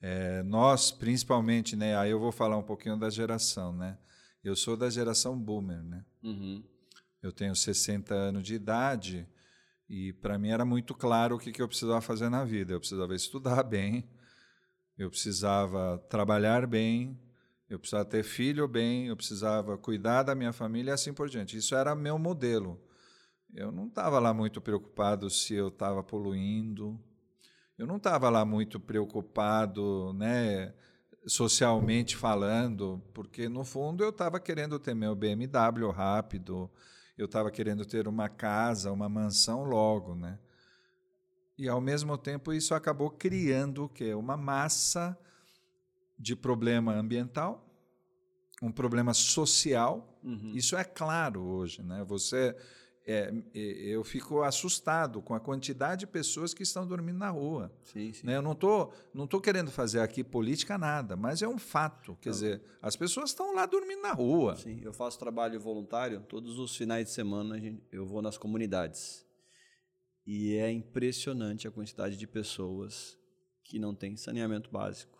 É, 0.00 0.42
nós, 0.44 0.90
principalmente, 0.90 1.74
né? 1.74 1.96
Aí 1.96 2.10
eu 2.10 2.20
vou 2.20 2.30
falar 2.30 2.56
um 2.56 2.62
pouquinho 2.62 2.96
da 2.96 3.10
geração, 3.10 3.72
né? 3.72 3.98
Eu 4.42 4.54
sou 4.54 4.76
da 4.76 4.88
geração 4.88 5.38
boomer, 5.38 5.82
né? 5.82 6.04
Uhum. 6.22 6.62
Eu 7.22 7.32
tenho 7.32 7.54
60 7.54 8.14
anos 8.14 8.44
de 8.44 8.54
idade 8.54 9.26
e 9.88 10.12
para 10.12 10.38
mim 10.38 10.50
era 10.50 10.64
muito 10.64 10.94
claro 10.94 11.36
o 11.36 11.38
que, 11.38 11.50
que 11.50 11.60
eu 11.60 11.66
precisava 11.66 12.00
fazer 12.00 12.28
na 12.28 12.44
vida. 12.44 12.72
Eu 12.72 12.78
precisava 12.78 13.14
estudar 13.14 13.62
bem, 13.64 14.08
eu 14.96 15.10
precisava 15.10 15.98
trabalhar 16.08 16.66
bem, 16.66 17.18
eu 17.68 17.78
precisava 17.78 18.04
ter 18.04 18.22
filho 18.22 18.68
bem, 18.68 19.08
eu 19.08 19.16
precisava 19.16 19.76
cuidar 19.76 20.22
da 20.22 20.34
minha 20.34 20.52
família 20.52 20.92
e 20.92 20.94
assim 20.94 21.12
por 21.12 21.28
diante. 21.28 21.56
Isso 21.56 21.74
era 21.74 21.94
meu 21.94 22.18
modelo. 22.18 22.80
Eu 23.52 23.72
não 23.72 23.88
estava 23.88 24.18
lá 24.18 24.32
muito 24.32 24.60
preocupado 24.60 25.28
se 25.28 25.54
eu 25.54 25.68
estava 25.68 26.02
poluindo, 26.02 27.00
eu 27.78 27.86
não 27.86 27.96
estava 27.96 28.28
lá 28.28 28.44
muito 28.44 28.80
preocupado, 28.80 30.12
né, 30.14 30.74
socialmente 31.26 32.16
falando, 32.16 33.00
porque 33.14 33.48
no 33.48 33.64
fundo 33.64 34.02
eu 34.02 34.10
estava 34.10 34.40
querendo 34.40 34.78
ter 34.78 34.94
meu 34.94 35.14
BMW 35.14 35.90
rápido, 35.90 36.68
eu 37.16 37.26
estava 37.26 37.50
querendo 37.50 37.84
ter 37.84 38.08
uma 38.08 38.28
casa, 38.28 38.90
uma 38.90 39.08
mansão 39.08 39.64
logo, 39.64 40.14
né? 40.14 40.38
E 41.56 41.68
ao 41.68 41.80
mesmo 41.80 42.16
tempo 42.16 42.52
isso 42.52 42.74
acabou 42.74 43.10
criando 43.10 43.84
o 43.84 43.88
quê? 43.88 44.14
Uma 44.14 44.36
massa 44.36 45.18
de 46.18 46.34
problema 46.34 46.94
ambiental, 46.94 47.64
um 48.62 48.72
problema 48.72 49.14
social. 49.14 50.18
Uhum. 50.22 50.52
Isso 50.54 50.76
é 50.76 50.84
claro 50.84 51.42
hoje, 51.42 51.82
né? 51.82 52.04
Você 52.04 52.56
é, 53.10 53.32
eu 53.54 54.04
fico 54.04 54.42
assustado 54.42 55.22
com 55.22 55.32
a 55.32 55.40
quantidade 55.40 56.00
de 56.00 56.06
pessoas 56.06 56.52
que 56.52 56.62
estão 56.62 56.86
dormindo 56.86 57.16
na 57.16 57.30
rua. 57.30 57.72
Sim, 57.82 58.12
sim. 58.12 58.26
Né? 58.26 58.36
Eu 58.36 58.42
não 58.42 58.52
estou 58.52 58.92
não 59.14 59.26
tô 59.26 59.40
querendo 59.40 59.70
fazer 59.70 60.00
aqui 60.00 60.22
política 60.22 60.76
nada, 60.76 61.16
mas 61.16 61.40
é 61.40 61.48
um 61.48 61.56
fato. 61.56 62.18
Quer 62.20 62.28
não. 62.28 62.34
dizer, 62.34 62.62
as 62.82 62.96
pessoas 62.96 63.30
estão 63.30 63.54
lá 63.54 63.64
dormindo 63.64 64.02
na 64.02 64.12
rua. 64.12 64.56
Sim, 64.56 64.82
eu 64.82 64.92
faço 64.92 65.18
trabalho 65.18 65.58
voluntário, 65.58 66.20
todos 66.20 66.58
os 66.58 66.76
finais 66.76 67.06
de 67.06 67.10
semana 67.12 67.58
eu 67.90 68.04
vou 68.04 68.20
nas 68.20 68.36
comunidades. 68.36 69.26
E 70.26 70.56
é 70.56 70.70
impressionante 70.70 71.66
a 71.66 71.70
quantidade 71.70 72.14
de 72.14 72.26
pessoas 72.26 73.16
que 73.64 73.78
não 73.78 73.94
têm 73.94 74.18
saneamento 74.18 74.70
básico, 74.70 75.18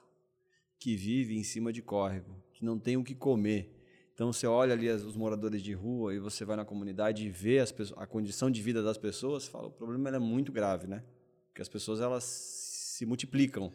que 0.78 0.94
vivem 0.94 1.38
em 1.38 1.44
cima 1.44 1.72
de 1.72 1.80
córrego, 1.80 2.36
que 2.52 2.62
não 2.66 2.78
têm 2.78 2.98
o 2.98 3.04
que 3.04 3.14
comer 3.14 3.77
então 4.18 4.32
você 4.32 4.48
olha 4.48 4.72
ali 4.72 4.90
os 4.90 5.14
moradores 5.14 5.62
de 5.62 5.72
rua 5.72 6.12
e 6.12 6.18
você 6.18 6.44
vai 6.44 6.56
na 6.56 6.64
comunidade 6.64 7.24
e 7.24 7.30
vê 7.30 7.60
as 7.60 7.70
pessoas, 7.70 8.00
a 8.02 8.04
condição 8.04 8.50
de 8.50 8.60
vida 8.60 8.82
das 8.82 8.98
pessoas, 8.98 9.46
fala, 9.46 9.68
o 9.68 9.70
problema 9.70 10.08
é 10.08 10.18
muito 10.18 10.50
grave, 10.50 10.88
né? 10.88 11.04
Porque 11.46 11.62
as 11.62 11.68
pessoas 11.68 12.00
elas 12.00 12.24
se 12.24 13.06
multiplicam 13.06 13.70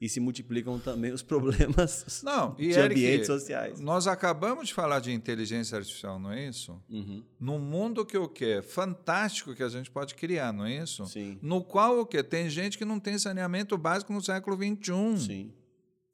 e 0.00 0.08
se 0.08 0.18
multiplicam 0.18 0.78
também 0.78 1.12
os 1.12 1.20
problemas 1.22 2.22
não, 2.24 2.54
de 2.54 2.70
Eric, 2.70 2.86
ambientes 2.86 3.26
sociais. 3.26 3.80
Nós 3.80 4.06
acabamos 4.06 4.68
de 4.68 4.72
falar 4.72 4.98
de 4.98 5.12
inteligência 5.12 5.76
artificial, 5.76 6.18
não 6.18 6.32
é 6.32 6.48
isso? 6.48 6.82
Uhum. 6.88 7.22
Num 7.38 7.58
mundo 7.58 8.06
que 8.06 8.16
o 8.16 8.26
quê? 8.26 8.62
Fantástico 8.62 9.54
que 9.54 9.62
a 9.62 9.68
gente 9.68 9.90
pode 9.90 10.14
criar, 10.14 10.54
não 10.54 10.64
é 10.64 10.74
isso? 10.74 11.04
Sim. 11.04 11.38
No 11.42 11.62
qual 11.62 12.00
o 12.00 12.06
quê? 12.06 12.22
Tem 12.22 12.48
gente 12.48 12.78
que 12.78 12.84
não 12.86 12.98
tem 12.98 13.18
saneamento 13.18 13.76
básico 13.76 14.10
no 14.10 14.22
século 14.22 14.56
XXI. 14.56 15.18
Sim. 15.18 15.52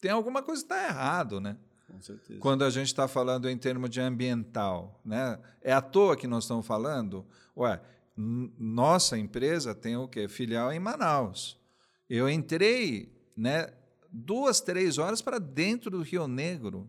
Tem 0.01 0.11
alguma 0.11 0.43
coisa 0.43 0.65
que 0.65 0.73
está 0.73 0.85
errado, 0.85 1.41
né? 1.41 1.57
Com 1.89 2.01
certeza. 2.01 2.39
Quando 2.39 2.65
a 2.65 2.71
gente 2.71 2.89
está 2.89 3.09
falando 3.09 3.49
em 3.49 3.57
termos 3.57 3.91
de 3.91 4.01
ambiental, 4.01 5.01
né? 5.05 5.39
É 5.63 5.73
à 5.73 5.81
toa 5.81 6.17
que 6.17 6.27
nós 6.27 6.45
estamos 6.45 6.67
falando? 6.67 7.27
Ué, 7.57 7.81
nossa 8.17 9.19
empresa 9.19 9.75
tem 9.75 9.97
o 9.97 10.07
quê? 10.07 10.29
Filial 10.29 10.73
em 10.73 10.79
Manaus. 10.79 11.59
Eu 12.09 12.29
entrei, 12.29 13.13
né? 13.37 13.73
duas, 14.11 14.61
três 14.61 14.99
horas 14.99 15.21
para 15.21 15.39
dentro 15.39 15.91
do 15.91 16.03
Rio 16.03 16.27
Negro. 16.27 16.89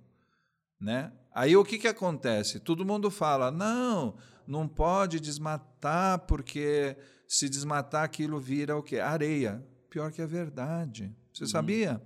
Né? 0.79 1.11
Aí 1.33 1.55
o 1.55 1.65
que, 1.65 1.77
que 1.77 1.87
acontece? 1.87 2.59
Todo 2.59 2.85
mundo 2.85 3.11
fala: 3.11 3.51
não, 3.51 4.15
não 4.47 4.67
pode 4.67 5.19
desmatar, 5.19 6.19
porque 6.19 6.95
se 7.27 7.49
desmatar 7.49 8.03
aquilo 8.03 8.39
vira 8.39 8.75
o 8.75 8.83
quê? 8.83 8.99
Areia. 8.99 9.63
Pior 9.89 10.11
que 10.11 10.21
é 10.21 10.27
verdade. 10.27 11.15
Você 11.33 11.43
uhum. 11.43 11.49
sabia? 11.49 12.01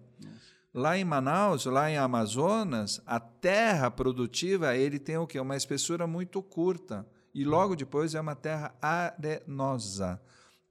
Lá 0.74 0.98
em 0.98 1.06
Manaus, 1.06 1.66
lá 1.66 1.92
em 1.92 1.98
Amazonas, 1.98 3.00
a 3.06 3.20
terra 3.20 3.92
produtiva 3.92 4.76
ele 4.76 4.98
tem 4.98 5.18
o 5.18 5.28
quê? 5.28 5.40
Uma 5.40 5.56
espessura 5.56 6.08
muito 6.08 6.42
curta. 6.42 7.08
E 7.32 7.44
logo 7.44 7.76
depois 7.76 8.16
é 8.16 8.22
uma 8.22 8.36
terra 8.36 8.76
arenosa. 8.82 10.20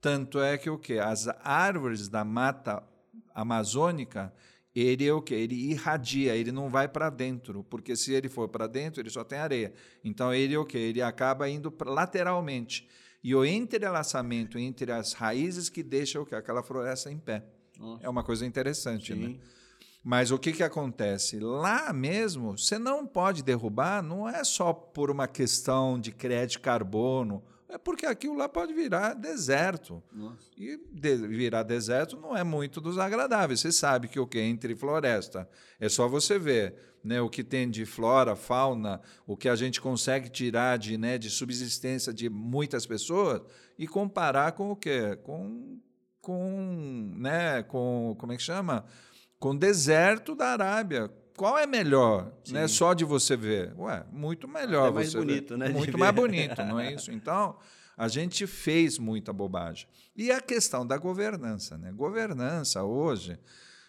Tanto 0.00 0.40
é 0.40 0.58
que 0.58 0.68
o 0.68 0.76
quê? 0.76 0.98
As 0.98 1.28
árvores 1.44 2.08
da 2.08 2.24
mata 2.24 2.82
amazônica, 3.32 4.32
ele 4.74 5.06
é 5.06 5.12
o 5.12 5.22
que? 5.22 5.34
Ele 5.34 5.54
irradia, 5.54 6.34
ele 6.34 6.50
não 6.50 6.68
vai 6.68 6.88
para 6.88 7.08
dentro, 7.08 7.62
porque 7.64 7.94
se 7.94 8.12
ele 8.12 8.28
for 8.28 8.48
para 8.48 8.66
dentro, 8.66 9.00
ele 9.00 9.10
só 9.10 9.22
tem 9.22 9.38
areia. 9.38 9.72
Então 10.02 10.34
ele 10.34 10.54
é 10.54 10.58
o 10.58 10.64
que? 10.64 10.78
Ele 10.78 11.00
acaba 11.00 11.48
indo 11.48 11.72
lateralmente. 11.86 12.88
E 13.22 13.36
o 13.36 13.44
entrelaçamento 13.44 14.58
entre 14.58 14.90
as 14.90 15.12
raízes 15.12 15.68
que 15.68 15.82
deixa 15.82 16.20
o 16.20 16.26
que? 16.26 16.34
Aquela 16.34 16.62
floresta 16.62 17.08
em 17.08 17.18
pé. 17.18 17.44
Nossa. 17.78 18.04
É 18.04 18.08
uma 18.08 18.24
coisa 18.24 18.44
interessante, 18.44 19.14
né? 19.14 19.26
Sim. 19.26 19.32
né? 19.34 19.40
Mas 20.02 20.30
o 20.30 20.38
que, 20.38 20.52
que 20.52 20.62
acontece? 20.62 21.38
Lá 21.38 21.92
mesmo, 21.92 22.58
você 22.58 22.78
não 22.78 23.06
pode 23.06 23.42
derrubar, 23.42 24.02
não 24.02 24.28
é 24.28 24.42
só 24.42 24.72
por 24.72 25.10
uma 25.10 25.28
questão 25.28 25.98
de 25.98 26.10
crédito 26.10 26.60
carbono 26.60 27.42
é 27.72 27.78
porque 27.78 28.04
aquilo 28.04 28.36
lá 28.36 28.46
pode 28.50 28.74
virar 28.74 29.14
deserto. 29.14 30.02
Nossa. 30.12 30.50
E 30.58 30.78
de, 30.92 31.16
virar 31.26 31.62
deserto 31.62 32.18
não 32.20 32.36
é 32.36 32.44
muito 32.44 32.82
dos 32.82 32.98
agradáveis. 32.98 33.60
Você 33.60 33.72
sabe 33.72 34.08
que 34.08 34.20
o 34.20 34.26
que 34.26 34.38
entre 34.38 34.76
floresta 34.76 35.48
é 35.80 35.88
só 35.88 36.06
você 36.06 36.38
ver, 36.38 36.74
né, 37.02 37.22
o 37.22 37.30
que 37.30 37.42
tem 37.42 37.70
de 37.70 37.86
flora, 37.86 38.36
fauna, 38.36 39.00
o 39.26 39.38
que 39.38 39.48
a 39.48 39.56
gente 39.56 39.80
consegue 39.80 40.28
tirar 40.28 40.76
de, 40.76 40.98
né, 40.98 41.16
de 41.16 41.30
subsistência 41.30 42.12
de 42.12 42.28
muitas 42.28 42.84
pessoas 42.84 43.40
e 43.78 43.88
comparar 43.88 44.52
com 44.52 44.70
o 44.70 44.76
quê? 44.76 45.18
Com 45.22 45.80
com, 46.20 47.10
né, 47.16 47.64
com 47.64 48.14
como 48.16 48.32
é 48.32 48.36
que 48.36 48.42
chama? 48.42 48.84
Com 49.42 49.56
deserto 49.56 50.36
da 50.36 50.52
Arábia, 50.52 51.10
qual 51.36 51.58
é 51.58 51.66
melhor, 51.66 52.32
né? 52.48 52.68
Só 52.68 52.94
de 52.94 53.04
você 53.04 53.36
ver. 53.36 53.74
Ué, 53.76 54.06
muito 54.12 54.46
melhor 54.46 54.90
é 54.90 54.92
mais 54.92 55.12
bonito, 55.12 55.58
ver. 55.58 55.58
né? 55.58 55.68
Muito 55.68 55.98
mais 55.98 56.14
bonito, 56.14 56.62
não 56.62 56.78
é 56.78 56.92
isso? 56.94 57.10
Então, 57.10 57.58
a 57.96 58.06
gente 58.06 58.46
fez 58.46 59.00
muita 59.00 59.32
bobagem. 59.32 59.88
E 60.14 60.30
a 60.30 60.40
questão 60.40 60.86
da 60.86 60.96
governança, 60.96 61.76
né? 61.76 61.90
Governança 61.90 62.84
hoje, 62.84 63.36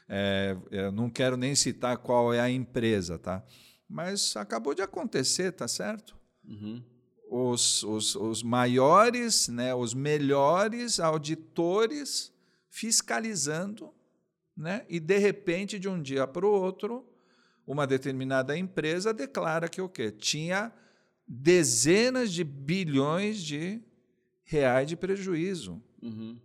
é, 0.10 0.58
eu 0.72 0.92
não 0.92 1.08
quero 1.08 1.38
nem 1.38 1.54
citar 1.54 1.98
qual 1.98 2.34
é 2.34 2.40
a 2.40 2.50
empresa, 2.50 3.20
tá? 3.20 3.44
Mas 3.88 4.36
acabou 4.36 4.74
de 4.74 4.82
acontecer, 4.82 5.52
tá 5.52 5.68
certo? 5.68 6.16
Uhum. 6.44 6.84
Os, 7.30 7.84
os, 7.84 8.16
os 8.16 8.42
maiores, 8.42 9.50
né, 9.50 9.76
os 9.76 9.94
melhores 9.94 11.00
auditores 11.00 12.34
fiscalizando, 12.72 13.94
né? 14.56 14.86
E 14.88 15.00
de 15.00 15.18
repente, 15.18 15.80
de 15.80 15.90
um 15.90 16.02
dia 16.02 16.28
para 16.28 16.46
o 16.46 16.52
outro, 16.52 17.06
uma 17.66 17.88
determinada 17.88 18.58
empresa 18.58 19.14
declara 19.14 19.68
que 19.68 19.82
o 19.82 19.90
quê? 19.90 20.12
Tinha 20.12 20.72
dezenas 21.28 22.32
de 22.32 22.44
bilhões 22.44 23.42
de 23.42 23.82
reais 24.44 24.88
de 24.88 24.96
prejuízo. 24.96 25.82
Uhum. 26.02 26.38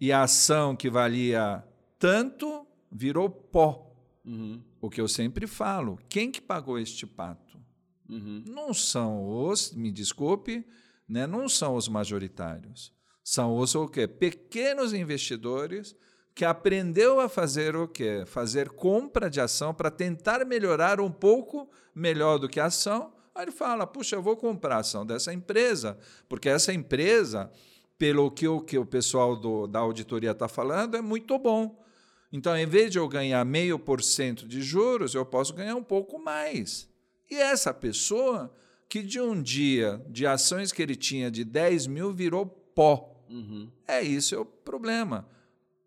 E 0.00 0.12
a 0.12 0.22
ação 0.22 0.74
que 0.74 0.88
valia 0.88 1.64
tanto 1.98 2.66
virou 2.90 3.28
pó. 3.28 3.86
Uhum. 4.24 4.62
O 4.80 4.88
que 4.88 5.00
eu 5.00 5.08
sempre 5.08 5.46
falo, 5.46 5.98
quem 6.08 6.30
que 6.30 6.40
pagou 6.40 6.78
este 6.78 7.06
pato? 7.06 7.58
Uhum. 8.08 8.42
Não 8.46 8.72
são 8.72 9.28
os, 9.28 9.72
me 9.72 9.92
desculpe, 9.92 10.66
né, 11.08 11.26
não 11.26 11.48
são 11.48 11.74
os 11.74 11.88
majoritários. 11.88 12.92
São 13.22 13.56
os 13.56 13.74
o 13.74 13.86
quê? 13.86 14.08
pequenos 14.08 14.92
investidores 14.92 15.94
que 16.34 16.44
aprendeu 16.44 17.20
a 17.20 17.28
fazer 17.28 17.76
o 17.76 17.86
quê? 17.86 18.24
Fazer 18.26 18.70
compra 18.70 19.28
de 19.28 19.40
ação 19.40 19.74
para 19.74 19.90
tentar 19.90 20.44
melhorar 20.44 21.00
um 21.00 21.10
pouco 21.10 21.68
melhor 21.94 22.38
do 22.38 22.48
que 22.48 22.60
a 22.60 22.66
ação. 22.66 23.12
Aí 23.34 23.44
ele 23.44 23.52
fala: 23.52 23.86
puxa, 23.86 24.16
eu 24.16 24.22
vou 24.22 24.36
comprar 24.36 24.76
a 24.76 24.80
ação 24.80 25.04
dessa 25.04 25.32
empresa, 25.32 25.98
porque 26.28 26.48
essa 26.48 26.72
empresa, 26.72 27.50
pelo 27.98 28.30
que 28.30 28.46
o, 28.48 28.60
que 28.60 28.78
o 28.78 28.86
pessoal 28.86 29.36
do, 29.36 29.66
da 29.66 29.80
auditoria 29.80 30.30
está 30.30 30.48
falando, 30.48 30.96
é 30.96 31.00
muito 31.00 31.38
bom. 31.38 31.78
Então, 32.32 32.56
em 32.56 32.66
vez 32.66 32.92
de 32.92 32.98
eu 32.98 33.08
ganhar 33.08 33.44
meio 33.44 33.78
por 33.78 34.02
cento 34.02 34.46
de 34.46 34.62
juros, 34.62 35.14
eu 35.14 35.26
posso 35.26 35.52
ganhar 35.52 35.74
um 35.74 35.82
pouco 35.82 36.18
mais. 36.18 36.88
E 37.28 37.34
essa 37.34 37.74
pessoa, 37.74 38.52
que 38.88 39.02
de 39.02 39.20
um 39.20 39.40
dia 39.40 40.00
de 40.08 40.26
ações 40.26 40.72
que 40.72 40.80
ele 40.80 40.94
tinha 40.94 41.30
de 41.30 41.44
10 41.44 41.88
mil 41.88 42.12
virou 42.12 42.46
pó. 42.46 43.24
Uhum. 43.28 43.70
É 43.86 44.00
isso 44.00 44.34
é 44.34 44.38
o 44.38 44.44
problema. 44.44 45.28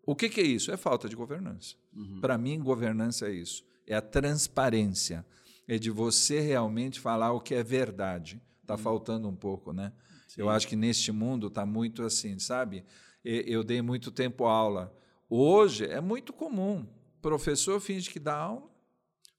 O 0.06 0.14
que, 0.14 0.28
que 0.28 0.40
é 0.40 0.44
isso? 0.44 0.70
É 0.70 0.76
falta 0.76 1.08
de 1.08 1.16
governança. 1.16 1.74
Uhum. 1.94 2.20
Para 2.20 2.36
mim, 2.36 2.62
governança 2.62 3.28
é 3.28 3.32
isso. 3.32 3.64
É 3.86 3.94
a 3.94 4.02
transparência. 4.02 5.24
É 5.66 5.78
de 5.78 5.90
você 5.90 6.40
realmente 6.40 7.00
falar 7.00 7.32
o 7.32 7.40
que 7.40 7.54
é 7.54 7.62
verdade. 7.62 8.40
Está 8.60 8.74
uhum. 8.74 8.80
faltando 8.80 9.28
um 9.28 9.36
pouco, 9.36 9.72
né? 9.72 9.92
Sim. 10.28 10.42
Eu 10.42 10.50
acho 10.50 10.68
que 10.68 10.76
neste 10.76 11.12
mundo 11.12 11.46
está 11.46 11.64
muito 11.64 12.02
assim, 12.02 12.38
sabe? 12.38 12.84
Eu 13.24 13.64
dei 13.64 13.80
muito 13.80 14.10
tempo 14.10 14.44
aula. 14.44 14.94
Hoje 15.28 15.86
é 15.86 16.00
muito 16.00 16.32
comum. 16.32 16.86
Professor 17.22 17.80
finge 17.80 18.10
que 18.10 18.20
dá 18.20 18.36
aula, 18.36 18.70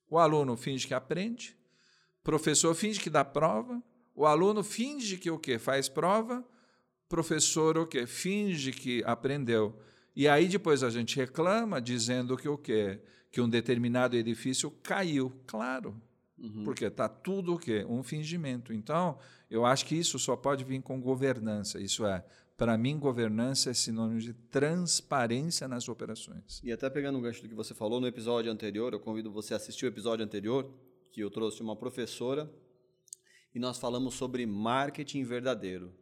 o 0.10 0.18
aluno 0.18 0.58
finge 0.58 0.88
que 0.88 0.94
aprende, 0.94 1.56
professor 2.24 2.74
finge 2.74 3.00
que 3.00 3.12
dá 3.12 3.24
prova, 3.24 3.82
o 4.16 4.26
aluno 4.26 4.64
finge 4.64 5.18
que 5.18 5.30
o 5.30 5.38
quê? 5.38 5.60
Faz 5.60 5.88
prova, 5.88 6.44
professor 7.08 7.78
o 7.78 7.86
quê? 7.86 8.08
Finge 8.08 8.72
que 8.72 9.04
aprendeu. 9.06 9.80
E 10.16 10.28
aí 10.28 10.48
depois 10.48 10.84
a 10.84 10.90
gente 10.90 11.16
reclama 11.18 11.82
dizendo 11.82 12.38
que 12.38 12.48
o 12.48 12.58
quê? 12.58 13.02
Que 13.32 13.42
um 13.42 13.50
determinado 13.50 14.16
edifício 14.16 14.72
caiu. 14.82 15.34
Claro. 15.46 16.02
Uhum. 16.38 16.64
Porque 16.64 16.86
está 16.86 17.10
tudo 17.10 17.56
o 17.56 17.60
quê? 17.60 17.86
Um 17.88 18.04
fingimento. 18.04 18.72
Então, 18.74 19.18
eu 19.50 19.66
acho 19.66 19.86
que 19.86 19.96
isso 19.96 20.18
só 20.20 20.36
pode 20.36 20.64
vir 20.64 20.82
com 20.82 21.02
governança. 21.02 21.80
Isso 21.80 22.06
é, 22.06 22.24
para 22.58 22.78
mim, 22.78 22.98
governança 22.98 23.72
é 23.72 23.74
sinônimo 23.74 24.20
de 24.20 24.34
transparência 24.34 25.68
nas 25.68 25.90
operações. 25.90 26.62
E 26.64 26.72
até 26.72 26.90
pegando 26.90 27.18
o 27.18 27.22
gancho 27.22 27.42
do 27.42 27.50
que 27.50 27.56
você 27.56 27.74
falou 27.74 28.00
no 28.00 28.08
episódio 28.08 28.52
anterior, 28.52 28.94
eu 28.94 29.00
convido 29.00 29.32
você 29.32 29.54
a 29.54 29.58
assistir 29.58 29.86
o 29.86 29.90
episódio 29.90 30.24
anterior, 30.24 30.70
que 31.12 31.22
eu 31.22 31.30
trouxe 31.30 31.62
uma 31.62 31.76
professora 31.76 32.50
e 33.54 33.60
nós 33.60 33.78
falamos 33.78 34.16
sobre 34.16 34.46
marketing 34.46 35.24
verdadeiro. 35.24 35.94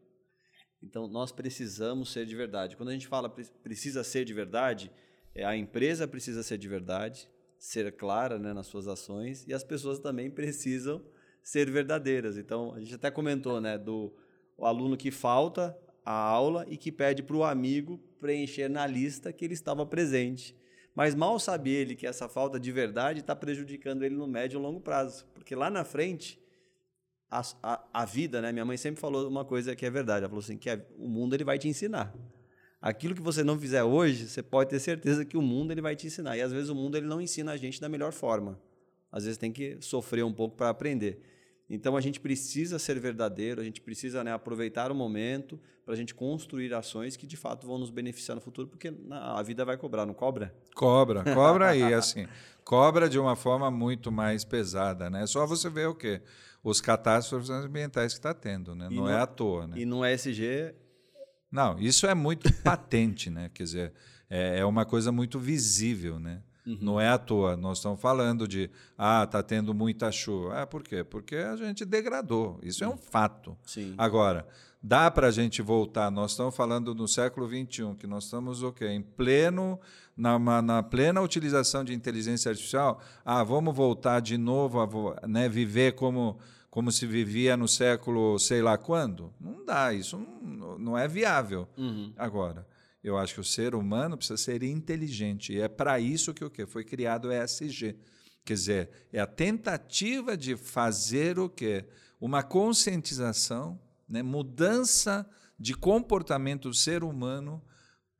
Então, 0.83 1.07
nós 1.07 1.31
precisamos 1.31 2.11
ser 2.11 2.25
de 2.25 2.35
verdade. 2.35 2.75
Quando 2.75 2.89
a 2.89 2.93
gente 2.93 3.07
fala 3.07 3.29
precisa 3.29 4.03
ser 4.03 4.25
de 4.25 4.33
verdade, 4.33 4.91
é, 5.33 5.45
a 5.45 5.55
empresa 5.55 6.07
precisa 6.07 6.43
ser 6.43 6.57
de 6.57 6.67
verdade, 6.67 7.29
ser 7.57 7.91
clara 7.93 8.37
né, 8.37 8.53
nas 8.53 8.67
suas 8.67 8.87
ações, 8.87 9.45
e 9.47 9.53
as 9.53 9.63
pessoas 9.63 9.97
também 9.97 10.29
precisam 10.29 11.01
ser 11.41 11.69
verdadeiras. 11.71 12.37
Então, 12.37 12.73
a 12.73 12.79
gente 12.79 12.95
até 12.95 13.09
comentou 13.09 13.61
né, 13.61 13.77
do 13.77 14.13
aluno 14.59 14.97
que 14.97 15.09
falta 15.09 15.77
a 16.05 16.13
aula 16.13 16.65
e 16.67 16.75
que 16.75 16.91
pede 16.91 17.23
para 17.23 17.35
o 17.35 17.43
amigo 17.43 17.97
preencher 18.19 18.69
na 18.69 18.85
lista 18.85 19.31
que 19.31 19.45
ele 19.45 19.53
estava 19.53 19.85
presente. 19.85 20.55
Mas 20.93 21.15
mal 21.15 21.39
sabe 21.39 21.71
ele 21.71 21.95
que 21.95 22.05
essa 22.05 22.27
falta 22.29 22.59
de 22.59 22.71
verdade 22.71 23.21
está 23.21 23.35
prejudicando 23.35 24.03
ele 24.03 24.15
no 24.15 24.27
médio 24.27 24.59
e 24.59 24.61
longo 24.61 24.79
prazo. 24.79 25.25
Porque 25.33 25.55
lá 25.55 25.69
na 25.69 25.83
frente, 25.83 26.39
a, 27.33 27.41
a, 27.63 27.83
a, 27.93 28.05
vida, 28.05 28.41
né? 28.41 28.51
Minha 28.51 28.65
mãe 28.65 28.77
sempre 28.77 29.01
falou 29.01 29.27
uma 29.27 29.43
coisa 29.43 29.75
que 29.75 29.85
é 29.85 29.89
verdade. 29.89 30.19
Ela 30.19 30.29
falou 30.29 30.43
assim, 30.43 30.57
que 30.57 30.69
é, 30.69 30.85
o 30.97 31.07
mundo 31.07 31.33
ele 31.33 31.43
vai 31.43 31.57
te 31.57 31.67
ensinar. 31.67 32.13
Aquilo 32.79 33.15
que 33.15 33.21
você 33.21 33.43
não 33.43 33.57
fizer 33.57 33.83
hoje, 33.83 34.27
você 34.27 34.43
pode 34.43 34.69
ter 34.69 34.79
certeza 34.79 35.25
que 35.25 35.37
o 35.37 35.41
mundo 35.41 35.71
ele 35.71 35.81
vai 35.81 35.95
te 35.95 36.05
ensinar. 36.05 36.37
E 36.37 36.41
às 36.41 36.51
vezes 36.51 36.69
o 36.69 36.75
mundo 36.75 36.95
ele 36.95 37.07
não 37.07 37.19
ensina 37.19 37.51
a 37.51 37.57
gente 37.57 37.81
da 37.81 37.89
melhor 37.89 38.11
forma. 38.11 38.59
Às 39.11 39.23
vezes 39.23 39.37
tem 39.37 39.51
que 39.51 39.77
sofrer 39.79 40.23
um 40.23 40.33
pouco 40.33 40.55
para 40.55 40.69
aprender. 40.69 41.21
Então 41.69 41.95
a 41.95 42.01
gente 42.01 42.19
precisa 42.19 42.77
ser 42.77 42.99
verdadeiro, 42.99 43.61
a 43.61 43.63
gente 43.63 43.81
precisa 43.81 44.23
né, 44.23 44.31
aproveitar 44.31 44.91
o 44.91 44.95
momento 44.95 45.59
para 45.85 45.93
a 45.93 45.97
gente 45.97 46.13
construir 46.13 46.73
ações 46.73 47.15
que 47.15 47.25
de 47.25 47.37
fato 47.37 47.65
vão 47.65 47.77
nos 47.77 47.89
beneficiar 47.89 48.35
no 48.35 48.41
futuro, 48.41 48.67
porque 48.67 48.93
a 49.09 49.41
vida 49.41 49.65
vai 49.65 49.77
cobrar, 49.77 50.05
não 50.05 50.13
cobra? 50.13 50.53
Cobra, 50.75 51.23
cobra 51.33 51.69
aí, 51.69 51.81
assim. 51.93 52.27
Cobra 52.63 53.09
de 53.09 53.17
uma 53.17 53.35
forma 53.35 53.71
muito 53.71 54.11
mais 54.11 54.43
pesada, 54.43 55.09
né? 55.09 55.25
Só 55.25 55.45
você 55.45 55.69
ver 55.69 55.87
o 55.87 55.95
quê? 55.95 56.21
Os 56.63 56.79
catástrofes 56.79 57.49
ambientais 57.49 58.13
que 58.13 58.19
está 58.19 58.33
tendo, 58.33 58.73
né? 58.73 58.87
Não 58.89 59.03
no, 59.03 59.09
é 59.09 59.19
à 59.19 59.27
toa, 59.27 59.67
né? 59.67 59.77
E 59.77 59.85
no 59.85 60.05
ESG... 60.05 60.73
Não, 61.51 61.77
isso 61.77 62.07
é 62.07 62.15
muito 62.15 62.51
patente, 62.63 63.29
né? 63.29 63.51
Quer 63.53 63.63
dizer, 63.63 63.93
é, 64.29 64.59
é 64.59 64.65
uma 64.65 64.85
coisa 64.85 65.11
muito 65.11 65.39
visível, 65.39 66.19
né? 66.19 66.41
Uhum. 66.65 66.77
Não 66.81 66.99
é 66.99 67.09
à 67.09 67.17
toa. 67.17 67.57
Nós 67.57 67.77
estamos 67.77 67.99
falando 67.99 68.47
de 68.47 68.69
ah, 68.97 69.23
está 69.23 69.43
tendo 69.43 69.73
muita 69.73 70.11
chuva. 70.11 70.61
Ah, 70.61 70.67
por 70.67 70.81
quê? 70.81 71.03
Porque 71.03 71.35
a 71.35 71.55
gente 71.55 71.85
degradou. 71.85 72.59
Isso 72.63 72.83
é 72.83 72.87
um 72.87 72.97
fato. 72.97 73.57
Sim. 73.65 73.93
Agora, 73.97 74.47
dá 74.81 75.11
para 75.11 75.27
a 75.27 75.31
gente 75.31 75.61
voltar. 75.61 76.09
Nós 76.09 76.31
estamos 76.31 76.55
falando 76.55 76.95
no 76.95 77.07
século 77.07 77.47
XXI, 77.47 77.95
que 77.99 78.07
nós 78.07 78.25
estamos 78.25 78.63
o 78.63 78.71
quê? 78.71 78.87
Em 78.87 79.01
pleno, 79.01 79.79
na, 80.15 80.61
na 80.61 80.83
plena 80.83 81.21
utilização 81.21 81.83
de 81.83 81.93
inteligência 81.93 82.49
artificial. 82.49 83.01
Ah, 83.25 83.43
vamos 83.43 83.75
voltar 83.75 84.19
de 84.19 84.37
novo 84.37 84.79
a 84.81 85.27
né, 85.27 85.49
viver 85.49 85.93
como, 85.93 86.37
como 86.69 86.91
se 86.91 87.05
vivia 87.05 87.57
no 87.57 87.67
século 87.67 88.37
sei 88.39 88.61
lá 88.61 88.77
quando? 88.77 89.33
Não 89.39 89.65
dá, 89.65 89.93
isso 89.93 90.17
não, 90.41 90.77
não 90.77 90.97
é 90.97 91.07
viável. 91.07 91.67
Uhum. 91.77 92.13
Agora. 92.17 92.67
Eu 93.03 93.17
acho 93.17 93.33
que 93.33 93.41
o 93.41 93.43
ser 93.43 93.75
humano 93.75 94.15
precisa 94.15 94.37
ser 94.37 94.63
inteligente. 94.63 95.51
E 95.51 95.59
é 95.59 95.67
para 95.67 95.99
isso 95.99 96.33
que 96.33 96.45
o 96.45 96.49
quê? 96.49 96.65
Foi 96.65 96.85
criado 96.85 97.25
o 97.25 97.33
ESG. 97.33 97.97
Quer 98.45 98.53
dizer, 98.53 98.89
é 99.11 99.19
a 99.19 99.27
tentativa 99.27 100.37
de 100.37 100.55
fazer 100.55 101.37
o 101.37 101.49
quê? 101.49 101.85
Uma 102.17 102.41
conscientização, 102.41 103.77
né? 104.07 104.23
mudança 104.23 105.29
de 105.59 105.73
comportamento 105.73 106.69
do 106.69 106.73
ser 106.73 107.03
humano 107.03 107.61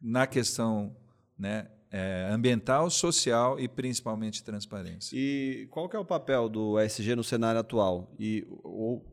na 0.02 0.28
questão 0.28 0.94
né? 1.38 1.68
É, 1.96 2.28
ambiental, 2.32 2.90
social 2.90 3.60
e 3.60 3.68
principalmente 3.68 4.44
transparência. 4.44 5.16
E 5.16 5.68
qual 5.70 5.88
que 5.88 5.96
é 5.96 6.00
o 6.00 6.04
papel 6.04 6.50
do 6.50 6.80
ESG 6.80 7.16
no 7.16 7.24
cenário 7.24 7.60
atual? 7.60 8.12
E 8.18 8.48
ou 8.64 9.06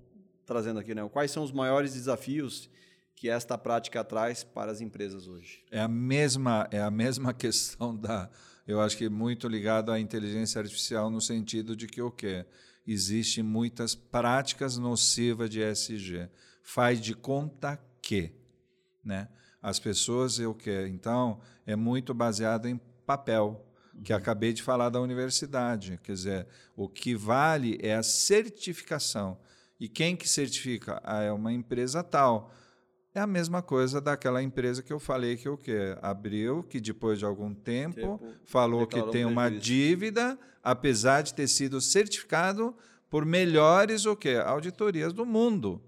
trazendo 0.47 0.81
aqui, 0.81 0.95
né, 0.95 1.07
quais 1.13 1.31
são 1.31 1.45
os 1.45 1.53
maiores 1.53 1.93
desafios 1.93 2.71
que 3.15 3.29
esta 3.29 3.59
prática 3.59 4.03
traz 4.03 4.43
para 4.43 4.73
as 4.73 4.81
empresas 4.81 5.29
hoje? 5.29 5.63
É 5.71 5.79
a 5.79 5.87
mesma, 5.87 6.67
é 6.71 6.81
a 6.81 6.91
mesma 6.91 7.35
questão 7.35 7.95
da, 7.95 8.31
eu 8.67 8.81
acho 8.81 8.97
que 8.97 9.09
muito 9.09 9.47
ligado 9.47 9.93
à 9.93 10.01
inteligência 10.01 10.61
artificial 10.61 11.11
no 11.11 11.21
sentido 11.21 11.77
de 11.77 11.87
que 11.87 12.01
o 12.01 12.11
quê? 12.11 12.47
Existem 12.87 13.45
muitas 13.45 13.95
práticas 13.95 14.79
nocivas 14.79 15.51
de 15.51 15.61
SG. 15.61 16.31
Faz 16.63 17.01
de 17.01 17.15
conta 17.15 17.79
que, 18.01 18.33
né? 19.05 19.29
As 19.63 19.79
pessoas 19.79 20.39
o 20.39 20.55
quê? 20.55 20.87
Então, 20.89 21.41
é 21.67 21.77
muito 21.77 22.15
baseado 22.15 22.67
em 22.67 22.81
papel, 23.05 23.65
que 24.03 24.13
uhum. 24.13 24.19
acabei 24.19 24.53
de 24.53 24.63
falar 24.63 24.89
da 24.89 25.01
universidade. 25.01 26.01
Quer 26.03 26.13
dizer, 26.13 26.47
o 26.77 26.89
que 26.89 27.15
vale 27.15 27.79
é 27.83 27.95
a 27.95 28.03
certificação. 28.03 29.39
E 29.79 29.89
quem 29.89 30.17
que 30.17 30.29
certifica? 30.29 31.01
Ah, 31.05 31.23
é 31.23 31.33
uma 31.33 31.53
empresa 31.53 32.03
tal. 32.03 32.53
É 33.15 33.21
a 33.21 33.27
mesma 33.27 33.61
coisa 33.61 34.01
daquela 34.01 34.43
empresa 34.43 34.83
que 34.83 34.93
eu 34.93 35.01
falei 35.01 35.37
que 35.37 35.49
o 35.49 35.57
quê? 35.57 35.97
Abriu, 36.01 36.63
que 36.63 36.81
depois 36.81 37.19
de 37.19 37.25
algum 37.25 37.53
tempo, 37.53 37.97
tempo 37.97 38.21
falou 38.45 38.87
que 38.87 39.03
tem 39.11 39.25
uma 39.25 39.51
dívida, 39.51 40.39
apesar 40.63 41.23
de 41.23 41.35
ter 41.35 41.49
sido 41.49 41.81
certificado 41.81 42.75
por 43.09 43.27
melhores 43.27 44.07
o 44.07 44.15
quê? 44.15 44.41
auditorias 44.45 45.13
do 45.13 45.27
mundo. 45.27 45.83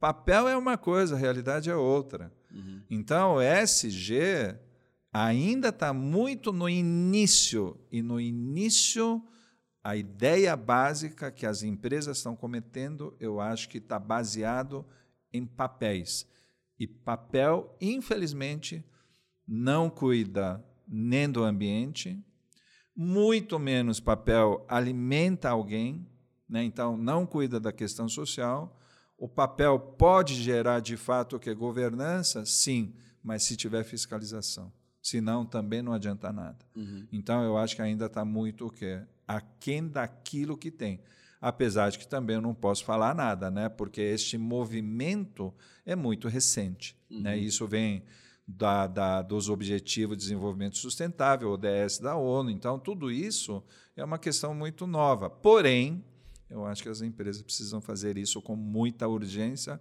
Papel 0.00 0.48
é 0.48 0.56
uma 0.56 0.78
coisa, 0.78 1.14
a 1.14 1.18
realidade 1.18 1.68
é 1.68 1.76
outra. 1.76 2.32
Uhum. 2.54 2.82
Então, 2.88 3.34
o 3.34 3.40
SG 3.40 4.56
ainda 5.12 5.68
está 5.68 5.92
muito 5.92 6.52
no 6.52 6.68
início, 6.68 7.78
e 7.90 8.00
no 8.02 8.20
início 8.20 9.22
a 9.82 9.96
ideia 9.96 10.56
básica 10.56 11.30
que 11.30 11.44
as 11.44 11.62
empresas 11.62 12.16
estão 12.16 12.34
cometendo, 12.34 13.14
eu 13.20 13.38
acho 13.38 13.68
que 13.68 13.78
está 13.78 13.98
baseado 13.98 14.86
em 15.30 15.44
papéis. 15.44 16.26
E 16.78 16.86
papel, 16.86 17.76
infelizmente, 17.80 18.82
não 19.46 19.90
cuida 19.90 20.64
nem 20.88 21.28
do 21.28 21.44
ambiente, 21.44 22.18
muito 22.96 23.58
menos 23.58 24.00
papel 24.00 24.64
alimenta 24.68 25.50
alguém, 25.50 26.08
né? 26.48 26.62
então 26.62 26.96
não 26.96 27.26
cuida 27.26 27.58
da 27.60 27.72
questão 27.72 28.08
social. 28.08 28.80
O 29.24 29.28
papel 29.28 29.78
pode 29.78 30.34
gerar 30.34 30.80
de 30.80 30.98
fato 30.98 31.36
o 31.36 31.40
que 31.40 31.54
governança, 31.54 32.44
sim, 32.44 32.92
mas 33.22 33.42
se 33.42 33.56
tiver 33.56 33.82
fiscalização. 33.82 34.70
Senão 35.02 35.46
também 35.46 35.80
não 35.80 35.94
adianta 35.94 36.30
nada. 36.30 36.58
Uhum. 36.76 37.06
Então 37.10 37.42
eu 37.42 37.56
acho 37.56 37.74
que 37.74 37.80
ainda 37.80 38.04
está 38.04 38.22
muito 38.22 38.66
o 38.66 38.70
quê? 38.70 39.00
Aquém 39.26 39.88
daquilo 39.88 40.58
que 40.58 40.70
tem 40.70 41.00
apesar 41.40 41.90
de 41.90 41.98
que 41.98 42.06
também 42.06 42.36
eu 42.36 42.42
não 42.42 42.54
posso 42.54 42.84
falar 42.84 43.14
nada, 43.14 43.50
né? 43.50 43.70
porque 43.70 44.02
este 44.02 44.36
movimento 44.36 45.54
é 45.86 45.96
muito 45.96 46.28
recente. 46.28 46.94
Né? 47.10 47.16
Uhum. 47.16 47.22
Né? 47.22 47.38
Isso 47.38 47.66
vem 47.66 48.02
da, 48.46 48.86
da, 48.86 49.22
dos 49.22 49.48
Objetivos 49.48 50.18
de 50.18 50.22
Desenvolvimento 50.22 50.76
Sustentável, 50.76 51.50
ODS 51.50 51.98
da 51.98 52.14
ONU. 52.14 52.50
Então, 52.50 52.78
tudo 52.78 53.10
isso 53.10 53.62
é 53.96 54.04
uma 54.04 54.18
questão 54.18 54.54
muito 54.54 54.86
nova. 54.86 55.30
Porém, 55.30 56.04
eu 56.54 56.64
acho 56.64 56.82
que 56.82 56.88
as 56.88 57.02
empresas 57.02 57.42
precisam 57.42 57.80
fazer 57.80 58.16
isso 58.16 58.40
com 58.40 58.54
muita 58.54 59.08
urgência, 59.08 59.80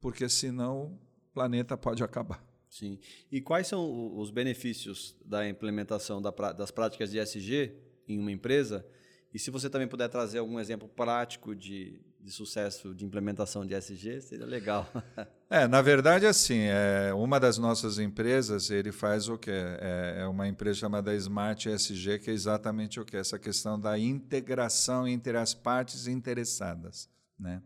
porque 0.00 0.28
senão 0.28 0.94
o 0.94 1.34
planeta 1.34 1.76
pode 1.76 2.02
acabar. 2.02 2.42
Sim. 2.70 2.98
E 3.30 3.40
quais 3.40 3.66
são 3.66 4.16
os 4.16 4.30
benefícios 4.30 5.14
da 5.24 5.46
implementação 5.46 6.22
das 6.22 6.70
práticas 6.70 7.10
de 7.10 7.18
SG 7.18 7.74
em 8.08 8.18
uma 8.18 8.32
empresa? 8.32 8.86
E 9.34 9.38
se 9.38 9.50
você 9.50 9.68
também 9.68 9.86
puder 9.86 10.08
trazer 10.08 10.38
algum 10.38 10.58
exemplo 10.58 10.88
prático 10.88 11.54
de, 11.54 12.00
de 12.22 12.30
sucesso 12.30 12.94
de 12.94 13.04
implementação 13.04 13.64
de 13.64 13.74
SG, 13.74 14.20
seria 14.20 14.46
legal. 14.46 14.86
É, 15.52 15.66
na 15.66 15.82
verdade, 15.82 16.26
assim, 16.26 16.60
é, 16.60 17.12
uma 17.12 17.40
das 17.40 17.58
nossas 17.58 17.98
empresas, 17.98 18.70
ele 18.70 18.92
faz 18.92 19.28
o 19.28 19.36
quê? 19.36 19.50
É, 19.50 20.18
é 20.20 20.26
uma 20.28 20.46
empresa 20.46 20.78
chamada 20.78 21.12
Smart 21.16 21.68
SG, 21.68 22.20
que 22.20 22.30
é 22.30 22.32
exatamente 22.32 23.00
o 23.00 23.04
quê? 23.04 23.16
Essa 23.16 23.36
questão 23.36 23.76
da 23.76 23.98
integração 23.98 25.08
entre 25.08 25.36
as 25.36 25.52
partes 25.52 26.06
interessadas, 26.06 27.10
né? 27.36 27.60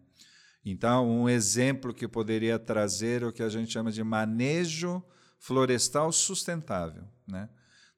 Então, 0.64 1.07
um 1.07 1.28
exemplo 1.28 1.92
que 1.92 2.09
poderia 2.09 2.59
trazer 2.59 3.22
o 3.22 3.30
que 3.30 3.42
a 3.42 3.50
gente 3.50 3.70
chama 3.70 3.92
de 3.92 4.02
manejo 4.02 5.05
florestal 5.38 6.11
sustentável, 6.11 7.05
né? 7.28 7.50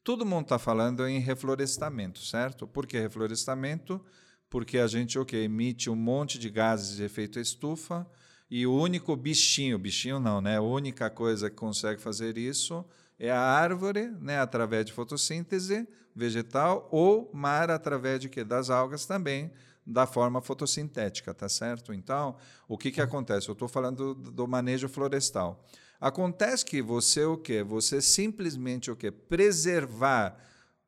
Todo 0.03 0.27
mundo 0.27 0.47
está 0.47 0.59
falando 0.59 1.07
em 1.07 1.21
reflorestamento, 1.21 2.19
certo? 2.21 2.67
Por 2.67 2.89
que 2.89 2.99
reflorestamento? 2.99 4.05
Porque 4.49 4.79
a 4.79 4.87
gente 4.87 5.19
okay, 5.19 5.45
emite 5.45 5.91
um 5.91 5.97
monte 5.97 6.39
de 6.39 6.49
gases 6.51 6.97
de 6.97 7.05
efeito 7.05 7.41
estufa 7.41 8.07
e 8.51 8.67
o 8.67 8.75
único 8.75 9.17
bichinho, 9.17 9.79
bichinho 9.79 10.21
não, 10.21 10.41
né? 10.41 10.57
A 10.57 10.63
única 10.63 11.11
coisa 11.11 11.51
que 11.51 11.57
consegue 11.57 12.01
fazer 12.01 12.39
isso 12.39 12.85
é 13.19 13.31
a 13.31 13.41
árvore, 13.41 14.09
né? 14.21 14.39
Através 14.39 14.87
de 14.87 14.93
fotossíntese 14.93 15.87
vegetal 16.15 16.89
ou 16.91 17.31
mar 17.35 17.71
através 17.71 18.21
de 18.21 18.29
que 18.29 18.45
das 18.45 18.71
algas 18.71 19.05
também 19.05 19.51
da 19.87 20.07
forma 20.07 20.41
fotossintética, 20.41 21.33
tá 21.33 21.49
certo? 21.49 21.93
Então, 21.93 22.37
o 22.67 22.77
que 22.77 22.91
que 22.91 23.01
acontece? 23.01 23.49
Eu 23.49 23.53
estou 23.53 23.69
falando 23.69 24.15
do, 24.15 24.31
do 24.33 24.49
manejo 24.49 24.89
florestal. 24.89 25.65
Acontece 26.01 26.65
que 26.65 26.83
você 26.83 27.25
o 27.25 27.37
quê? 27.37 27.63
Você 27.63 28.01
simplesmente 28.01 28.91
o 28.91 28.97
quê? 28.97 29.11
Preservar. 29.11 30.37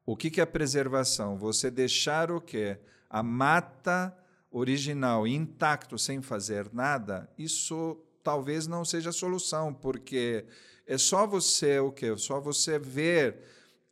O 0.04 0.16
que, 0.16 0.30
que 0.30 0.40
é 0.40 0.46
preservação? 0.46 1.38
Você 1.38 1.70
deixar 1.70 2.30
o 2.30 2.40
quê? 2.40 2.78
A 3.09 3.22
mata 3.22 4.16
original 4.50 5.26
intacto 5.26 5.98
sem 5.98 6.22
fazer 6.22 6.72
nada, 6.72 7.28
isso 7.38 7.96
talvez 8.22 8.66
não 8.66 8.84
seja 8.84 9.11
a 9.11 9.12
solução, 9.12 9.72
porque 9.72 10.44
é 10.86 10.98
só 10.98 11.26
você 11.26 11.78
o 11.78 11.92
quê? 11.92 12.16
Só 12.16 12.40
você 12.40 12.78
ver 12.78 13.42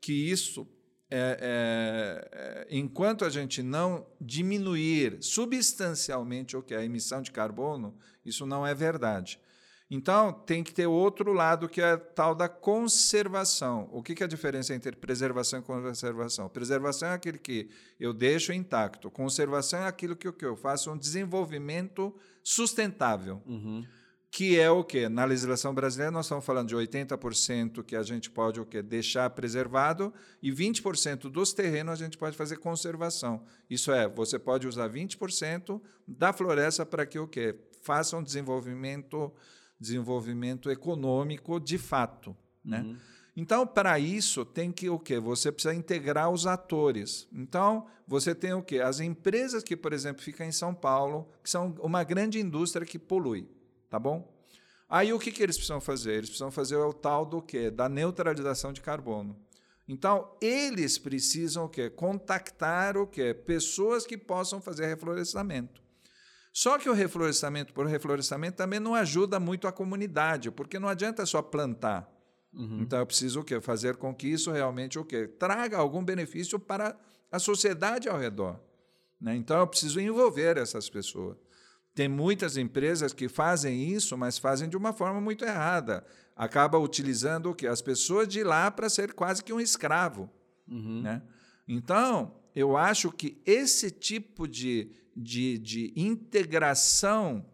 que 0.01 0.13
isso 0.13 0.67
é, 1.11 1.39
é, 1.41 2.29
é, 2.33 2.67
enquanto 2.71 3.25
a 3.25 3.31
gente 3.31 3.63
não 3.63 4.07
diminuir 4.21 5.19
substancialmente 5.23 6.57
o 6.57 6.63
que 6.63 6.75
a 6.75 6.85
emissão 6.85 7.23
de 7.23 7.31
carbono, 7.31 7.97
isso 8.25 8.45
não 8.45 8.67
é 8.67 8.75
verdade. 8.75 9.39
Então, 9.89 10.33
tem 10.33 10.65
que 10.65 10.75
ter 10.75 10.87
outro 10.87 11.33
lado, 11.33 11.69
que 11.69 11.81
é 11.81 11.93
a 11.93 11.97
tal 11.97 12.35
da 12.35 12.49
conservação. 12.49 13.89
O 13.93 14.03
que 14.03 14.21
é 14.21 14.27
a 14.27 14.29
diferença 14.29 14.75
entre 14.75 14.97
preservação 14.97 15.61
e 15.61 15.63
conservação? 15.63 16.49
Preservação 16.49 17.11
é 17.11 17.15
aquele 17.15 17.39
que 17.39 17.69
eu 17.99 18.13
deixo 18.13 18.53
intacto. 18.53 19.11
Conservação 19.11 19.81
é 19.81 19.87
aquilo 19.87 20.17
que 20.17 20.45
eu 20.45 20.57
faço 20.57 20.91
um 20.91 20.99
desenvolvimento 20.99 22.13
sustentável. 22.43 23.41
Uhum. 23.47 23.85
que 24.29 24.59
é 24.59 24.71
o 24.71 24.85
quê? 24.85 25.09
Na 25.09 25.25
legislação 25.25 25.73
brasileira, 25.73 26.11
nós 26.11 26.27
estamos 26.27 26.45
falando 26.45 26.69
de 26.69 26.77
80% 26.77 27.83
que 27.83 27.97
a 27.97 28.03
gente 28.03 28.29
pode 28.31 28.61
o 28.61 28.67
quê? 28.67 28.83
deixar 28.83 29.31
preservado 29.31 30.13
e 30.43 30.51
20% 30.53 31.31
dos 31.31 31.55
terrenos 31.55 31.93
a 31.93 32.05
gente 32.05 32.19
pode 32.19 32.37
fazer 32.37 32.59
conservação. 32.59 33.45
Isso 33.71 33.91
é, 33.93 34.07
você 34.07 34.39
pode 34.39 34.67
usar 34.67 34.91
20% 34.91 35.81
da 36.07 36.33
floresta 36.33 36.85
para 36.85 37.07
que 37.07 37.19
o 37.19 37.27
quê? 37.27 37.55
Faça 37.81 38.17
um 38.17 38.23
desenvolvimento, 38.23 39.33
desenvolvimento 39.79 40.71
econômico 40.71 41.61
de 41.61 41.79
fato. 41.79 42.37
Né? 42.65 42.81
Uhum. 42.81 42.97
Então, 43.37 43.67
para 43.67 43.99
isso, 43.99 44.45
tem 44.45 44.73
que 44.73 44.89
o 44.89 44.99
quê? 44.99 45.19
Você 45.21 45.53
precisa 45.53 45.75
integrar 45.75 46.31
os 46.31 46.47
atores. 46.47 47.29
Então, 47.33 47.87
você 48.07 48.35
tem 48.35 48.55
o 48.55 48.63
quê? 48.63 48.81
As 48.81 48.99
empresas 49.01 49.63
que, 49.63 49.77
por 49.77 49.93
exemplo, 49.93 50.23
ficam 50.23 50.47
em 50.47 50.53
São 50.53 50.75
Paulo, 50.75 51.29
que 51.43 51.51
são 51.51 51.75
uma 51.81 52.03
grande 52.03 52.41
indústria 52.41 52.87
que 52.87 52.99
polui 52.99 53.47
tá 53.89 53.99
bom? 53.99 54.33
Aí 54.89 55.13
o 55.13 55.19
que, 55.19 55.33
que 55.33 55.43
eles 55.43 55.57
precisam 55.57 55.81
fazer? 55.81 56.13
Eles 56.13 56.29
precisam 56.29 56.51
fazer 56.51 56.77
o 56.77 56.93
tal 56.93 57.27
do 57.27 57.43
quê? 57.43 57.71
Da 57.71 57.89
neutralização 57.89 58.73
de 58.73 58.81
carbono. 58.81 59.37
Então, 59.89 60.37
eles 60.41 60.99
precisam 60.99 61.65
o 61.65 61.69
quê? 61.69 61.89
Contactar 61.91 62.97
o 62.97 63.07
quê? 63.07 63.33
Pessoas 63.33 64.07
que 64.07 64.19
possam 64.19 64.61
fazer 64.61 64.87
reflorestamento. 64.87 65.83
Só 66.57 66.79
que 66.79 66.89
o 66.89 66.95
reflorestamento 66.95 67.75
por 67.75 67.85
reflorestamento 67.85 68.57
também 68.57 68.81
não 68.81 68.95
ajuda 68.95 69.39
muito 69.39 69.69
a 69.69 69.73
comunidade, 69.73 70.51
porque 70.51 70.79
não 70.79 70.89
adianta 70.89 71.27
só 71.27 71.43
plantar. 71.43 72.11
Uhum. 72.51 72.81
Então 72.81 72.99
eu 72.99 73.05
preciso 73.05 73.41
o 73.41 73.45
quê? 73.45 73.61
Fazer 73.61 73.97
com 73.97 74.15
que 74.15 74.27
isso 74.27 74.51
realmente 74.51 74.99
o 74.99 75.05
quê? 75.05 75.29
Traga 75.29 75.77
algum 75.77 76.03
benefício 76.03 76.59
para 76.59 76.99
a 77.31 77.39
sociedade 77.39 78.09
ao 78.09 78.19
redor. 78.19 78.59
Né? 79.21 79.37
Então 79.37 79.61
eu 79.61 79.67
preciso 79.67 80.01
envolver 80.01 80.57
essas 80.57 80.89
pessoas. 80.89 81.37
Tem 81.95 82.09
muitas 82.09 82.57
empresas 82.57 83.13
que 83.13 83.29
fazem 83.29 83.91
isso, 83.91 84.17
mas 84.17 84.39
fazem 84.39 84.67
de 84.67 84.79
uma 84.79 84.95
forma 84.95 85.21
muito 85.21 85.45
errada. 85.45 86.07
Acaba 86.35 86.79
utilizando 86.79 87.51
o 87.51 87.55
que 87.55 87.67
as 87.67 87.83
pessoas 87.83 88.27
de 88.27 88.43
lá 88.43 88.71
para 88.71 88.89
ser 88.89 89.13
quase 89.13 89.45
que 89.45 89.53
um 89.53 89.61
escravo, 89.61 90.31
uhum. 90.67 91.03
né? 91.03 91.23
Então, 91.69 92.35
eu 92.57 92.77
acho 92.77 93.13
que 93.13 93.41
esse 93.45 93.91
tipo 93.91 94.49
de, 94.49 94.91
de, 95.15 95.59
de 95.59 95.93
integração, 95.95 97.45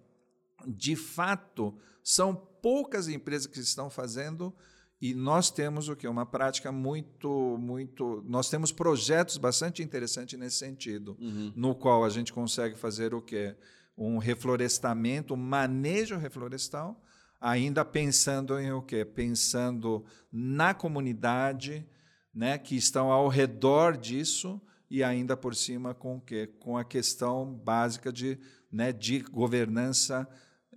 de 0.67 0.95
fato, 0.97 1.77
são 2.05 2.35
poucas 2.35 3.09
empresas 3.09 3.49
que 3.49 3.59
estão 3.59 3.91
fazendo 3.91 4.55
e 5.01 5.13
nós 5.13 5.51
temos 5.51 5.89
o 5.89 5.97
que 5.97 6.07
uma 6.07 6.25
prática 6.25 6.71
muito 6.71 7.59
muito 7.59 8.23
nós 8.25 8.49
temos 8.49 8.71
projetos 8.71 9.37
bastante 9.37 9.83
interessantes 9.83 10.39
nesse 10.39 10.59
sentido 10.59 11.17
uhum. 11.21 11.53
no 11.57 11.75
qual 11.75 12.05
a 12.05 12.09
gente 12.09 12.33
consegue 12.33 12.77
fazer 12.77 13.13
o 13.13 13.21
que 13.21 13.57
um 13.97 14.19
reflorestamento, 14.19 15.35
um 15.35 15.37
manejo 15.37 16.17
reflorestal, 16.17 17.03
ainda 17.41 17.85
pensando 17.85 18.59
em 18.59 18.73
o 18.73 18.81
quê? 18.83 19.05
Pensando 19.05 20.05
na 20.31 20.73
comunidade, 20.73 21.87
né, 22.35 22.57
que 22.57 22.77
estão 22.77 23.11
ao 23.11 23.29
redor 23.29 23.97
disso 23.97 24.61
e 24.93 25.03
ainda 25.03 25.35
por 25.35 25.57
cima 25.57 25.95
com 25.95 26.19
o 26.19 26.21
quê? 26.21 26.47
Com 26.61 26.77
a 26.77 26.85
questão 26.85 27.51
básica 27.51 28.13
de, 28.13 28.39
né, 28.71 28.93
de 28.93 29.21
governança, 29.21 30.29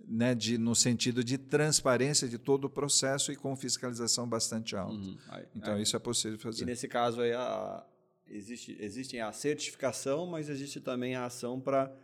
né, 0.08 0.34
de, 0.34 0.56
no 0.56 0.74
sentido 0.74 1.22
de 1.22 1.36
transparência 1.36 2.26
de 2.26 2.38
todo 2.38 2.64
o 2.64 2.70
processo 2.70 3.30
e 3.30 3.36
com 3.36 3.54
fiscalização 3.54 4.26
bastante 4.26 4.74
alta. 4.74 4.94
Uhum. 4.94 5.18
Aí, 5.28 5.44
então, 5.54 5.74
aí, 5.74 5.82
isso 5.82 5.94
é 5.94 5.98
possível 5.98 6.38
fazer. 6.38 6.62
E 6.62 6.66
nesse 6.66 6.88
caso 6.88 7.20
aí, 7.20 7.34
a, 7.34 7.84
existe, 8.26 8.74
existe 8.80 9.20
a 9.20 9.30
certificação, 9.32 10.26
mas 10.26 10.48
existe 10.48 10.80
também 10.80 11.14
a 11.14 11.26
ação 11.26 11.60
para 11.60 11.94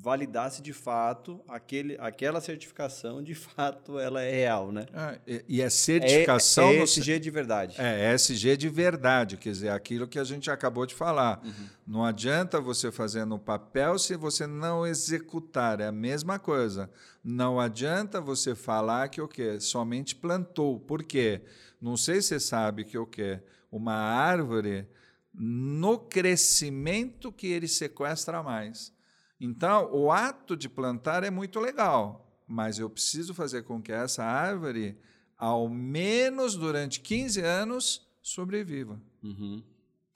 validar 0.00 0.50
se 0.50 0.62
de 0.62 0.72
fato 0.72 1.40
aquele, 1.48 1.96
aquela 1.98 2.40
certificação 2.40 3.20
de 3.22 3.34
fato 3.36 3.98
ela 3.98 4.22
é 4.22 4.30
real, 4.30 4.70
né? 4.70 4.86
Ah, 4.94 5.16
e, 5.26 5.44
e 5.48 5.62
é 5.62 5.68
certificação... 5.68 6.68
É, 6.68 6.76
é 6.76 6.82
ESG 6.84 7.14
no... 7.14 7.20
de 7.20 7.30
verdade. 7.30 7.74
É, 7.78 8.14
ESG 8.14 8.56
de 8.56 8.68
verdade, 8.68 9.36
quer 9.36 9.50
dizer, 9.50 9.70
aquilo 9.70 10.06
que 10.06 10.18
a 10.18 10.24
gente 10.24 10.50
acabou 10.50 10.86
de 10.86 10.94
falar. 10.94 11.40
Uhum. 11.44 11.66
Não 11.86 12.04
adianta 12.04 12.60
você 12.60 12.92
fazer 12.92 13.24
no 13.24 13.38
papel 13.38 13.98
se 13.98 14.16
você 14.16 14.46
não 14.46 14.86
executar, 14.86 15.80
é 15.80 15.88
a 15.88 15.92
mesma 15.92 16.38
coisa. 16.38 16.88
Não 17.24 17.58
adianta 17.58 18.20
você 18.20 18.54
falar 18.54 19.08
que 19.08 19.20
o 19.20 19.26
quê? 19.26 19.58
Somente 19.60 20.14
plantou. 20.14 20.78
Por 20.78 21.02
quê? 21.02 21.42
Não 21.80 21.96
sei 21.96 22.22
se 22.22 22.28
você 22.28 22.40
sabe 22.40 22.84
que 22.84 22.96
o 22.96 23.06
quê? 23.06 23.40
Uma 23.70 23.94
árvore, 23.94 24.86
no 25.34 25.98
crescimento 25.98 27.32
que 27.32 27.48
ele 27.48 27.68
sequestra 27.68 28.42
mais. 28.42 28.96
Então, 29.40 29.90
o 29.92 30.10
ato 30.10 30.56
de 30.56 30.68
plantar 30.68 31.22
é 31.22 31.30
muito 31.30 31.60
legal, 31.60 32.42
mas 32.46 32.78
eu 32.78 32.90
preciso 32.90 33.34
fazer 33.34 33.62
com 33.62 33.80
que 33.80 33.92
essa 33.92 34.24
árvore, 34.24 34.98
ao 35.36 35.68
menos 35.68 36.56
durante 36.56 37.00
15 37.00 37.40
anos, 37.40 38.08
sobreviva. 38.20 39.00
Uhum. 39.22 39.62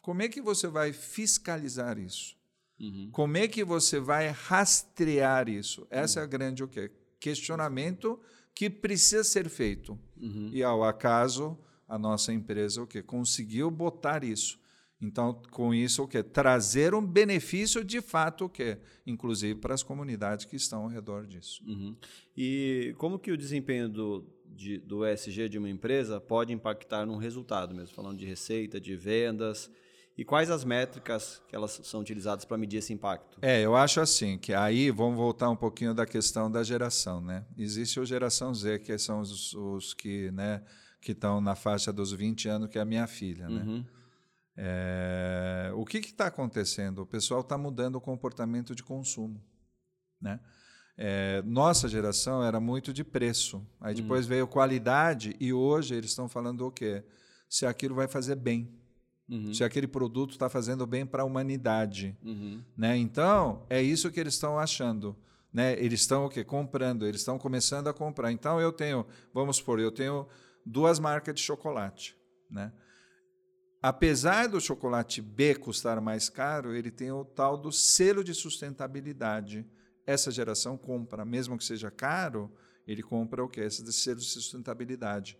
Como 0.03 0.23
é 0.23 0.29
que 0.29 0.41
você 0.41 0.67
vai 0.67 0.93
fiscalizar 0.93 1.99
isso? 1.99 2.37
Uhum. 2.81 3.11
Como 3.13 3.37
é 3.37 3.47
que 3.47 3.63
você 3.63 4.01
vai 4.01 4.29
rastrear 4.29 5.49
isso? 5.49 5.87
Essa 5.89 6.19
uhum. 6.19 6.23
é 6.23 6.25
a 6.25 6.29
grande 6.29 6.65
o 6.65 6.69
quê? 6.69 6.91
questionamento 7.23 8.19
que 8.53 8.69
precisa 8.69 9.23
ser 9.23 9.49
feito. 9.49 9.97
Uhum. 10.21 10.51
E 10.53 10.63
ao 10.63 10.83
acaso, 10.83 11.57
a 11.89 11.97
nossa 11.97 12.33
empresa 12.33 12.83
o 12.83 12.87
quê? 12.87 13.01
conseguiu 13.01 13.71
botar 13.71 14.25
isso. 14.25 14.59
Então, 15.03 15.43
com 15.51 15.75
isso, 15.75 16.05
o 16.05 16.09
que 16.09 16.23
trazer 16.23 16.95
um 16.95 17.05
benefício 17.05 17.83
de 17.83 18.01
fato, 18.01 18.45
o 18.45 18.49
que 18.49 18.79
inclusive 19.05 19.59
para 19.59 19.75
as 19.75 19.83
comunidades 19.83 20.45
que 20.45 20.55
estão 20.55 20.85
ao 20.85 20.89
redor 20.89 21.27
disso. 21.27 21.61
Uhum. 21.67 21.97
E 22.37 22.95
como 22.99 23.19
que 23.19 23.33
o 23.33 23.37
desempenho 23.37 23.89
do, 23.89 24.25
de, 24.47 24.79
do 24.79 25.05
ESG 25.05 25.49
de 25.49 25.59
uma 25.59 25.69
empresa 25.69 26.21
pode 26.21 26.53
impactar 26.53 27.05
no 27.05 27.17
resultado, 27.17 27.75
mesmo 27.75 27.95
falando 27.95 28.17
de 28.17 28.25
receita, 28.25 28.81
de 28.81 28.95
vendas? 28.95 29.69
E 30.17 30.25
quais 30.25 30.51
as 30.51 30.63
métricas 30.63 31.43
que 31.49 31.57
elas 31.57 31.81
são 31.83 32.01
utilizadas 32.01 32.45
para 32.45 32.57
medir 32.57 32.77
esse 32.77 32.93
impacto? 32.93 33.39
É, 33.43 33.63
eu 33.63 33.75
acho 33.75 34.01
assim, 34.01 34.39
que 34.39 34.53
aí 34.53 34.91
vamos 34.91 35.17
voltar 35.17 35.49
um 35.51 35.57
pouquinho 35.57 35.95
da 35.95 36.07
questão 36.07 36.51
da 36.51 36.63
geração, 36.63 37.21
né? 37.21 37.45
Existe 37.57 37.99
a 37.99 38.05
geração 38.05 38.55
Z, 38.55 38.79
que 38.81 38.97
são 38.99 39.21
os, 39.21 39.55
os 39.55 39.95
que, 39.95 40.31
né, 40.31 40.63
que 41.01 41.13
estão 41.13 41.41
na 41.41 41.57
faixa 41.57 41.93
dos 41.93 42.13
20 42.13 42.47
anos, 42.47 42.69
que 42.69 42.79
é 42.79 42.83
a 42.83 42.85
minha 42.85 43.07
filha, 43.07 43.49
né? 43.49 43.63
Uhum. 43.63 43.85
É, 44.57 45.73
o 45.75 45.85
que 45.85 45.99
está 45.99 46.27
acontecendo? 46.27 47.03
O 47.03 47.07
pessoal 47.07 47.41
está 47.41 47.57
mudando 47.57 47.97
o 47.97 48.01
comportamento 48.01 48.75
de 48.75 48.83
consumo. 48.83 49.43
Né? 50.21 50.39
É, 50.97 51.43
nossa 51.43 51.89
geração 51.89 52.45
era 52.45 52.61
muito 52.61 52.93
de 52.93 53.03
preço. 53.03 53.67
Aí 53.81 53.95
depois 53.95 54.25
uhum. 54.25 54.29
veio 54.31 54.47
qualidade 54.47 55.37
e 55.41 55.53
hoje 55.53 55.95
eles 55.95 56.11
estão 56.11 56.29
falando 56.29 56.67
o 56.67 56.71
quê? 56.71 57.05
Se 57.49 57.67
aquilo 57.67 57.95
vai 57.95 58.09
fazer 58.09 58.37
bem. 58.37 58.79
Uhum. 59.29 59.55
Se 59.55 59.65
aquele 59.65 59.87
produto 59.87 60.33
está 60.33 60.49
fazendo 60.49 60.87
bem 60.87 61.07
para 61.07 61.23
a 61.23 61.27
humanidade. 61.27 62.17
Uhum. 62.23 62.63
Né? 62.77 62.97
Então, 62.97 63.67
é 63.71 63.81
isso 63.81 64.11
que 64.11 64.21
eles 64.21 64.35
estão 64.35 64.59
achando. 64.59 65.17
Né? 65.53 65.73
Eles 65.83 66.01
estão 66.01 66.27
o 66.27 66.29
quê? 66.29 66.45
Comprando, 66.45 67.07
eles 67.07 67.21
estão 67.21 67.39
começando 67.39 67.89
a 67.89 67.95
comprar. 67.95 68.31
Então, 68.31 68.61
eu 68.61 68.73
tenho, 68.73 69.07
vamos 69.33 69.57
supor, 69.57 69.81
eu 69.81 69.91
tenho 69.91 70.27
duas 70.65 70.99
marcas 70.99 71.35
de 71.35 71.41
chocolate. 71.41 72.17
Né? 72.51 72.73
Apesar 73.83 74.47
do 74.47 74.61
chocolate 74.61 75.21
B 75.21 75.57
custar 75.57 76.01
mais 76.01 76.29
caro, 76.29 76.73
ele 76.73 76.91
tem 76.91 77.11
o 77.11 77.25
tal 77.25 77.59
do 77.59 77.73
selo 77.73 78.23
de 78.23 78.33
sustentabilidade. 78.33 79.67
Essa 80.07 80.31
geração 80.31 80.79
compra, 80.79 81.25
mesmo 81.25 81.59
que 81.59 81.65
seja 81.65 81.91
caro, 81.91 82.49
ele 82.87 83.03
compra 83.03 83.43
o 83.43 83.49
que? 83.49 83.61
Esse 83.61 83.93
selo 83.93 84.21
de 84.21 84.27
sustentabilidade. 84.27 85.37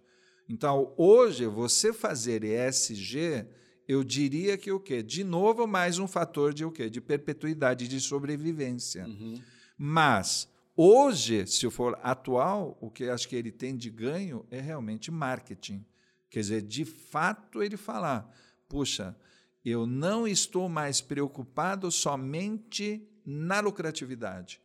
Então, 0.49 0.93
hoje, 0.97 1.47
você 1.47 1.93
fazer 1.93 2.43
ESG, 2.43 3.47
eu 3.87 4.03
diria 4.03 4.59
que 4.59 4.73
o 4.73 4.81
quê? 4.81 5.05
De 5.05 5.23
novo, 5.23 5.65
mais 5.67 6.01
um 6.01 6.09
fator 6.09 6.53
de 6.53 6.65
o 6.65 6.73
quê? 6.73 6.91
De 6.91 7.01
perpetuidade, 7.01 7.87
de 7.87 8.01
sobrevivência. 8.01 9.07
Uhum. 9.07 9.41
Mas, 9.79 10.49
hoje, 10.77 11.47
se 11.47 11.71
for 11.71 11.97
atual, 12.03 12.77
o 12.81 12.91
que 12.91 13.05
acho 13.09 13.29
que 13.29 13.37
ele 13.37 13.53
tem 13.53 13.77
de 13.77 13.89
ganho 13.89 14.45
é 14.51 14.61
realmente 14.61 15.13
marketing. 15.13 15.85
Quer 16.33 16.41
dizer, 16.41 16.63
de 16.63 16.87
fato 16.87 17.63
ele 17.63 17.77
falar: 17.77 18.35
puxa, 18.67 19.15
eu 19.63 19.87
não 19.87 20.27
estou 20.27 20.67
mais 20.67 21.01
preocupado 21.01 21.91
somente 21.91 23.07
na 23.25 23.61
lucratividade. 23.61 24.59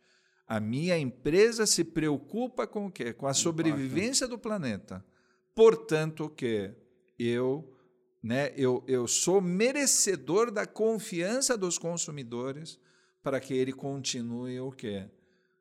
A 0.46 0.58
minha 0.58 0.98
empresa 0.98 1.66
se 1.66 1.84
preocupa 1.84 2.66
com 2.66 2.86
o 2.86 2.90
quê? 2.90 3.12
Com 3.12 3.26
a 3.26 3.34
sobrevivência 3.34 4.26
do 4.26 4.38
planeta. 4.38 5.04
Portanto, 5.54 6.24
o 6.24 6.30
quê? 6.30 6.74
Eu, 7.18 7.70
né, 8.22 8.54
eu, 8.56 8.82
eu 8.88 9.06
sou 9.06 9.42
merecedor 9.42 10.50
da 10.50 10.66
confiança 10.66 11.54
dos 11.54 11.76
consumidores 11.76 12.80
para 13.22 13.38
que 13.40 13.52
ele 13.52 13.74
continue 13.74 14.58
o 14.58 14.72
quê? 14.72 15.06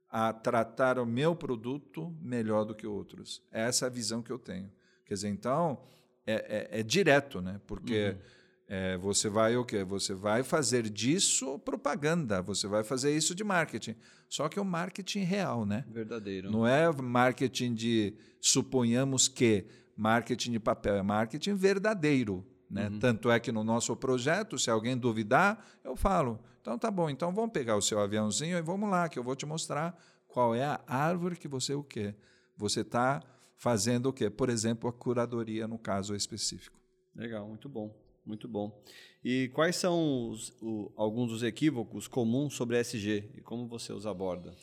A 0.09 0.31
tratar 0.31 0.99
o 0.99 1.05
meu 1.05 1.35
produto 1.35 2.15
melhor 2.21 2.63
do 2.63 2.73
que 2.73 2.87
outros. 2.87 3.45
Essa 3.51 3.85
é 3.85 3.87
a 3.87 3.91
visão 3.91 4.21
que 4.23 4.31
eu 4.31 4.39
tenho. 4.39 4.71
Quer 5.05 5.15
dizer, 5.15 5.29
então, 5.29 5.83
é, 6.28 6.69
é, 6.71 6.80
é 6.80 6.84
direto, 6.84 7.41
né? 7.41 7.59
Porque 7.65 8.09
uhum. 8.09 8.38
É, 8.69 8.97
você 8.97 9.30
vai 9.30 9.55
o 9.55 9.63
quê? 9.63 9.82
Você 9.86 10.13
vai 10.13 10.43
fazer 10.43 10.89
disso 10.89 11.57
propaganda, 11.59 12.41
você 12.41 12.67
vai 12.67 12.84
fazer 12.84 13.15
isso 13.15 13.34
de 13.34 13.41
marketing. 13.41 13.95
Só 14.28 14.49
que 14.49 14.59
é 14.59 14.61
o 14.61 14.65
marketing 14.65 15.21
real, 15.21 15.65
né? 15.65 15.86
Verdadeiro. 15.88 16.51
Não 16.51 16.67
é 16.67 16.91
marketing 16.91 17.73
de 17.73 18.13
suponhamos 18.41 19.30
que 19.30 19.65
marketing 19.95 20.51
de 20.51 20.59
papel, 20.59 20.95
é 20.95 21.01
marketing 21.01 21.55
verdadeiro. 21.55 22.45
Né? 22.69 22.89
Uhum. 22.89 22.99
Tanto 22.99 23.32
é 23.32 23.39
que 23.39 23.53
no 23.53 23.63
nosso 23.63 23.95
projeto, 23.95 24.59
se 24.59 24.69
alguém 24.69 24.97
duvidar, 24.97 25.65
eu 25.82 25.95
falo. 25.95 26.38
Então 26.59 26.78
tá 26.78 26.91
bom, 26.91 27.09
então 27.09 27.34
vamos 27.34 27.51
pegar 27.53 27.78
o 27.78 27.82
seu 27.82 28.01
aviãozinho 28.01 28.57
e 28.57 28.61
vamos 28.61 28.89
lá, 28.89 29.07
que 29.07 29.17
eu 29.17 29.23
vou 29.23 29.38
te 29.38 29.45
mostrar 29.45 29.97
qual 30.28 30.53
é 30.53 30.65
a 30.65 30.82
árvore 30.86 31.38
que 31.38 31.47
você 31.47 31.73
o 31.73 31.82
quê? 31.82 32.13
Você 32.57 32.82
está 32.82 33.23
fazendo 33.57 34.07
o 34.07 34.13
quê? 34.13 34.29
Por 34.29 34.49
exemplo, 34.49 34.89
a 34.89 34.93
curadoria 34.93 35.67
no 35.67 35.77
caso 35.77 36.15
específico. 36.15 36.79
Legal, 37.15 37.47
muito 37.47 37.67
bom. 37.67 37.93
Muito 38.25 38.47
bom. 38.47 38.83
E 39.23 39.49
quais 39.53 39.77
são 39.77 40.29
os, 40.29 40.53
o, 40.61 40.91
alguns 40.95 41.29
dos 41.29 41.43
equívocos 41.43 42.07
comuns 42.07 42.53
sobre 42.53 42.77
SG 42.79 43.31
e 43.35 43.41
como 43.41 43.67
você 43.67 43.93
os 43.93 44.05
aborda? 44.05 44.53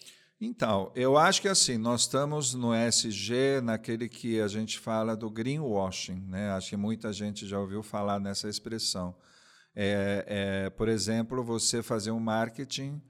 Então, 0.41 0.93
eu 0.95 1.17
acho 1.17 1.41
que 1.41 1.49
assim, 1.49 1.79
nós 1.79 2.03
estamos 2.03 2.53
no 2.53 2.75
SG, 2.75 3.61
naquele 3.63 4.09
que 4.09 4.41
a 4.41 4.49
gente 4.49 4.79
fala 4.79 5.17
do 5.17 5.31
greenwashing, 5.31 6.21
né? 6.29 6.51
Acho 6.51 6.71
que 6.71 6.77
muita 6.77 7.13
gente 7.13 7.47
já 7.47 7.59
ouviu 7.59 7.83
falar 7.83 8.21
nessa 8.21 8.49
expressão. 8.49 9.17
É, 9.75 10.25
é, 10.67 10.71
por 10.71 10.89
exemplo, 10.89 11.43
você 11.43 11.83
fazer 11.83 12.11
um 12.11 12.21
marketing 12.21 13.01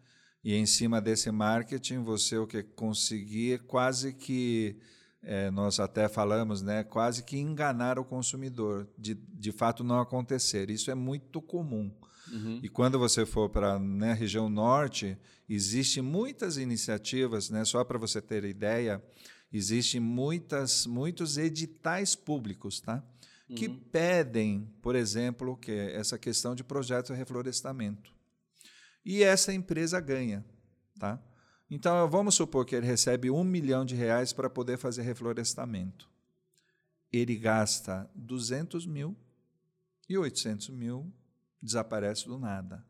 e 0.42 0.54
em 0.54 0.66
cima 0.66 1.00
desse 1.00 1.30
marketing 1.30 2.04
você 2.04 2.38
o 2.38 2.46
que 2.46 2.62
conseguir 2.62 3.60
quase 3.64 4.12
que 4.12 4.78
é, 5.24 5.50
nós 5.50 5.80
até 5.80 6.08
falamos, 6.08 6.62
né, 6.62 6.84
quase 6.84 7.22
que 7.22 7.38
enganar 7.38 7.98
o 7.98 8.04
consumidor, 8.04 8.88
de, 8.96 9.14
de 9.14 9.52
fato 9.52 9.82
não 9.82 10.00
acontecer. 10.00 10.70
Isso 10.70 10.90
é 10.90 10.94
muito 10.94 11.40
comum. 11.40 11.90
Uhum. 12.32 12.60
E 12.62 12.68
quando 12.68 12.98
você 12.98 13.26
for 13.26 13.48
para 13.48 13.74
a 13.74 13.78
né, 13.78 14.12
região 14.12 14.48
norte, 14.48 15.16
existem 15.48 16.02
muitas 16.02 16.56
iniciativas, 16.56 17.50
né, 17.50 17.64
só 17.64 17.84
para 17.84 17.98
você 17.98 18.20
ter 18.20 18.44
ideia, 18.44 19.02
existem 19.52 20.00
muitas, 20.00 20.86
muitos 20.86 21.36
editais 21.38 22.14
públicos 22.14 22.80
tá, 22.80 23.02
uhum. 23.48 23.56
que 23.56 23.68
pedem, 23.68 24.72
por 24.82 24.94
exemplo, 24.94 25.56
que 25.56 25.72
essa 25.72 26.18
questão 26.18 26.54
de 26.54 26.64
projeto 26.64 27.12
de 27.12 27.18
reflorestamento. 27.18 28.12
E 29.04 29.22
essa 29.22 29.52
empresa 29.52 30.00
ganha. 30.00 30.44
Tá? 30.98 31.22
Então, 31.74 32.08
vamos 32.08 32.36
supor 32.36 32.64
que 32.64 32.76
ele 32.76 32.86
recebe 32.86 33.32
um 33.32 33.42
milhão 33.42 33.84
de 33.84 33.96
reais 33.96 34.32
para 34.32 34.48
poder 34.48 34.78
fazer 34.78 35.02
reflorestamento. 35.02 36.08
Ele 37.12 37.34
gasta 37.34 38.08
200 38.14 38.86
mil 38.86 39.16
e 40.08 40.16
800 40.16 40.68
mil 40.68 41.12
desaparece 41.60 42.26
do 42.26 42.38
nada. 42.38 42.86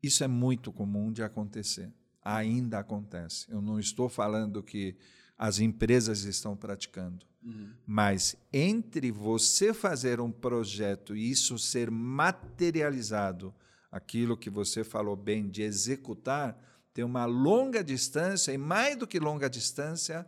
Isso 0.00 0.22
é 0.22 0.28
muito 0.28 0.72
comum 0.72 1.10
de 1.10 1.24
acontecer. 1.24 1.92
Ainda 2.22 2.78
acontece. 2.78 3.50
Eu 3.50 3.60
não 3.60 3.80
estou 3.80 4.08
falando 4.08 4.62
que 4.62 4.96
as 5.36 5.58
empresas 5.58 6.22
estão 6.22 6.56
praticando. 6.56 7.26
Uhum. 7.42 7.72
Mas 7.84 8.36
entre 8.52 9.10
você 9.10 9.74
fazer 9.74 10.20
um 10.20 10.30
projeto 10.30 11.16
e 11.16 11.32
isso 11.32 11.58
ser 11.58 11.90
materializado, 11.90 13.52
aquilo 13.90 14.36
que 14.36 14.48
você 14.50 14.84
falou 14.84 15.16
bem 15.16 15.48
de 15.48 15.62
executar, 15.62 16.56
tem 16.98 17.04
uma 17.04 17.26
longa 17.26 17.84
distância, 17.84 18.50
e 18.50 18.58
mais 18.58 18.96
do 18.96 19.06
que 19.06 19.20
longa 19.20 19.48
distância, 19.48 20.26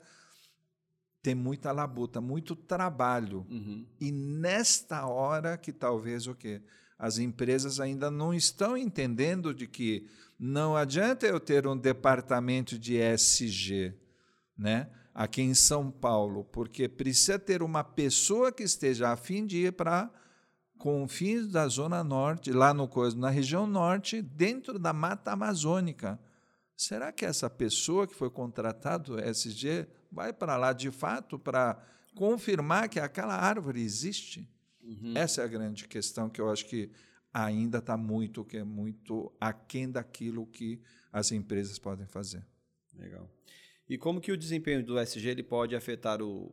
tem 1.21 1.35
muita 1.35 1.73
labuta, 1.73 2.21
muito 2.21 2.55
trabalho. 2.55 3.45
Uhum. 3.51 3.85
E 4.01 4.13
nesta 4.13 5.05
hora 5.05 5.59
que 5.59 5.73
talvez 5.73 6.29
o 6.29 6.35
quê? 6.37 6.63
As 6.97 7.19
empresas 7.19 7.81
ainda 7.81 8.09
não 8.09 8.33
estão 8.33 8.77
entendendo 8.77 9.53
de 9.53 9.67
que 9.67 10.07
não 10.39 10.77
adianta 10.77 11.27
eu 11.27 11.41
ter 11.41 11.67
um 11.67 11.77
departamento 11.77 12.79
de 12.79 12.95
SG, 12.99 13.93
né? 14.57 14.89
Aqui 15.13 15.43
em 15.43 15.55
São 15.55 15.91
Paulo, 15.91 16.45
porque 16.53 16.89
precisa 16.89 17.37
ter 17.37 17.65
uma 17.65 17.83
pessoa 17.83 18.53
que 18.53 18.63
esteja 18.63 19.11
a 19.11 19.17
fim 19.17 19.45
de 19.45 19.57
ir 19.67 19.73
para 19.73 20.09
confins 20.79 21.49
da 21.49 21.67
zona 21.67 22.05
norte, 22.05 22.53
lá 22.53 22.73
no 22.73 22.89
na 23.17 23.29
região 23.29 23.67
norte, 23.67 24.23
dentro 24.23 24.79
da 24.79 24.93
mata 24.93 25.33
amazônica 25.33 26.17
será 26.81 27.13
que 27.13 27.27
essa 27.27 27.51
pessoa 27.51 28.07
que 28.07 28.15
foi 28.15 28.31
contratada 28.31 29.05
do 29.05 29.21
SG 29.21 29.87
vai 30.11 30.33
para 30.33 30.57
lá 30.57 30.73
de 30.73 30.91
fato 30.91 31.39
para 31.39 31.79
confirmar 32.15 32.89
que 32.89 32.99
aquela 32.99 33.37
árvore 33.37 33.83
existe? 33.83 34.49
Uhum. 34.83 35.13
Essa 35.15 35.43
é 35.43 35.45
a 35.45 35.49
grande 35.49 35.87
questão 35.87 36.31
que 36.31 36.41
eu 36.41 36.51
acho 36.51 36.65
que 36.65 36.91
ainda 37.35 37.79
está 37.79 37.99
muito, 37.99 38.47
que 38.47 38.57
é 38.57 38.65
muito 38.65 39.31
aquém 39.39 39.91
daquilo 39.91 40.47
que 40.47 40.81
as 41.13 41.31
empresas 41.33 41.79
podem 41.79 42.07
fazer. 42.07 42.43
Legal. 42.97 43.31
E 43.87 43.99
como 43.99 44.19
que 44.19 44.33
o 44.33 44.37
desempenho 44.37 44.83
do 44.83 44.99
SG 44.99 45.29
ele 45.29 45.43
pode 45.43 45.77
afetar 45.77 46.23
o, 46.23 46.51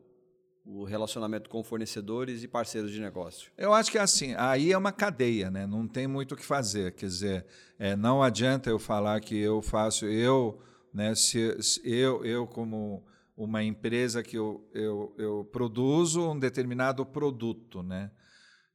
o 0.68 0.84
relacionamento 0.84 1.50
com 1.50 1.64
fornecedores 1.64 2.44
e 2.44 2.48
parceiros 2.48 2.92
de 2.92 3.00
negócio? 3.00 3.52
Eu 3.58 3.74
acho 3.74 3.90
que 3.90 3.98
é 3.98 4.02
assim, 4.02 4.36
aí 4.38 4.72
é 4.72 4.78
uma 4.78 4.92
cadeia, 4.92 5.50
né? 5.50 5.66
não 5.66 5.88
tem 5.88 6.08
muito 6.08 6.34
o 6.34 6.38
que 6.38 6.46
fazer. 6.46 6.94
Quer 6.94 7.06
dizer, 7.06 7.46
é, 7.80 7.96
não 7.96 8.22
adianta 8.22 8.70
eu 8.70 8.78
falar 8.78 9.20
que 9.22 9.38
eu 9.38 9.62
faço, 9.62 10.06
eu, 10.06 10.62
né, 10.94 11.16
se, 11.16 11.62
se 11.62 11.82
eu, 11.90 12.26
eu 12.26 12.46
como 12.46 13.06
uma 13.36 13.64
empresa 13.64 14.24
que 14.24 14.38
eu, 14.38 14.68
eu, 14.74 15.14
eu 15.18 15.46
produzo 15.52 16.32
um 16.32 16.38
determinado 16.38 17.06
produto, 17.06 17.84
né? 17.84 18.12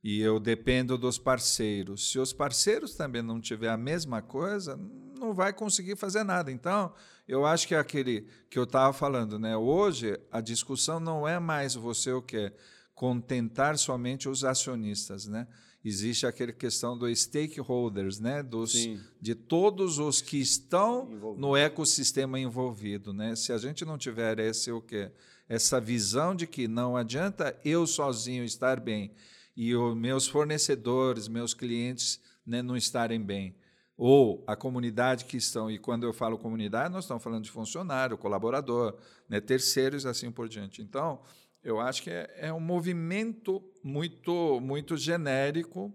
E 0.05 0.21
eu 0.21 0.41
dependo 0.41 0.97
dos 0.97 1.19
parceiros. 1.19 2.11
Se 2.11 2.19
os 2.19 2.33
parceiros 2.33 2.95
também 2.95 3.23
não 3.23 3.41
tiver 3.41 3.69
a 3.69 3.77
mesma 3.77 4.23
coisa, 4.23 4.79
não 5.23 5.33
vai 5.33 5.53
conseguir 5.53 5.97
fazer 5.97 6.25
nada. 6.25 6.51
Então, 6.51 6.93
eu 7.27 7.47
acho 7.47 7.67
que 7.67 7.75
é 7.75 7.79
aquele 7.79 8.27
que 8.51 8.59
eu 8.59 8.65
estava 8.65 8.93
falando, 8.93 9.39
né? 9.39 9.57
Hoje 9.57 10.19
a 10.31 10.41
discussão 10.41 10.99
não 10.99 11.27
é 11.27 11.39
mais 11.39 11.75
você 11.75 12.11
o 12.13 12.21
que 12.21 12.53
contentar 12.95 13.79
somente 13.79 14.29
os 14.29 14.45
acionistas, 14.45 15.27
né? 15.27 15.47
Existe 15.85 16.27
aquela 16.27 16.53
questão 16.53 16.97
dos 16.97 17.23
stakeholders, 17.23 18.21
né? 18.21 18.43
Dos, 18.43 18.73
de 19.21 19.35
todos 19.35 19.99
os 19.99 20.21
que 20.21 20.39
estão 20.41 21.09
Envolvido. 21.11 21.41
no 21.41 21.57
ecossistema 21.57 22.39
envolvido, 22.39 23.13
né? 23.13 23.35
Se 23.35 23.53
a 23.53 23.59
gente 23.59 23.85
não 23.85 23.99
tiver 23.99 24.39
esse 24.39 24.71
o 24.71 24.81
que 24.81 25.11
essa 25.49 25.81
visão 25.81 26.35
de 26.35 26.47
que 26.47 26.69
não 26.69 26.97
adianta 26.97 27.59
eu 27.65 27.87
sozinho 27.87 28.45
estar 28.45 28.79
bem 28.79 29.13
e 29.57 29.75
os 29.75 29.95
meus 29.97 30.27
fornecedores, 30.27 31.29
meus 31.29 31.53
clientes 31.53 32.21
né, 32.47 32.63
não 32.63 32.77
estarem 32.77 33.21
bem 33.21 33.55
ou 33.97 34.43
a 34.47 34.57
comunidade 34.57 35.25
que 35.25 35.37
estão, 35.37 35.71
e 35.71 35.79
quando 35.79 36.05
eu 36.05 36.13
falo 36.13 36.39
comunidade, 36.39 36.93
nós 36.93 37.05
estamos 37.05 37.23
falando 37.23 37.45
de 37.45 37.51
funcionário, 37.51 38.19
colaborador, 38.19 38.97
né, 39.29 39.41
terceiros 39.41 40.07
assim 40.07 40.31
por 40.31 40.49
diante. 40.49 40.83
Então, 40.83 41.21
eu 41.63 41.79
acho 41.79 42.03
que 42.03 42.11
é, 42.11 42.29
é 42.37 42.53
um 42.53 42.61
movimento 42.61 43.63
muito, 43.83 44.61
muito 44.61 44.97
genérico, 44.97 45.93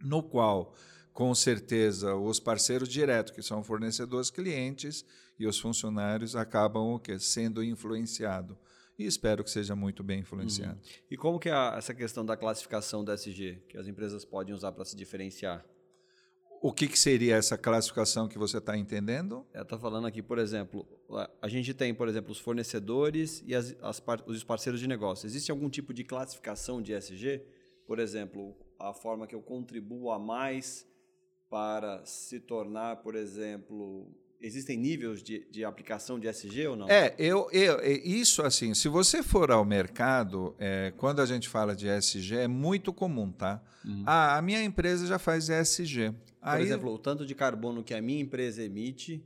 no 0.00 0.22
qual, 0.22 0.74
com 1.12 1.34
certeza, 1.34 2.14
os 2.14 2.38
parceiros 2.38 2.88
diretos, 2.88 3.32
que 3.32 3.42
são 3.42 3.62
fornecedores 3.64 4.30
clientes, 4.30 5.04
e 5.38 5.46
os 5.46 5.58
funcionários 5.58 6.36
acabam 6.36 6.94
o 6.94 6.98
quê? 6.98 7.18
sendo 7.18 7.62
influenciados. 7.62 8.56
E 8.98 9.04
espero 9.04 9.44
que 9.44 9.50
seja 9.50 9.76
muito 9.76 10.02
bem 10.02 10.20
influenciado. 10.20 10.76
Uhum. 10.76 11.02
E 11.10 11.16
como 11.16 11.38
que 11.38 11.50
é 11.50 11.52
essa 11.76 11.92
questão 11.92 12.24
da 12.24 12.36
classificação 12.36 13.04
da 13.04 13.14
SG, 13.14 13.62
que 13.68 13.76
as 13.76 13.86
empresas 13.86 14.24
podem 14.24 14.54
usar 14.54 14.72
para 14.72 14.86
se 14.86 14.96
diferenciar? 14.96 15.64
O 16.66 16.72
que, 16.72 16.88
que, 16.88 16.98
seria 16.98 17.36
essa 17.36 17.56
classificação 17.56 18.26
que 18.26 18.36
você 18.36 18.58
está 18.58 18.76
entendendo? 18.76 19.46
Eu 19.54 19.62
estou 19.62 19.78
falando 19.78 20.04
aqui, 20.04 20.20
por 20.20 20.36
exemplo, 20.36 20.84
a 21.40 21.46
gente 21.46 21.72
tem, 21.72 21.94
por 21.94 22.08
exemplo, 22.08 22.32
os 22.32 22.40
fornecedores 22.40 23.40
e 23.46 23.54
as, 23.54 23.76
as, 23.80 24.02
os 24.26 24.42
parceiros 24.42 24.80
de 24.80 24.88
negócio. 24.88 25.28
Existe 25.28 25.48
algum 25.52 25.70
tipo 25.70 25.94
de 25.94 26.02
classificação 26.02 26.82
de 26.82 26.92
SG? 26.92 27.40
Por 27.86 28.00
exemplo, 28.00 28.52
a 28.80 28.92
forma 28.92 29.28
que 29.28 29.34
eu 29.36 29.40
contribuo 29.40 30.10
a 30.10 30.18
mais 30.18 30.84
para 31.48 32.04
se 32.04 32.40
tornar, 32.40 32.96
por 32.96 33.14
exemplo, 33.14 34.12
existem 34.40 34.76
níveis 34.76 35.22
de, 35.22 35.48
de 35.48 35.64
aplicação 35.64 36.18
de 36.18 36.26
SG 36.26 36.66
ou 36.66 36.74
não? 36.74 36.88
É, 36.88 37.14
eu, 37.16 37.48
eu, 37.52 37.80
isso 37.84 38.42
assim, 38.42 38.74
se 38.74 38.88
você 38.88 39.22
for 39.22 39.52
ao 39.52 39.64
mercado, 39.64 40.52
é, 40.58 40.92
quando 40.96 41.22
a 41.22 41.26
gente 41.26 41.48
fala 41.48 41.76
de 41.76 41.86
SG, 41.86 42.34
é 42.34 42.48
muito 42.48 42.92
comum, 42.92 43.30
tá? 43.30 43.62
Uhum. 43.84 44.02
Ah, 44.04 44.36
a 44.36 44.42
minha 44.42 44.64
empresa 44.64 45.06
já 45.06 45.16
faz 45.16 45.48
SG. 45.48 46.12
Por 46.46 46.52
Aí, 46.52 46.62
exemplo, 46.62 46.94
o 46.94 46.98
tanto 46.98 47.26
de 47.26 47.34
carbono 47.34 47.82
que 47.82 47.92
a 47.92 48.00
minha 48.00 48.20
empresa 48.20 48.62
emite, 48.62 49.20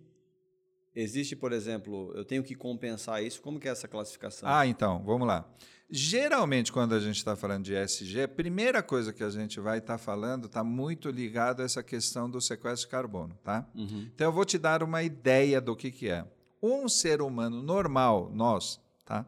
existe, 0.95 1.37
por 1.37 1.53
exemplo, 1.53 2.11
eu 2.14 2.25
tenho 2.25 2.43
que 2.43 2.55
compensar 2.55 3.23
isso, 3.23 3.43
como 3.43 3.61
que 3.61 3.68
é 3.68 3.71
essa 3.71 3.87
classificação? 3.87 4.49
Ah, 4.49 4.66
então, 4.66 5.05
vamos 5.05 5.29
lá. 5.29 5.47
Geralmente, 5.91 6.73
quando 6.73 6.95
a 6.95 6.99
gente 6.99 7.16
está 7.16 7.37
falando 7.37 7.64
de 7.64 7.75
SG, 7.75 8.23
a 8.23 8.29
primeira 8.29 8.83
coisa 8.83 9.12
que 9.12 9.23
a 9.23 9.29
gente 9.29 9.61
vai 9.61 9.81
estar 9.81 9.99
tá 9.99 9.99
falando 9.99 10.47
está 10.47 10.64
muito 10.64 11.11
ligado 11.11 11.61
a 11.61 11.66
essa 11.66 11.83
questão 11.83 12.31
do 12.31 12.41
sequestro 12.41 12.87
de 12.87 12.91
carbono. 12.91 13.39
Tá? 13.45 13.68
Uhum. 13.75 14.09
Então, 14.14 14.29
eu 14.29 14.33
vou 14.33 14.47
te 14.47 14.57
dar 14.57 14.83
uma 14.83 15.03
ideia 15.03 15.61
do 15.61 15.77
que, 15.77 15.91
que 15.91 16.09
é. 16.09 16.25
Um 16.62 16.89
ser 16.89 17.21
humano 17.21 17.62
normal, 17.62 18.31
nós, 18.33 18.81
tá? 19.05 19.27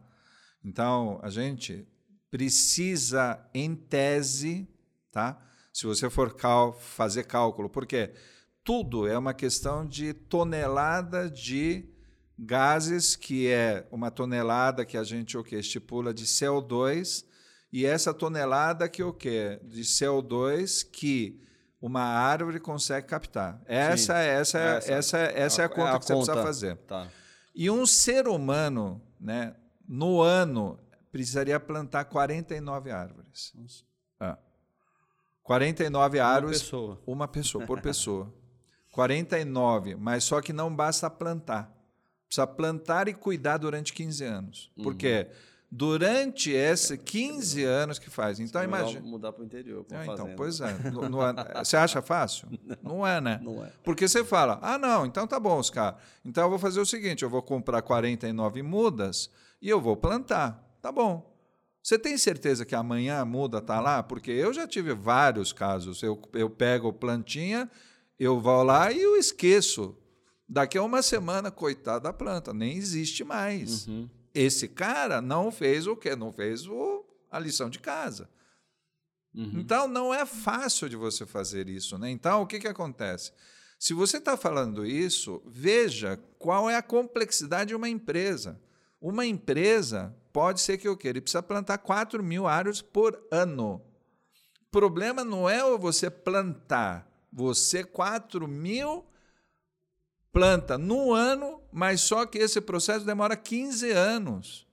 Então, 0.64 1.20
a 1.22 1.28
gente 1.28 1.86
precisa, 2.30 3.38
em 3.53 3.74
tese, 3.74 4.66
tá? 5.11 5.38
Se 5.72 5.86
você 5.86 6.10
for 6.10 6.34
cal 6.34 6.72
fazer 6.72 7.24
cálculo, 7.24 7.70
porque 7.70 8.12
tudo 8.62 9.08
é 9.08 9.16
uma 9.16 9.32
questão 9.32 9.86
de 9.86 10.12
tonelada 10.12 11.30
de 11.30 11.88
gases, 12.38 13.16
que 13.16 13.48
é 13.48 13.86
uma 13.90 14.10
tonelada 14.10 14.84
que 14.84 14.96
a 14.96 15.04
gente 15.04 15.36
o 15.36 15.42
que 15.42 15.56
estipula 15.56 16.12
de 16.12 16.24
CO2, 16.24 17.24
e 17.72 17.86
essa 17.86 18.12
tonelada 18.12 18.88
que 18.88 19.02
o 19.02 19.12
que 19.12 19.58
de 19.64 19.82
CO2 19.82 20.86
que 20.90 21.40
uma 21.80 22.02
árvore 22.02 22.60
consegue 22.60 23.06
captar. 23.08 23.60
Essa, 23.66 24.18
essa, 24.18 24.58
essa, 24.58 24.92
essa, 24.92 25.18
essa 25.18 25.62
é 25.62 25.64
a 25.64 25.68
conta 25.68 25.90
é 25.90 25.96
a 25.96 25.98
que 25.98 26.04
você 26.04 26.14
precisa 26.14 26.42
fazer. 26.42 26.76
Tá. 26.76 27.08
E 27.54 27.70
um 27.70 27.84
ser 27.86 28.28
humano, 28.28 29.02
né, 29.20 29.54
no 29.88 30.20
ano, 30.20 30.78
precisaria 31.10 31.58
plantar 31.58 32.04
49 32.04 32.90
árvores. 32.90 33.52
Nossa. 33.54 33.91
É. 35.43 35.47
49 35.47 36.18
uma 36.18 36.26
árvores. 36.26 36.62
Pessoa. 36.62 37.01
Uma 37.07 37.28
pessoa, 37.28 37.66
por 37.66 37.80
pessoa. 37.82 38.32
49, 38.93 39.97
mas 39.97 40.24
só 40.24 40.40
que 40.40 40.53
não 40.53 40.74
basta 40.74 41.09
plantar. 41.09 41.72
Precisa 42.26 42.47
plantar 42.47 43.09
e 43.09 43.14
cuidar 43.14 43.59
durante 43.59 43.93
15 43.93 44.24
anos. 44.24 44.70
Uhum. 44.76 44.84
Por 44.84 44.95
quê? 44.95 45.26
Porque 45.28 45.53
durante 45.74 46.51
esses 46.51 46.99
15 47.03 47.64
anos 47.64 47.99
que 47.99 48.11
faz. 48.11 48.38
Então, 48.38 48.62
imagina. 48.62 49.01
mudar 49.01 49.32
para 49.32 49.40
o 49.40 49.45
interior. 49.47 49.86
É, 49.90 50.05
então, 50.05 50.34
pois 50.36 50.61
é. 50.61 50.70
No, 50.93 51.09
no, 51.09 51.18
você 51.64 51.78
acha 51.78 52.03
fácil? 52.03 52.47
Não. 52.82 52.97
não 52.99 53.07
é, 53.07 53.20
né? 53.20 53.40
Não 53.43 53.64
é. 53.64 53.72
Porque 53.82 54.07
você 54.07 54.22
fala, 54.22 54.59
ah, 54.61 54.76
não, 54.76 55.07
então 55.07 55.26
tá 55.26 55.40
bom, 55.40 55.59
Oscar. 55.59 55.97
Então 56.22 56.45
eu 56.45 56.51
vou 56.51 56.59
fazer 56.59 56.80
o 56.80 56.84
seguinte: 56.84 57.22
eu 57.22 57.30
vou 57.30 57.40
comprar 57.40 57.80
49 57.80 58.62
mudas 58.62 59.30
e 59.62 59.68
eu 59.68 59.80
vou 59.80 59.97
plantar. 59.97 60.62
Tá 60.82 60.93
bom. 60.93 61.32
Você 61.83 61.99
tem 61.99 62.16
certeza 62.16 62.64
que 62.64 62.74
amanhã 62.74 63.20
a 63.20 63.24
muda 63.24 63.59
está 63.59 63.80
lá? 63.80 64.03
Porque 64.03 64.30
eu 64.30 64.53
já 64.53 64.66
tive 64.66 64.95
vários 64.95 65.53
casos. 65.53 66.03
Eu, 66.03 66.20
eu 66.33 66.49
pego 66.49 66.93
plantinha, 66.93 67.70
eu 68.18 68.41
vou 68.41 68.62
lá 68.62 68.93
e 68.93 69.03
eu 69.03 69.16
esqueço. 69.16 69.97
Daqui 70.49 70.78
a 70.78 70.83
uma 70.83 71.03
semana, 71.03 71.51
coitada 71.51 72.01
da 72.01 72.12
planta, 72.12 72.53
nem 72.53 72.76
existe 72.76 73.24
mais. 73.24 73.89
Uhum 73.89 74.09
esse 74.35 74.68
cara 74.68 75.20
não 75.20 75.51
fez 75.51 75.87
o 75.87 75.97
quê? 75.97 76.16
Não 76.16 76.33
fez 76.33 76.66
o, 76.66 77.05
a 77.30 77.39
lição 77.39 77.68
de 77.68 77.78
casa. 77.78 78.28
Uhum. 79.35 79.61
Então, 79.61 79.89
não 79.89 80.12
é 80.12 80.26
fácil 80.26 80.89
de 80.89 80.97
você 80.97 81.24
fazer 81.26 81.68
isso. 81.68 81.99
Né? 81.99 82.11
Então, 82.11 82.43
o 82.43 82.47
que, 82.47 82.59
que 82.59 82.68
acontece? 82.68 83.33
Se 83.78 83.95
você 83.95 84.18
está 84.18 84.37
falando 84.37 84.87
isso, 84.87 85.43
veja 85.47 86.18
qual 86.39 86.68
é 86.68 86.76
a 86.76 86.83
complexidade 86.83 87.68
de 87.68 87.74
uma 87.74 87.89
empresa. 87.89 88.61
Uma 89.01 89.26
empresa 89.26 90.14
pode 90.33 90.61
ser 90.61 90.78
que 90.78 90.89
o 90.89 90.97
quê? 90.97 91.09
Ele 91.09 91.20
precisa 91.20 91.43
plantar 91.43 91.78
4 91.78 92.22
mil 92.22 92.47
árvores 92.47 92.80
por 92.80 93.20
ano. 93.30 93.83
O 94.62 94.70
problema 94.70 95.24
não 95.24 95.49
é 95.49 95.62
você 95.76 96.11
plantar, 96.11 97.07
você 97.33 97.85
4 97.85 98.49
mil 98.49 99.05
planta 100.33 100.78
no 100.78 101.12
ano, 101.12 101.61
mas 101.70 102.01
só 102.01 102.24
que 102.24 102.39
esse 102.39 102.61
processo 102.61 103.05
demora 103.05 103.37
15 103.37 103.91
anos. 103.91 104.66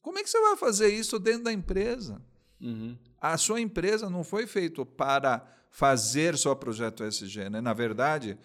Como 0.00 0.18
é 0.18 0.22
que 0.22 0.30
você 0.30 0.40
vai 0.40 0.56
fazer 0.56 0.88
isso 0.88 1.18
dentro 1.18 1.44
da 1.44 1.52
empresa? 1.52 2.20
Uhum. 2.60 2.96
A 3.20 3.36
sua 3.36 3.60
empresa 3.60 4.08
não 4.08 4.24
foi 4.24 4.46
feita 4.46 4.84
para 4.84 5.46
fazer 5.70 6.36
só 6.38 6.54
projeto 6.54 7.04
SG, 7.04 7.50
né? 7.50 7.60
Na 7.60 7.74
verdade, 7.74 8.38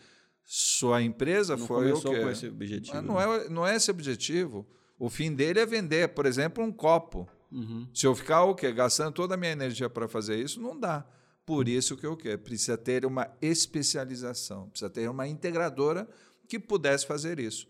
sua 0.43 1.01
empresa 1.01 1.55
não 1.55 1.65
foi 1.65 1.91
o 1.91 2.01
quê? 2.01 2.21
com 2.21 2.29
esse 2.29 2.47
objetivo. 2.47 3.01
não 3.01 3.21
é, 3.21 3.49
não 3.49 3.67
é 3.67 3.75
esse 3.75 3.91
objetivo. 3.91 4.67
O 4.99 5.09
fim 5.09 5.33
dele 5.33 5.59
é 5.59 5.65
vender, 5.65 6.09
por 6.09 6.25
exemplo, 6.25 6.63
um 6.63 6.71
copo. 6.71 7.27
Uhum. 7.51 7.87
Se 7.93 8.05
eu 8.05 8.13
ficar 8.13 8.43
o 8.43 8.53
quê? 8.53 8.71
Gastando 8.71 9.13
toda 9.13 9.33
a 9.33 9.37
minha 9.37 9.53
energia 9.53 9.89
para 9.89 10.07
fazer 10.07 10.37
isso, 10.37 10.61
não 10.61 10.79
dá. 10.79 11.05
Por 11.45 11.67
isso 11.67 11.97
que 11.97 12.05
o 12.05 12.15
quê? 12.15 12.37
Precisa 12.37 12.77
ter 12.77 13.05
uma 13.05 13.31
especialização, 13.41 14.69
precisa 14.69 14.89
ter 14.89 15.09
uma 15.09 15.27
integradora 15.27 16.07
que 16.47 16.59
pudesse 16.59 17.07
fazer 17.07 17.39
isso. 17.39 17.67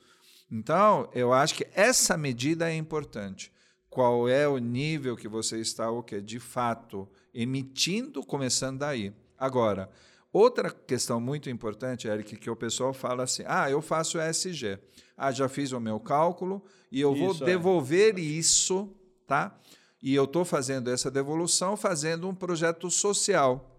Então, 0.52 1.10
eu 1.14 1.32
acho 1.32 1.54
que 1.54 1.68
essa 1.74 2.18
medida 2.18 2.70
é 2.70 2.76
importante. 2.76 3.54
Qual 3.90 4.28
é 4.28 4.48
o 4.48 4.58
nível 4.58 5.16
que 5.16 5.28
você 5.28 5.60
está, 5.60 5.90
o 5.90 6.04
que 6.04 6.20
de 6.20 6.40
fato 6.40 7.08
emitindo, 7.34 8.24
começando 8.24 8.80
daí. 8.80 9.14
Agora, 9.38 9.90
outra 10.32 10.70
questão 10.70 11.20
muito 11.20 11.50
importante, 11.50 12.08
Eric, 12.08 12.36
que 12.36 12.50
o 12.50 12.56
pessoal 12.56 12.94
fala 12.94 13.24
assim: 13.24 13.44
ah, 13.46 13.70
eu 13.70 13.82
faço 13.82 14.20
ESG. 14.20 14.80
Ah, 15.22 15.34
já 15.34 15.50
fiz 15.50 15.74
o 15.74 15.82
meu 15.82 16.00
cálculo 16.00 16.64
e 16.90 17.02
eu 17.02 17.14
vou 17.14 17.36
é. 17.36 17.46
devolver 17.46 18.18
é. 18.18 18.22
isso, 18.22 18.90
tá? 19.28 19.60
E 20.02 20.16
eu 20.16 20.24
estou 20.24 20.46
fazendo 20.46 20.90
essa 20.90 21.12
devolução 21.12 21.76
fazendo 21.76 22.30
um 22.30 22.34
projeto 22.34 22.90
social. 22.90 23.78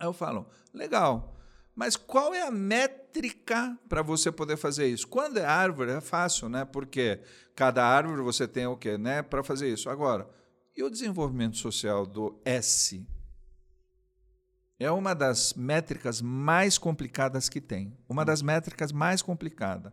Aí 0.00 0.08
eu 0.08 0.12
falo, 0.12 0.46
legal. 0.74 1.36
Mas 1.76 1.94
qual 1.94 2.34
é 2.34 2.42
a 2.42 2.50
métrica 2.50 3.78
para 3.88 4.02
você 4.02 4.32
poder 4.32 4.56
fazer 4.56 4.88
isso? 4.88 5.06
Quando 5.06 5.38
é 5.38 5.44
árvore, 5.44 5.92
é 5.92 6.00
fácil, 6.00 6.48
né? 6.48 6.64
Porque 6.64 7.20
cada 7.54 7.84
árvore 7.84 8.20
você 8.20 8.48
tem 8.48 8.66
o 8.66 8.76
quê, 8.76 8.98
né? 8.98 9.22
Para 9.22 9.44
fazer 9.44 9.72
isso. 9.72 9.88
Agora, 9.88 10.28
e 10.76 10.82
o 10.82 10.90
desenvolvimento 10.90 11.56
social 11.56 12.04
do 12.04 12.36
S? 12.44 13.06
É 14.76 14.90
uma 14.90 15.14
das 15.14 15.54
métricas 15.54 16.20
mais 16.20 16.78
complicadas 16.78 17.48
que 17.48 17.60
tem. 17.60 17.96
Uma 18.08 18.24
das 18.24 18.42
métricas 18.42 18.90
mais 18.90 19.22
complicadas. 19.22 19.92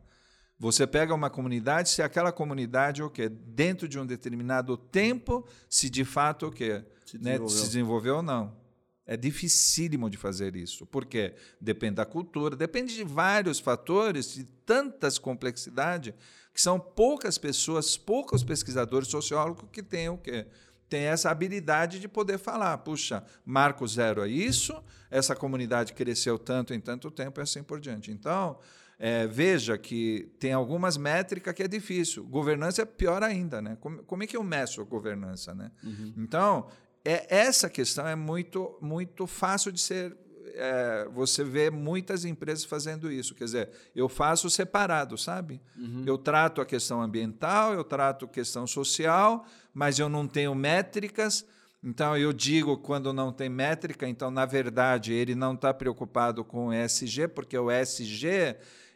Você 0.58 0.88
pega 0.88 1.14
uma 1.14 1.30
comunidade, 1.30 1.90
se 1.90 2.02
aquela 2.02 2.32
comunidade 2.32 3.04
o 3.04 3.10
quê? 3.10 3.28
Dentro 3.28 3.88
de 3.88 4.00
um 4.00 4.06
determinado 4.06 4.78
tempo, 4.78 5.46
se 5.70 5.90
de 5.90 6.06
fato 6.06 6.48
o 6.48 6.52
quê? 6.52 6.84
Se 7.06 7.18
desenvolveu, 7.18 7.48
né? 7.48 7.50
se 7.50 7.66
desenvolveu 7.66 8.16
ou 8.18 8.24
não. 8.24 8.66
É 9.06 9.16
dificílimo 9.16 10.10
de 10.10 10.18
fazer 10.18 10.56
isso, 10.56 10.86
porque 10.86 11.36
depende 11.62 11.96
da 11.96 12.06
cultura, 12.06 12.56
depende 12.56 12.96
de 12.96 13.04
vários 13.04 13.60
fatores, 13.60 14.34
de 14.34 14.46
tantas 14.66 15.20
complexidades, 15.20 16.14
que 16.52 16.62
são 16.62 16.80
poucas 16.80 17.38
pessoas, 17.38 17.98
poucos 17.98 18.44
pesquisadores 18.44 19.10
sociólogos 19.10 19.66
que 19.72 19.84
têm 19.84 20.10
o 20.10 20.18
quê? 20.18 20.48
Tem 20.88 21.02
essa 21.02 21.30
habilidade 21.30 22.00
de 22.00 22.08
poder 22.08 22.40
falar, 22.40 22.78
puxa, 22.80 23.24
marco 23.46 23.86
zero 23.88 24.24
é 24.24 24.30
isso, 24.30 24.74
essa 25.12 25.36
comunidade 25.36 25.94
cresceu 25.94 26.40
tanto 26.40 26.74
em 26.74 26.80
tanto 26.80 27.12
tempo 27.12 27.40
e 27.40 27.44
assim 27.44 27.62
por 27.62 27.80
diante. 27.80 28.10
Então, 28.10 28.58
é, 28.98 29.28
veja 29.28 29.78
que 29.78 30.32
tem 30.40 30.54
algumas 30.54 30.98
métricas 30.98 31.54
que 31.54 31.64
é 31.64 31.68
difícil. 31.68 32.24
Governança 32.26 32.82
é 32.82 32.86
pior 32.86 33.22
ainda, 33.24 33.62
né? 33.62 33.78
Como, 33.82 34.04
como 34.04 34.24
é 34.24 34.28
que 34.28 34.38
eu 34.38 34.44
meço 34.44 34.82
a 34.82 34.84
governança, 34.86 35.54
né? 35.54 35.72
Uhum. 35.84 36.14
Então, 36.18 36.68
é, 37.04 37.26
essa 37.30 37.70
questão 37.70 38.08
é 38.08 38.16
muito, 38.16 38.78
muito 38.82 39.28
fácil 39.28 39.72
de 39.72 39.82
ser. 39.82 40.16
É, 40.58 41.10
você 41.14 41.44
vê 41.44 41.70
muitas 41.70 42.24
empresas 42.24 42.64
fazendo 42.64 43.12
isso. 43.12 43.36
Quer 43.36 43.44
dizer, 43.44 43.70
eu 43.94 44.08
faço 44.08 44.50
separado, 44.50 45.18
sabe? 45.18 45.62
Uhum. 45.78 46.04
Eu 46.06 46.18
trato 46.18 46.62
a 46.62 46.66
questão 46.66 47.02
ambiental, 47.02 47.74
eu 47.74 47.84
trato 47.84 48.24
a 48.26 48.28
questão 48.30 48.66
social, 48.66 49.46
mas 49.74 50.00
eu 50.00 50.08
não 50.08 50.26
tenho 50.26 50.56
métricas. 50.56 51.46
Então, 51.84 52.18
eu 52.18 52.32
digo 52.32 52.78
quando 52.78 53.14
não 53.14 53.32
tem 53.32 53.50
métrica, 53.50 54.08
então, 54.08 54.32
na 54.32 54.46
verdade, 54.46 55.14
ele 55.14 55.36
não 55.36 55.54
está 55.54 55.72
preocupado 55.74 56.44
com 56.44 56.68
o 56.68 56.74
ESG, 56.74 57.28
porque 57.28 57.56
o 57.56 57.70
ESG 57.70 58.56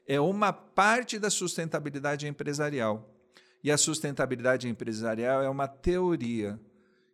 é 0.09 0.19
uma 0.19 0.51
parte 0.51 1.19
da 1.19 1.29
sustentabilidade 1.29 2.27
empresarial. 2.27 3.15
E 3.63 3.71
a 3.71 3.77
sustentabilidade 3.77 4.67
empresarial 4.67 5.43
é 5.43 5.49
uma 5.49 5.67
teoria 5.67 6.59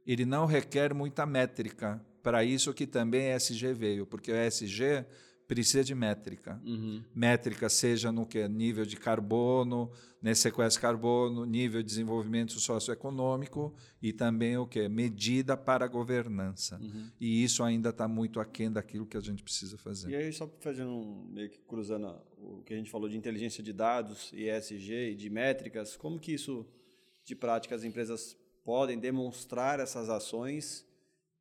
ele 0.06 0.26
não 0.26 0.46
requer 0.46 0.94
muita 0.94 1.26
métrica. 1.26 2.02
Para 2.24 2.44
isso 2.44 2.74
que 2.74 2.88
também 2.88 3.34
ESG 3.36 3.74
veio, 3.74 4.06
porque 4.06 4.32
o 4.32 4.36
ESG 4.36 5.06
precisa 5.48 5.84
de 5.84 5.94
métrica. 5.94 6.60
Uhum. 6.66 7.04
Métrica 7.14 7.70
seja 7.70 8.12
no 8.12 8.26
que 8.26 8.48
nível 8.48 8.86
de 8.86 8.96
carbono, 8.96 9.92
né, 10.22 10.34
sequestro 10.34 10.80
de 10.80 10.82
carbono, 10.82 11.46
nível 11.46 11.82
de 11.82 11.88
desenvolvimento 11.88 12.60
socioeconômico 12.60 13.74
e 14.02 14.12
também 14.12 14.58
o 14.58 14.66
que 14.66 14.88
medida 14.90 15.56
para 15.56 15.86
a 15.86 15.88
governança. 15.88 16.80
Uhum. 16.82 17.10
E 17.20 17.44
isso 17.44 17.64
ainda 17.64 17.90
está 17.90 18.08
muito 18.08 18.40
aquém 18.40 18.72
daquilo 18.72 19.06
que 19.06 19.18
a 19.18 19.22
gente 19.22 19.44
precisa 19.44 19.78
fazer. 19.78 20.10
E 20.10 20.16
aí 20.16 20.34
só 20.34 20.50
fazendo 20.60 20.92
um, 20.92 21.28
meio 21.32 21.50
que 21.50 21.60
cruzando 21.60 22.16
o 22.38 22.64
que 22.64 22.74
a 22.74 22.78
gente 22.78 22.90
falou 22.90 23.08
de 23.08 23.18
inteligência 23.18 23.64
de 23.64 23.72
dados, 23.72 24.32
ESG 24.34 25.12
e 25.12 25.16
de 25.16 25.30
métricas, 25.30 25.96
como 25.96 26.20
que 26.20 26.34
isso 26.34 26.66
de 27.24 27.36
prática 27.36 27.76
as 27.76 27.84
empresas 27.84 28.38
podem 28.64 28.98
demonstrar 29.00 29.80
essas 29.80 30.10
ações 30.10 30.85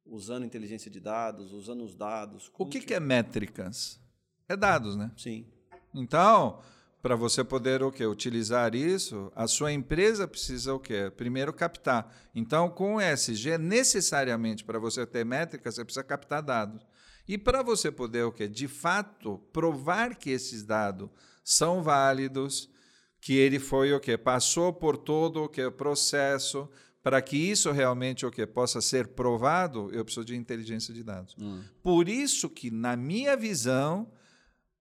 usando 0.07 0.45
inteligência 0.45 0.91
de 0.91 1.01
dados, 1.01 1.53
usando 1.53 1.85
os 1.85 1.95
dados. 1.95 2.51
O 2.59 2.67
que, 2.67 2.81
que 2.81 2.95
é 2.95 3.01
métricas? 3.01 4.01
É 4.49 4.57
dados, 4.57 4.97
né? 4.97 5.11
Sim. 5.17 5.47
Então, 5.95 6.61
para 7.01 7.17
você 7.17 7.45
poder 7.45 7.83
o 7.83 7.93
quê? 7.93 8.07
utilizar 8.07 8.75
isso, 8.75 9.31
a 9.35 9.47
sua 9.47 9.73
empresa 9.73 10.27
precisa 10.27 10.75
o 10.75 10.81
quê? 10.81 11.13
Primeiro 11.17 11.53
captar. 11.53 12.11
Então, 12.35 12.69
com 12.71 12.97
o 12.97 13.01
ESG, 13.01 13.59
necessariamente 13.59 14.65
para 14.65 14.79
você 14.79 15.07
ter 15.07 15.25
métricas, 15.25 15.75
você 15.75 15.85
precisa 15.85 16.05
captar 16.05 16.43
dados. 16.43 16.87
E 17.27 17.39
para 17.39 17.63
você 17.63 17.91
poder 17.91 18.25
o 18.25 18.33
quê? 18.33 18.49
De 18.49 18.69
fato, 18.69 19.39
provar 19.53 20.17
que 20.17 20.31
esses 20.31 20.63
dados 20.63 21.09
são 21.43 21.83
válidos, 21.83 22.71
que 23.21 23.35
ele 23.35 23.59
foi 23.59 23.93
o 23.95 24.01
quê? 24.01 24.19
Passou 24.19 24.73
por 24.73 24.97
todo 24.97 25.45
o 25.45 25.49
que 25.49 25.71
processo, 25.71 26.69
para 27.05 27.21
que 27.21 27.37
isso 27.37 27.71
realmente 27.71 28.25
o 28.25 28.31
que 28.31 28.47
possa 28.47 28.81
ser 28.81 29.09
provado, 29.09 29.91
eu 29.93 30.03
preciso 30.07 30.25
de 30.25 30.35
inteligência 30.35 30.95
de 30.95 31.05
dados. 31.05 31.37
Hum. 31.39 31.63
Por 31.83 32.09
isso 32.09 32.49
que, 32.49 32.71
na 32.71 32.97
minha 32.97 33.37
visão, 33.37 34.11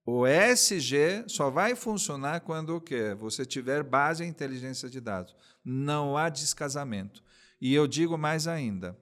o 0.05 0.25
ESG 0.25 1.25
só 1.27 1.49
vai 1.49 1.75
funcionar 1.75 2.39
quando 2.39 2.77
o 2.77 2.81
quê? 2.81 3.13
Você 3.19 3.45
tiver 3.45 3.83
base 3.83 4.23
em 4.23 4.29
inteligência 4.29 4.89
de 4.89 5.01
dados. 5.01 5.35
Não 5.65 6.15
há 6.15 6.29
descasamento. 6.29 7.21
E 7.59 7.75
eu 7.75 7.85
digo 7.85 8.17
mais 8.17 8.47
ainda. 8.47 8.97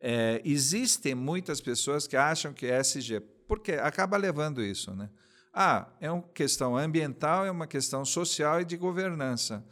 É, 0.00 0.40
existem 0.42 1.14
muitas 1.14 1.60
pessoas 1.60 2.06
que 2.06 2.16
acham 2.16 2.54
que 2.54 2.66
ESG, 2.66 3.20
porque 3.46 3.72
acaba 3.72 4.16
levando 4.16 4.62
isso, 4.62 4.94
né? 4.94 5.10
Ah, 5.52 5.92
é 6.00 6.10
uma 6.10 6.22
questão 6.22 6.74
ambiental, 6.74 7.44
é 7.44 7.50
uma 7.50 7.66
questão 7.66 8.02
social 8.02 8.62
e 8.62 8.64
de 8.64 8.78
governança. 8.78 9.62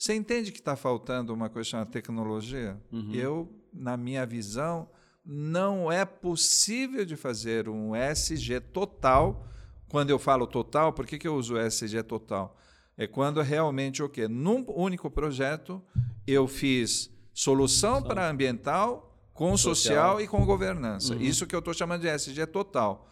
Você 0.00 0.14
entende 0.14 0.50
que 0.50 0.60
está 0.60 0.76
faltando 0.76 1.34
uma 1.34 1.50
coisa 1.50 1.68
chamada 1.68 1.90
tecnologia? 1.90 2.80
Uhum. 2.90 3.12
Eu, 3.12 3.52
na 3.70 3.98
minha 3.98 4.24
visão, 4.24 4.88
não 5.22 5.92
é 5.92 6.06
possível 6.06 7.04
de 7.04 7.16
fazer 7.16 7.68
um 7.68 7.94
SG 7.94 8.60
total. 8.60 9.46
Quando 9.90 10.08
eu 10.08 10.18
falo 10.18 10.46
total, 10.46 10.94
por 10.94 11.06
que, 11.06 11.18
que 11.18 11.28
eu 11.28 11.34
uso 11.34 11.58
SG 11.58 12.02
total? 12.02 12.56
É 12.96 13.06
quando 13.06 13.42
realmente 13.42 14.02
o 14.02 14.08
quê? 14.08 14.26
Num 14.26 14.64
único 14.68 15.10
projeto 15.10 15.82
eu 16.26 16.48
fiz 16.48 17.10
solução 17.34 18.02
para 18.02 18.26
ambiental, 18.26 19.14
com 19.34 19.54
social, 19.54 19.74
social 19.74 20.20
e 20.22 20.26
com 20.26 20.46
governança. 20.46 21.12
Uhum. 21.12 21.20
Isso 21.20 21.46
que 21.46 21.54
eu 21.54 21.58
estou 21.58 21.74
chamando 21.74 22.00
de 22.00 22.08
SG 22.08 22.46
total. 22.46 23.06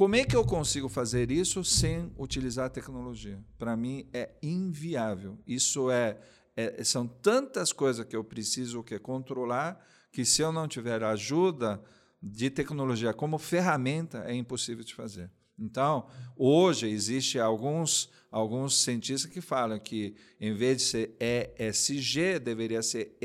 Como 0.00 0.16
é 0.16 0.24
que 0.24 0.34
eu 0.34 0.46
consigo 0.46 0.88
fazer 0.88 1.30
isso 1.30 1.62
sem 1.62 2.10
utilizar 2.18 2.64
a 2.64 2.70
tecnologia? 2.70 3.38
Para 3.58 3.76
mim 3.76 4.08
é 4.14 4.30
inviável. 4.42 5.38
Isso 5.46 5.90
é, 5.90 6.16
é, 6.56 6.82
são 6.82 7.06
tantas 7.06 7.70
coisas 7.70 8.06
que 8.06 8.16
eu 8.16 8.24
preciso 8.24 8.82
que 8.82 8.98
controlar 8.98 9.78
que 10.10 10.24
se 10.24 10.40
eu 10.40 10.50
não 10.52 10.66
tiver 10.66 11.04
ajuda 11.04 11.82
de 12.22 12.48
tecnologia 12.48 13.12
como 13.12 13.36
ferramenta 13.36 14.24
é 14.26 14.34
impossível 14.34 14.82
de 14.82 14.94
fazer. 14.94 15.30
Então, 15.58 16.08
hoje 16.34 16.88
existe 16.88 17.38
alguns 17.38 18.08
alguns 18.30 18.82
cientistas 18.82 19.30
que 19.30 19.42
falam 19.42 19.78
que 19.78 20.16
em 20.40 20.54
vez 20.54 20.78
de 20.78 20.84
ser 20.84 21.14
ESG 21.20 22.38
deveria 22.38 22.82
ser 22.82 23.18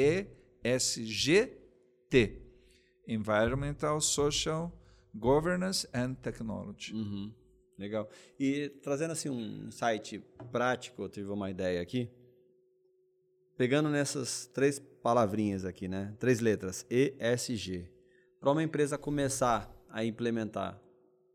ESGT, 0.65 1.57
Environmental 3.07 4.01
Social 4.01 4.77
Governance 5.15 5.87
and 5.93 6.15
Technology. 6.15 6.93
Uhum. 6.93 7.33
Legal. 7.77 8.09
E 8.39 8.69
trazendo 8.81 9.11
assim 9.11 9.29
um 9.29 9.71
site 9.71 10.23
prático, 10.51 11.03
eu 11.03 11.09
tive 11.09 11.29
uma 11.29 11.49
ideia 11.49 11.81
aqui. 11.81 12.09
Pegando 13.57 13.89
nessas 13.89 14.47
três 14.47 14.79
palavrinhas 14.79 15.63
aqui, 15.63 15.87
né? 15.87 16.13
Três 16.19 16.39
letras, 16.39 16.85
ESG. 16.89 17.89
Para 18.39 18.51
uma 18.51 18.63
empresa 18.63 18.97
começar 18.97 19.73
a 19.89 20.03
implementar, 20.03 20.81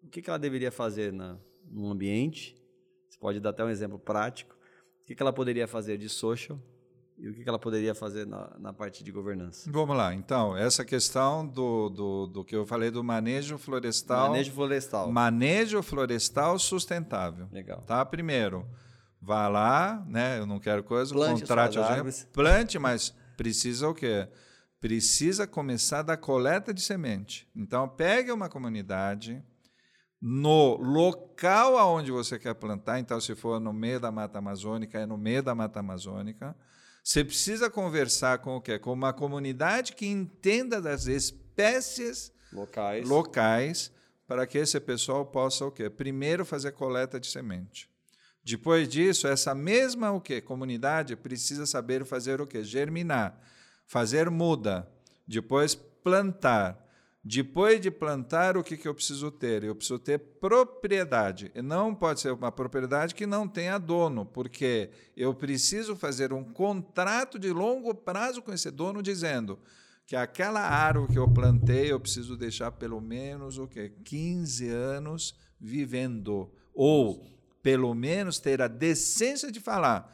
o 0.03 0.09
que, 0.09 0.21
que 0.21 0.29
ela 0.29 0.39
deveria 0.39 0.71
fazer 0.71 1.13
na, 1.13 1.39
no 1.65 1.91
ambiente? 1.91 2.57
Você 3.09 3.19
pode 3.19 3.41
dar 3.41 3.51
até 3.51 3.65
um 3.65 3.71
exemplo 3.71 3.99
prático. 3.99 4.55
O 5.03 5.07
que, 5.07 5.15
que 5.15 5.23
ela 5.23 5.33
poderia 5.33 5.67
fazer 5.67 5.97
de 5.97 6.09
social? 6.09 6.61
E 7.21 7.29
o 7.29 7.35
que 7.35 7.47
ela 7.47 7.59
poderia 7.59 7.95
fazer 7.95 8.27
na, 8.27 8.51
na 8.59 8.73
parte 8.73 9.05
de 9.05 9.13
governança. 9.13 9.71
Vamos 9.71 9.95
lá, 9.95 10.15
então, 10.15 10.57
essa 10.57 10.85
questão 10.85 11.47
do, 11.47 11.91
do, 11.91 12.27
do 12.27 12.45
que 12.45 12.57
eu 12.57 12.65
falei 12.65 12.91
do 12.91 13.05
manejo 13.05 13.59
florestal. 13.59 14.31
Manejo 14.31 14.53
florestal. 14.53 15.13
Manejo 15.13 15.83
florestal 15.83 16.59
sustentável. 16.59 17.47
Legal. 17.53 17.83
Tá? 17.83 18.05
Primeiro, 18.07 18.67
vá 19.21 19.49
lá, 19.49 20.03
né? 20.09 20.39
Eu 20.39 20.47
não 20.47 20.59
quero 20.59 20.83
coisa, 20.83 21.13
plante 21.13 21.41
contrate 21.41 21.79
a 21.79 21.87
árvores. 21.87 22.27
Plante, 22.33 22.79
mas 22.79 23.15
precisa 23.37 23.87
o 23.87 23.95
quê? 23.95 24.27
Precisa 24.81 25.47
começar 25.47 26.01
da 26.01 26.17
coleta 26.17 26.73
de 26.73 26.81
semente. 26.81 27.47
Então, 27.55 27.87
pegue 27.87 28.33
uma 28.33 28.49
comunidade 28.49 29.45
no 30.23 30.77
local 30.77 31.77
aonde 31.77 32.11
você 32.11 32.39
quer 32.39 32.55
plantar, 32.55 32.99
então 32.99 33.21
se 33.21 33.35
for 33.35 33.61
no 33.61 33.73
meio 33.73 34.01
da 34.01 34.11
Mata 34.11 34.39
Amazônica, 34.39 34.99
é 34.99 35.07
no 35.07 35.17
meio 35.19 35.43
da 35.43 35.55
Mata 35.55 35.81
Amazônica 35.81 36.57
você 37.03 37.25
precisa 37.25 37.71
conversar 37.71 38.39
com 38.39 38.57
o 38.57 38.61
quê? 38.61 38.79
Com 38.79 38.93
uma 38.93 39.13
comunidade 39.13 39.95
que 39.95 40.07
entenda 40.07 40.81
das 40.81 41.07
espécies 41.07 42.33
locais, 42.53 43.09
locais 43.09 43.93
para 44.27 44.47
que 44.47 44.59
esse 44.59 44.79
pessoal 44.79 45.27
possa 45.27 45.65
o 45.67 45.73
quê? 45.73 45.91
Primeiro 45.91 46.45
fazer 46.45 46.73
coleta 46.73 47.19
de 47.19 47.27
semente. 47.27 47.89
Depois 48.43 48.89
disso, 48.89 49.27
essa 49.27 49.55
mesma 49.55 50.13
o 50.13 50.21
quê? 50.21 50.41
comunidade 50.41 51.17
precisa 51.17 51.67
saber 51.67 52.05
fazer 52.05 52.41
o 52.41 52.47
quê? 52.47 52.65
Germinar, 52.65 53.39
fazer 53.87 54.31
muda, 54.31 54.89
depois 55.27 55.75
plantar, 55.75 56.79
depois 57.23 57.83
de 57.83 57.91
plantar, 57.91 58.57
o 58.57 58.65
que, 58.65 58.79
que 58.79 58.89
eu 58.89 58.95
preciso 58.95 59.31
ter? 59.31 59.63
Eu 59.63 59.75
preciso 59.75 59.99
ter 59.99 60.19
propriedade. 60.19 61.53
E 61.55 61.61
não 61.61 61.95
pode 61.95 62.21
ser 62.21 62.33
uma 62.33 62.51
propriedade 62.51 63.15
que 63.15 63.27
não 63.27 63.47
tenha 63.47 63.77
dono, 63.77 64.25
porque 64.25 64.91
eu 65.15 65.35
preciso 65.35 65.95
fazer 65.95 66.33
um 66.33 66.43
contrato 66.43 67.39
de 67.39 67.53
longo 67.53 67.95
prazo 67.95 68.41
com 68.41 68.53
esse 68.53 68.71
dono 68.71 69.03
dizendo 69.03 69.59
que 70.07 70.17
aquela 70.17 70.63
árvore 70.63 71.13
que 71.13 71.19
eu 71.19 71.31
plantei, 71.31 71.93
eu 71.93 72.01
preciso 72.01 72.39
deixar 72.39 72.73
pelo 72.73 73.03
menos 73.03 73.59
o 73.59 73.69
quê? 73.69 73.93
15 74.03 74.69
anos 74.69 75.39
vivendo. 75.61 76.51
Ou, 76.73 77.23
pelo 77.63 77.95
menos, 77.95 78.39
ter 78.39 78.63
a 78.63 78.67
decência 78.67 79.53
de 79.53 79.61
falar: 79.61 80.11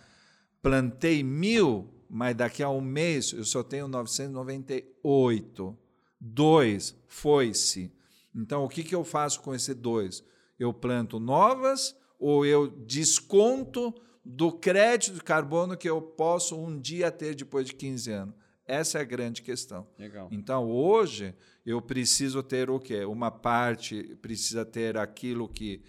plantei 0.60 1.22
mil, 1.22 1.88
mas 2.10 2.34
daqui 2.34 2.64
a 2.64 2.68
um 2.68 2.80
mês 2.80 3.32
eu 3.32 3.44
só 3.44 3.62
tenho 3.62 3.86
998 3.86 5.85
Dois, 6.20 6.96
foi-se. 7.06 7.92
Então, 8.34 8.64
o 8.64 8.68
que, 8.68 8.82
que 8.82 8.94
eu 8.94 9.04
faço 9.04 9.40
com 9.40 9.54
esse 9.54 9.74
dois? 9.74 10.24
Eu 10.58 10.72
planto 10.72 11.18
novas 11.18 11.96
ou 12.18 12.44
eu 12.44 12.68
desconto 12.68 13.94
do 14.24 14.50
crédito 14.50 15.14
de 15.14 15.22
carbono 15.22 15.76
que 15.76 15.88
eu 15.88 16.02
posso 16.02 16.56
um 16.56 16.78
dia 16.78 17.10
ter 17.10 17.34
depois 17.34 17.66
de 17.66 17.74
15 17.74 18.10
anos? 18.10 18.34
Essa 18.66 18.98
é 18.98 19.00
a 19.02 19.04
grande 19.04 19.42
questão. 19.42 19.86
Legal. 19.96 20.28
Então, 20.32 20.68
hoje, 20.68 21.34
eu 21.64 21.80
preciso 21.80 22.42
ter 22.42 22.68
o 22.68 22.80
quê? 22.80 23.04
Uma 23.04 23.30
parte 23.30 24.16
precisa 24.20 24.64
ter 24.64 24.96
aquilo 24.96 25.48
que 25.48 25.82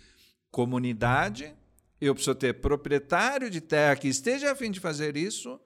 comunidade, 0.51 1.55
eu 1.99 2.13
preciso 2.13 2.35
ter 2.35 2.53
proprietário 2.53 3.49
de 3.49 3.59
terra 3.59 3.95
que 3.95 4.07
esteja 4.07 4.51
a 4.51 4.55
fim 4.55 4.69
de 4.69 4.79
fazer 4.79 5.17
isso, 5.17 5.59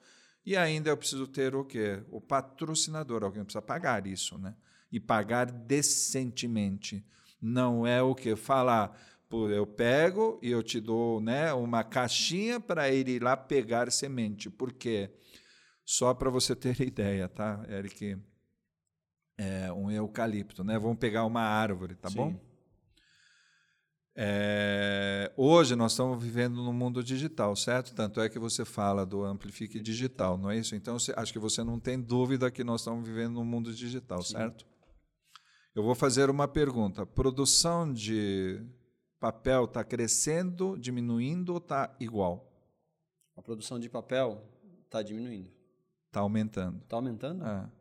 e 0.45 0.57
ainda 0.57 0.89
eu 0.89 0.97
preciso 0.97 1.27
ter 1.27 1.55
o 1.55 1.63
quê? 1.63 2.03
O 2.09 2.19
patrocinador, 2.19 3.23
alguém 3.23 3.43
precisa 3.43 3.61
pagar 3.61 4.05
isso, 4.07 4.37
né? 4.37 4.55
E 4.91 4.99
pagar 4.99 5.45
decentemente. 5.51 7.05
Não 7.41 7.85
é 7.85 8.01
o 8.01 8.13
que 8.13 8.35
falar, 8.35 8.97
eu 9.31 9.65
pego 9.65 10.39
e 10.41 10.51
eu 10.51 10.61
te 10.61 10.79
dou, 10.79 11.21
né, 11.21 11.53
uma 11.53 11.83
caixinha 11.83 12.59
para 12.59 12.89
ele 12.89 13.11
ir 13.11 13.23
lá 13.23 13.37
pegar 13.37 13.91
semente. 13.91 14.49
Por 14.49 14.73
quê? 14.73 15.09
Só 15.85 16.13
para 16.13 16.29
você 16.29 16.55
ter 16.55 16.79
ideia, 16.81 17.27
tá, 17.27 17.65
Eric? 17.69 18.17
É 19.37 19.71
um 19.71 19.89
eucalipto, 19.89 20.63
né? 20.63 20.77
Vamos 20.77 20.97
pegar 20.97 21.25
uma 21.25 21.41
árvore, 21.41 21.95
tá 21.95 22.09
Sim. 22.09 22.15
bom? 22.15 22.50
É, 24.14 25.32
hoje 25.38 25.76
nós 25.76 25.93
estamos 25.93 26.22
vivendo 26.22 26.55
no 26.55 26.74
mundo 26.74 27.03
digital, 27.03 27.55
certo? 27.55 27.95
Tanto 27.95 28.20
é 28.20 28.30
que 28.30 28.38
você 28.38 28.66
fala 28.66 29.05
do 29.05 29.24
Amplifique 29.24 29.80
Digital, 29.80 30.38
não 30.38 30.51
é 30.51 30.57
isso? 30.57 30.76
Então, 30.76 30.97
acho 31.16 31.34
que 31.34 31.39
você 31.39 31.64
não 31.64 31.80
tem 31.80 31.99
dúvida 31.99 32.51
que 32.51 32.64
nós 32.64 32.82
estamos 32.82 33.07
vivendo 33.07 33.36
no 33.36 33.45
mundo 33.45 33.74
digital, 33.74 34.22
Sim. 34.22 34.34
certo? 34.34 34.66
Eu 35.74 35.84
vou 35.84 35.95
fazer 35.95 36.30
uma 36.30 36.47
pergunta. 36.47 37.05
Produção 37.05 37.91
de 37.93 38.62
papel 39.20 39.66
está 39.66 39.84
crescendo, 39.84 40.78
diminuindo 40.78 41.53
ou 41.53 41.59
está 41.59 41.95
igual? 41.99 42.51
A 43.38 43.41
produção 43.41 43.80
de 43.80 43.89
papel 43.89 44.43
está 44.84 45.01
diminuindo. 45.01 45.49
Está 46.07 46.20
aumentando. 46.20 46.82
Está 46.84 46.97
aumentando? 46.97 47.45
É. 47.45 47.72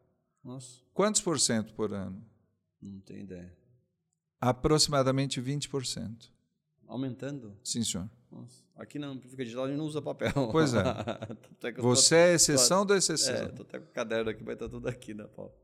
Nossa. 0.44 0.80
Quantos 0.94 1.20
por 1.20 1.40
cento 1.40 1.74
por 1.74 1.92
ano? 1.92 2.24
Não 2.80 3.00
tenho 3.00 3.20
ideia. 3.20 3.59
Aproximadamente 4.40 5.40
20%. 5.40 6.30
Aumentando? 6.86 7.56
Sim, 7.62 7.84
senhor. 7.84 8.10
Nossa. 8.30 8.64
Aqui 8.76 8.98
na 8.98 9.08
Amplifica 9.08 9.44
Digital 9.44 9.64
a 9.66 9.68
gente 9.68 9.76
não 9.76 9.84
usa 9.84 10.00
papel. 10.00 10.32
Pois 10.50 10.72
é. 10.72 10.82
Você 11.78 12.14
tô, 12.14 12.16
é 12.16 12.34
exceção 12.34 12.86
da 12.86 12.96
exceção. 12.96 13.34
É, 13.34 13.48
tô 13.48 13.62
até 13.62 13.78
com 13.78 13.84
o 13.84 13.92
caderno 13.92 14.30
aqui, 14.30 14.42
vai 14.42 14.54
estar 14.54 14.68
tudo 14.68 14.88
aqui 14.88 15.12
na 15.12 15.28
pau. 15.28 15.54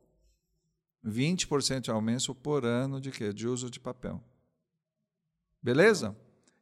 20% 1.04 1.80
de 1.80 1.90
aumento 1.90 2.34
por 2.34 2.64
ano 2.64 3.00
de 3.00 3.10
quê? 3.10 3.32
De 3.32 3.48
uso 3.48 3.70
de 3.70 3.80
papel. 3.80 4.22
Beleza? 5.62 6.16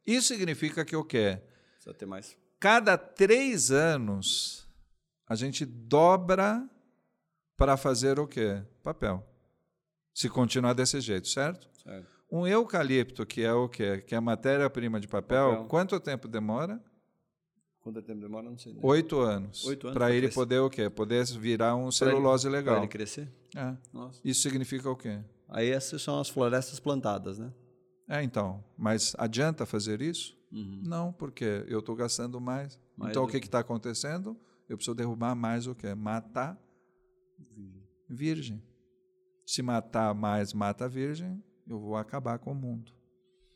Isso 0.05 0.27
significa 0.27 0.85
que 0.85 0.95
o 0.95 1.03
quê? 1.03 1.41
Precisa 1.73 1.93
ter 1.93 2.05
mais. 2.05 2.37
Cada 2.59 2.97
três 2.97 3.71
anos, 3.71 4.67
a 5.27 5.35
gente 5.35 5.65
dobra 5.65 6.69
para 7.57 7.75
fazer 7.75 8.19
o 8.19 8.27
quê? 8.27 8.63
Papel. 8.81 9.25
Se 10.13 10.29
continuar 10.29 10.73
desse 10.73 11.01
jeito, 11.01 11.27
certo? 11.27 11.67
Certo. 11.85 12.07
Um 12.31 12.47
eucalipto, 12.47 13.25
que 13.25 13.43
é 13.43 13.53
o 13.53 13.69
quê? 13.69 14.01
Que 14.01 14.15
é 14.15 14.17
a 14.17 14.21
matéria-prima 14.21 14.99
de 14.99 15.07
papel, 15.07 15.49
papel, 15.51 15.65
quanto 15.67 15.99
tempo 15.99 16.27
demora? 16.27 16.83
Quanto 17.79 18.01
tempo 18.01 18.19
demora? 18.19 18.49
Não 18.49 18.57
sei. 18.57 18.73
Né? 18.73 18.79
Oito 18.81 19.19
anos. 19.19 19.63
Oito 19.65 19.87
anos 19.87 19.97
Para 19.97 20.09
ele 20.09 20.21
crescer. 20.21 20.35
poder 20.35 20.59
o 20.59 20.69
quê? 20.69 20.89
Poder 20.89 21.23
virar 21.37 21.75
um 21.75 21.83
Pra 21.83 21.91
celulose 21.91 22.47
ele, 22.47 22.55
legal. 22.55 22.75
Pra 22.75 22.83
ele 22.83 22.91
crescer? 22.91 23.31
É. 23.55 23.77
Nossa. 23.93 24.19
Isso 24.25 24.41
significa 24.41 24.89
o 24.89 24.95
quê? 24.95 25.19
Aí 25.47 25.69
essas 25.69 26.01
são 26.01 26.19
as 26.19 26.27
florestas 26.27 26.79
plantadas, 26.79 27.37
né? 27.37 27.53
É, 28.09 28.23
então. 28.23 28.63
Mas 28.75 29.15
adianta 29.19 29.67
fazer 29.67 30.01
isso? 30.01 30.35
Uhum. 30.51 30.81
Não, 30.83 31.13
porque 31.13 31.63
eu 31.67 31.79
estou 31.79 31.95
gastando 31.95 32.41
mais. 32.41 32.79
Mais 32.97 33.11
então, 33.11 33.23
do 33.23 33.29
o 33.29 33.31
que 33.31 33.37
está 33.37 33.59
acontecendo? 33.59 34.35
Eu 34.67 34.77
preciso 34.77 34.95
derrubar 34.95 35.35
mais 35.35 35.67
o 35.67 35.75
quê? 35.75 35.93
Matar 35.93 36.59
virgem. 38.09 38.63
Se 39.45 39.61
matar 39.61 40.13
mais, 40.15 40.53
mata 40.53 40.89
virgem, 40.89 41.43
eu 41.67 41.79
vou 41.79 41.95
acabar 41.95 42.39
com 42.39 42.51
o 42.51 42.55
mundo. 42.55 42.91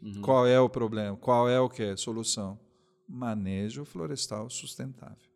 Uhum. 0.02 0.22
Qual 0.22 0.48
é 0.48 0.60
o 0.60 0.70
problema? 0.70 1.16
Qual 1.18 1.50
é 1.50 1.60
o 1.60 1.70
que? 1.70 1.96
Solução. 1.98 2.60
Manejo 3.08 3.86
florestal 3.86 4.50
sustentável. 4.50 5.30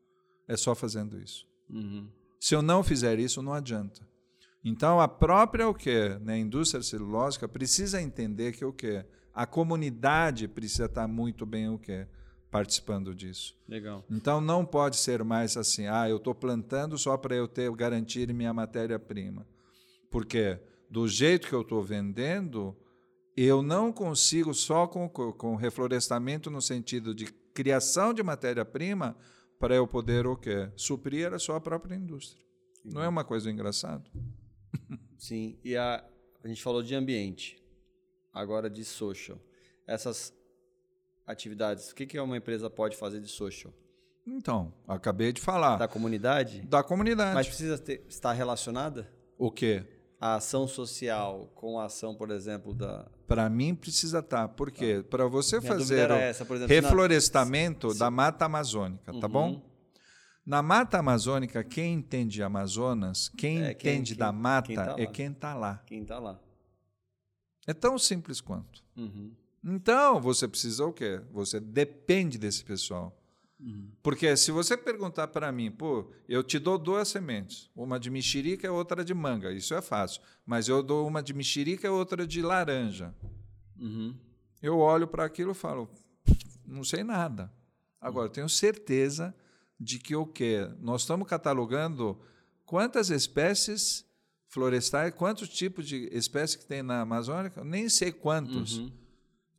É 0.47 0.55
só 0.55 0.75
fazendo 0.75 1.19
isso. 1.19 1.47
Uhum. 1.69 2.07
Se 2.39 2.55
eu 2.55 2.61
não 2.61 2.83
fizer 2.83 3.19
isso, 3.19 3.41
não 3.41 3.53
adianta. 3.53 4.01
Então, 4.63 4.99
a 4.99 5.07
própria 5.07 5.67
o 5.67 5.73
quê? 5.73 6.17
Né, 6.21 6.37
indústria 6.39 6.81
celulósica 6.81 7.47
precisa 7.47 8.01
entender 8.01 8.53
que 8.53 8.63
o 8.63 8.71
quê? 8.71 9.05
A 9.33 9.45
comunidade 9.45 10.47
precisa 10.47 10.85
estar 10.85 11.07
muito 11.07 11.45
bem 11.45 11.67
o 11.69 11.77
quê? 11.77 12.07
Participando 12.49 13.13
disso. 13.15 13.55
Legal. 13.67 14.05
Então, 14.09 14.39
não 14.39 14.65
pode 14.65 14.95
ser 14.97 15.23
mais 15.23 15.57
assim, 15.57 15.87
ah, 15.87 16.07
eu 16.07 16.17
estou 16.17 16.35
plantando 16.35 16.97
só 16.97 17.17
para 17.17 17.35
eu 17.35 17.47
ter 17.47 17.69
garantir 17.71 18.31
minha 18.33 18.53
matéria-prima. 18.53 19.45
Porque 20.09 20.59
do 20.93 21.07
jeito 21.07 21.47
que 21.47 21.55
eu 21.55 21.61
estou 21.61 21.81
vendendo, 21.81 22.77
eu 23.35 23.63
não 23.63 23.91
consigo 23.91 24.53
só 24.53 24.85
com, 24.85 25.09
com 25.09 25.55
reflorestamento 25.55 26.51
no 26.51 26.61
sentido 26.61 27.15
de 27.15 27.25
criação 27.51 28.13
de 28.13 28.21
matéria-prima 28.21 29.17
para 29.59 29.73
eu 29.73 29.87
poder 29.87 30.27
o 30.27 30.37
quê? 30.37 30.69
Suprir 30.75 31.33
a 31.33 31.39
sua 31.39 31.59
própria 31.59 31.95
indústria. 31.95 32.45
Não 32.85 33.01
é 33.01 33.07
uma 33.07 33.23
coisa 33.23 33.49
engraçada? 33.49 34.03
Sim. 35.17 35.57
E 35.63 35.75
a, 35.75 36.05
a 36.43 36.47
gente 36.47 36.61
falou 36.61 36.83
de 36.83 36.93
ambiente, 36.93 37.57
agora 38.31 38.69
de 38.69 38.85
social. 38.85 39.39
Essas 39.87 40.31
atividades, 41.25 41.89
o 41.89 41.95
que, 41.95 42.05
que 42.05 42.19
uma 42.19 42.37
empresa 42.37 42.69
pode 42.69 42.95
fazer 42.95 43.19
de 43.19 43.29
social? 43.29 43.73
Então, 44.27 44.71
acabei 44.87 45.33
de 45.33 45.41
falar. 45.41 45.77
Da 45.77 45.87
comunidade? 45.87 46.61
Da 46.61 46.83
comunidade. 46.83 47.33
Mas 47.33 47.47
precisa 47.47 47.79
ter, 47.79 48.05
estar 48.07 48.33
relacionada? 48.33 49.11
O 49.39 49.49
quê? 49.49 49.87
A 50.25 50.35
ação 50.35 50.65
social 50.69 51.51
com 51.53 51.77
a 51.77 51.83
ação, 51.85 52.15
por 52.15 52.31
exemplo, 52.31 52.73
da. 52.73 53.05
Para 53.27 53.49
mim 53.49 53.75
precisa 53.75 54.19
estar. 54.19 54.47
Por 54.47 54.71
quê? 54.71 55.03
Para 55.09 55.27
você 55.27 55.59
Minha 55.59 55.73
fazer 55.73 56.09
o 56.09 56.13
essa, 56.13 56.43
exemplo, 56.43 56.57
se 56.59 56.61
na- 56.61 56.67
reflorestamento 56.67 57.93
da 57.93 58.09
mata 58.09 58.45
amazônica, 58.45 59.11
tá 59.19 59.27
Uhum. 59.27 59.33
bom? 59.33 59.69
Na 60.45 60.61
mata 60.61 60.97
amazônica, 60.97 61.61
quem 61.63 61.95
entende 61.95 62.35
de 62.35 62.43
Amazonas, 62.43 63.27
quem 63.27 63.63
É, 63.63 63.73
quem- 63.73 63.95
entende 63.95 64.11
quem- 64.13 64.19
da 64.19 64.31
mata 64.31 64.67
quem 64.67 64.75
tá 64.77 64.95
é 64.97 65.05
quem 65.07 65.31
está 65.31 65.53
lá. 65.53 65.83
Quem 65.85 66.01
está 66.03 66.19
lá. 66.19 66.39
É 67.67 67.73
tão 67.73 67.97
simples 67.99 68.39
quanto. 68.39 68.81
Uhum. 68.95 69.33
Então, 69.61 70.21
você 70.21 70.47
precisa 70.47 70.85
o 70.85 70.93
quê? 70.93 71.21
Você 71.33 71.59
depende 71.59 72.37
desse 72.37 72.63
pessoal. 72.63 73.13
Uhum. 73.63 73.91
Porque 74.03 74.35
se 74.35 74.51
você 74.51 74.75
perguntar 74.75 75.29
para 75.29 75.49
mim, 75.51 75.71
pô, 75.71 76.11
eu 76.27 76.43
te 76.43 76.59
dou 76.59 76.77
duas 76.77 77.07
sementes, 77.07 77.69
uma 77.73 77.97
de 77.97 78.09
mexerica 78.09 78.67
e 78.67 78.69
outra 78.69 79.05
de 79.05 79.13
manga, 79.13 79.53
isso 79.53 79.73
é 79.73 79.81
fácil. 79.81 80.21
Mas 80.45 80.67
eu 80.67 80.83
dou 80.83 81.07
uma 81.07 81.23
de 81.23 81.33
mexerica 81.33 81.87
e 81.87 81.89
outra 81.89 82.27
de 82.27 82.41
laranja. 82.41 83.15
Uhum. 83.79 84.15
Eu 84.61 84.79
olho 84.79 85.07
para 85.07 85.23
aquilo 85.23 85.51
e 85.51 85.55
falo, 85.55 85.89
não 86.65 86.83
sei 86.83 87.03
nada. 87.03 87.51
Agora, 88.01 88.27
eu 88.27 88.31
tenho 88.31 88.49
certeza 88.49 89.33
de 89.79 89.97
que 89.97 90.15
o 90.15 90.25
quê? 90.25 90.69
Nós 90.79 91.01
estamos 91.01 91.27
catalogando 91.27 92.19
quantas 92.65 93.09
espécies 93.09 94.05
florestais, 94.47 95.13
quantos 95.15 95.47
tipos 95.47 95.87
de 95.87 96.09
espécies 96.11 96.57
que 96.57 96.65
tem 96.65 96.83
na 96.83 97.01
Amazônia, 97.01 97.51
nem 97.63 97.87
sei 97.87 98.11
quantos. 98.11 98.77
Uhum. 98.77 98.91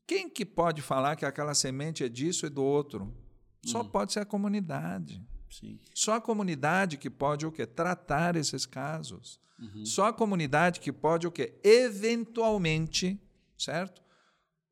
Quem 0.07 0.29
que 0.29 0.45
pode 0.45 0.83
falar 0.83 1.17
que 1.17 1.25
aquela 1.25 1.55
semente 1.55 2.05
é 2.05 2.09
disso 2.09 2.45
e 2.45 2.51
do 2.51 2.63
outro? 2.63 3.24
Só 3.65 3.81
Uhum. 3.81 3.89
pode 3.89 4.13
ser 4.13 4.21
a 4.21 4.25
comunidade. 4.25 5.23
Sim. 5.51 5.79
Só 5.95 6.15
a 6.15 6.21
comunidade 6.21 6.97
que 6.97 7.09
pode 7.09 7.47
o 7.47 7.53
quê? 7.53 7.65
Tratar 7.67 8.37
esses 8.37 8.67
casos. 8.67 9.41
Uhum. 9.59 9.87
Só 9.87 10.07
a 10.07 10.13
comunidade 10.13 10.81
que 10.81 10.93
pode 10.93 11.27
o 11.27 11.31
quê? 11.31 11.55
Eventualmente, 11.63 13.21
certo? 13.57 14.03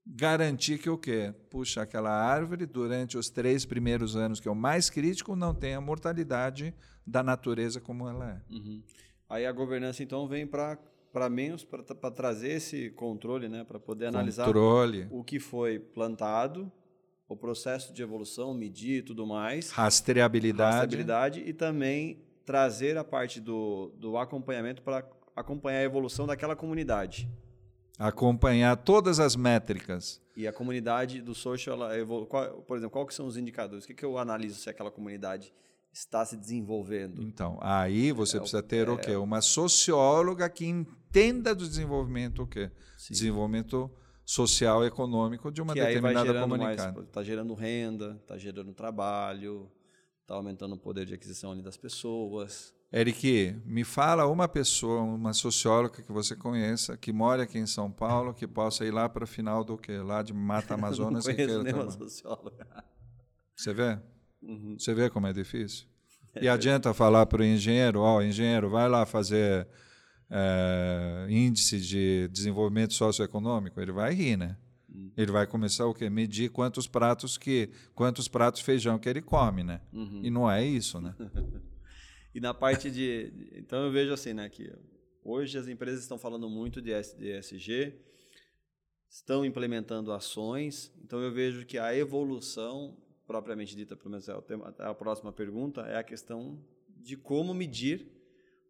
Garantir 0.04 0.78
que 0.78 0.90
o 0.90 0.98
quê? 0.98 1.32
Puxa, 1.48 1.82
aquela 1.82 2.10
árvore, 2.10 2.66
durante 2.66 3.16
os 3.16 3.30
três 3.30 3.64
primeiros 3.64 4.16
anos, 4.16 4.40
que 4.40 4.48
é 4.48 4.50
o 4.50 4.56
mais 4.56 4.90
crítico, 4.90 5.36
não 5.36 5.54
tenha 5.54 5.80
mortalidade 5.80 6.74
da 7.06 7.22
natureza 7.22 7.80
como 7.80 8.08
ela 8.08 8.30
é. 8.30 8.52
Uhum. 8.52 8.82
Aí 9.28 9.46
a 9.46 9.52
governança, 9.52 10.02
então, 10.02 10.26
vem 10.26 10.46
para 10.46 10.76
para 11.12 11.28
menos 11.28 11.62
para 11.62 11.82
trazer 12.10 12.52
esse 12.52 12.88
controle, 12.92 13.46
né, 13.46 13.64
para 13.64 13.78
poder 13.78 14.06
analisar 14.06 14.46
Controle, 14.46 15.06
o 15.10 15.22
que 15.22 15.38
foi 15.38 15.78
plantado, 15.78 16.72
o 17.32 17.36
processo 17.36 17.92
de 17.92 18.02
evolução, 18.02 18.54
medir 18.54 18.98
e 18.98 19.02
tudo 19.02 19.26
mais, 19.26 19.70
rastreabilidade. 19.70 20.76
rastreabilidade 20.76 21.40
e 21.40 21.52
também 21.52 22.22
trazer 22.44 22.96
a 22.98 23.04
parte 23.04 23.40
do, 23.40 23.92
do 23.96 24.16
acompanhamento 24.16 24.82
para 24.82 25.08
acompanhar 25.34 25.78
a 25.78 25.82
evolução 25.84 26.26
daquela 26.26 26.54
comunidade. 26.56 27.28
acompanhar 27.98 28.76
todas 28.76 29.20
as 29.20 29.36
métricas. 29.36 30.20
E 30.36 30.46
a 30.46 30.52
comunidade 30.52 31.20
do 31.20 31.34
social, 31.34 31.76
ela 31.76 31.98
evolu... 31.98 32.26
qual, 32.26 32.62
por 32.62 32.76
exemplo, 32.76 33.06
que 33.06 33.14
são 33.14 33.26
os 33.26 33.36
indicadores? 33.36 33.84
O 33.84 33.86
que, 33.88 33.94
que 33.94 34.04
eu 34.04 34.18
analiso 34.18 34.60
se 34.60 34.68
aquela 34.70 34.90
comunidade 34.90 35.52
está 35.92 36.24
se 36.24 36.36
desenvolvendo? 36.36 37.22
Então, 37.22 37.58
aí 37.60 38.12
você 38.12 38.38
É, 38.38 38.40
precisa 38.40 38.62
ter 38.62 38.88
o 38.88 38.96
quê? 38.96 39.14
Uma 39.14 39.42
socióloga 39.42 40.48
que 40.48 40.66
entenda 40.66 41.54
do 41.54 41.68
desenvolvimento 41.68 42.42
o 42.42 42.46
quê? 42.46 42.70
Sim. 42.96 43.12
Desenvolvimento 43.12 43.90
social 44.24 44.84
e 44.84 44.86
econômico 44.86 45.50
de 45.50 45.60
uma 45.60 45.74
que 45.74 45.80
determinada 45.80 46.40
comunidade. 46.40 47.00
está 47.00 47.22
gerando 47.22 47.54
renda, 47.54 48.18
está 48.22 48.38
gerando 48.38 48.72
trabalho, 48.72 49.70
está 50.20 50.34
aumentando 50.34 50.74
o 50.74 50.78
poder 50.78 51.04
de 51.06 51.14
aquisição 51.14 51.52
ali 51.52 51.62
das 51.62 51.76
pessoas. 51.76 52.74
Eric, 52.92 53.58
me 53.64 53.84
fala 53.84 54.26
uma 54.26 54.46
pessoa, 54.46 55.00
uma 55.00 55.32
socióloga 55.32 56.02
que 56.02 56.12
você 56.12 56.36
conheça, 56.36 56.94
que 56.96 57.10
mora 57.10 57.44
aqui 57.44 57.58
em 57.58 57.66
São 57.66 57.90
Paulo, 57.90 58.34
que 58.34 58.46
possa 58.46 58.84
ir 58.84 58.90
lá 58.90 59.08
para 59.08 59.24
o 59.24 59.26
final 59.26 59.64
do 59.64 59.78
quê? 59.78 59.96
Lá 59.98 60.22
de 60.22 60.34
Mata 60.34 60.74
Amazonas 60.74 61.24
Não 61.24 61.32
e 61.32 61.36
conheço 61.36 61.62
nenhuma 61.62 61.90
socióloga. 61.90 62.66
Você 63.56 63.72
vê? 63.72 63.98
Uhum. 64.42 64.76
Você 64.78 64.92
vê 64.92 65.08
como 65.08 65.26
é 65.26 65.32
difícil? 65.32 65.86
E 66.40 66.48
adianta 66.48 66.94
falar 66.94 67.26
para 67.26 67.42
o 67.42 67.44
engenheiro, 67.44 68.00
ó, 68.00 68.22
engenheiro, 68.22 68.70
vai 68.70 68.88
lá 68.88 69.04
fazer 69.04 69.68
é, 70.34 71.26
índice 71.28 71.78
de 71.78 72.26
desenvolvimento 72.28 72.94
socioeconômico, 72.94 73.78
ele 73.78 73.92
vai 73.92 74.14
rir, 74.14 74.36
né? 74.38 74.56
Ele 75.16 75.30
vai 75.30 75.46
começar 75.46 75.86
o 75.86 75.94
quê? 75.94 76.08
Medir 76.08 76.50
quantos 76.50 76.86
pratos 76.86 77.36
que, 77.36 77.68
quantos 77.94 78.28
pratos 78.28 78.60
feijão 78.62 78.98
que 78.98 79.08
ele 79.08 79.20
come, 79.20 79.62
né? 79.62 79.80
Uhum. 79.92 80.20
E 80.24 80.30
não 80.30 80.50
é 80.50 80.64
isso, 80.64 81.00
né? 81.00 81.14
E 82.34 82.40
na 82.40 82.54
parte 82.54 82.90
de, 82.90 83.30
Então 83.56 83.84
eu 83.84 83.92
vejo 83.92 84.10
assim, 84.10 84.32
né, 84.32 84.48
que 84.48 84.72
hoje 85.22 85.58
as 85.58 85.68
empresas 85.68 86.00
estão 86.00 86.16
falando 86.18 86.48
muito 86.48 86.80
de 86.80 86.90
S- 86.90 87.14
de 87.14 87.28
ESG, 87.30 87.92
estão 89.10 89.44
implementando 89.44 90.10
ações, 90.12 90.90
então 91.04 91.20
eu 91.20 91.30
vejo 91.30 91.66
que 91.66 91.76
a 91.76 91.94
evolução, 91.94 92.96
propriamente 93.26 93.76
dita, 93.76 93.94
pelo 93.94 94.08
menos 94.12 94.26
é 94.30 94.34
o 94.34 94.40
tema, 94.40 94.74
é 94.78 94.86
a 94.86 94.94
próxima 94.94 95.30
pergunta, 95.30 95.82
é 95.82 95.98
a 95.98 96.02
questão 96.02 96.58
de 96.88 97.18
como 97.18 97.52
medir, 97.52 98.06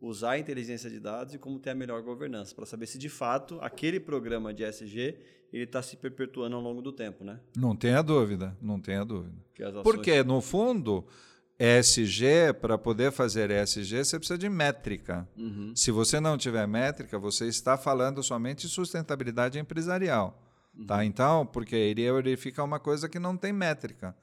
usar 0.02 0.32
a 0.32 0.38
inteligência 0.38 0.90
de 0.90 0.98
dados 1.00 1.32
e 1.32 1.38
como 1.38 1.58
ter 1.58 1.70
a 1.70 1.74
melhor 1.74 2.02
governança, 2.02 2.54
para 2.54 2.66
saber 2.66 2.86
se 2.86 2.98
de 2.98 3.08
fato 3.08 3.58
aquele 3.62 4.00
programa 4.00 4.52
de 4.52 4.64
ESG 4.64 5.16
ele 5.52 5.64
está 5.64 5.80
se 5.82 5.96
perpetuando 5.96 6.56
ao 6.56 6.62
longo 6.62 6.82
do 6.82 6.92
tempo, 6.92 7.22
né? 7.24 7.38
Não 7.56 7.76
tenha 7.76 8.02
dúvida, 8.02 8.56
não 8.60 8.80
tenha 8.80 9.04
dúvida. 9.04 9.34
Ações- 9.60 9.82
Porque, 9.82 10.22
no 10.24 10.40
fundo, 10.40 11.06
ESG, 11.58 12.52
para 12.60 12.76
poder 12.76 13.12
fazer 13.12 13.50
ESG, 13.50 14.04
você 14.04 14.18
precisa 14.18 14.38
de 14.38 14.48
métrica. 14.48 15.28
Uhum. 15.36 15.72
Se 15.76 15.90
você 15.90 16.18
não 16.18 16.36
tiver 16.36 16.66
métrica, 16.66 17.18
você 17.18 17.46
está 17.46 17.76
falando 17.78 18.22
somente 18.22 18.66
de 18.66 18.72
sustentabilidade 18.72 19.58
empresarial. 19.58 20.42
Tá? 20.86 21.04
Então, 21.04 21.44
porque 21.46 21.76
ele 21.76 22.10
verifica 22.10 22.64
uma 22.64 22.80
coisa 22.80 23.08
que 23.08 23.18
não 23.18 23.36
tem 23.36 23.52
métrica. 23.52 24.16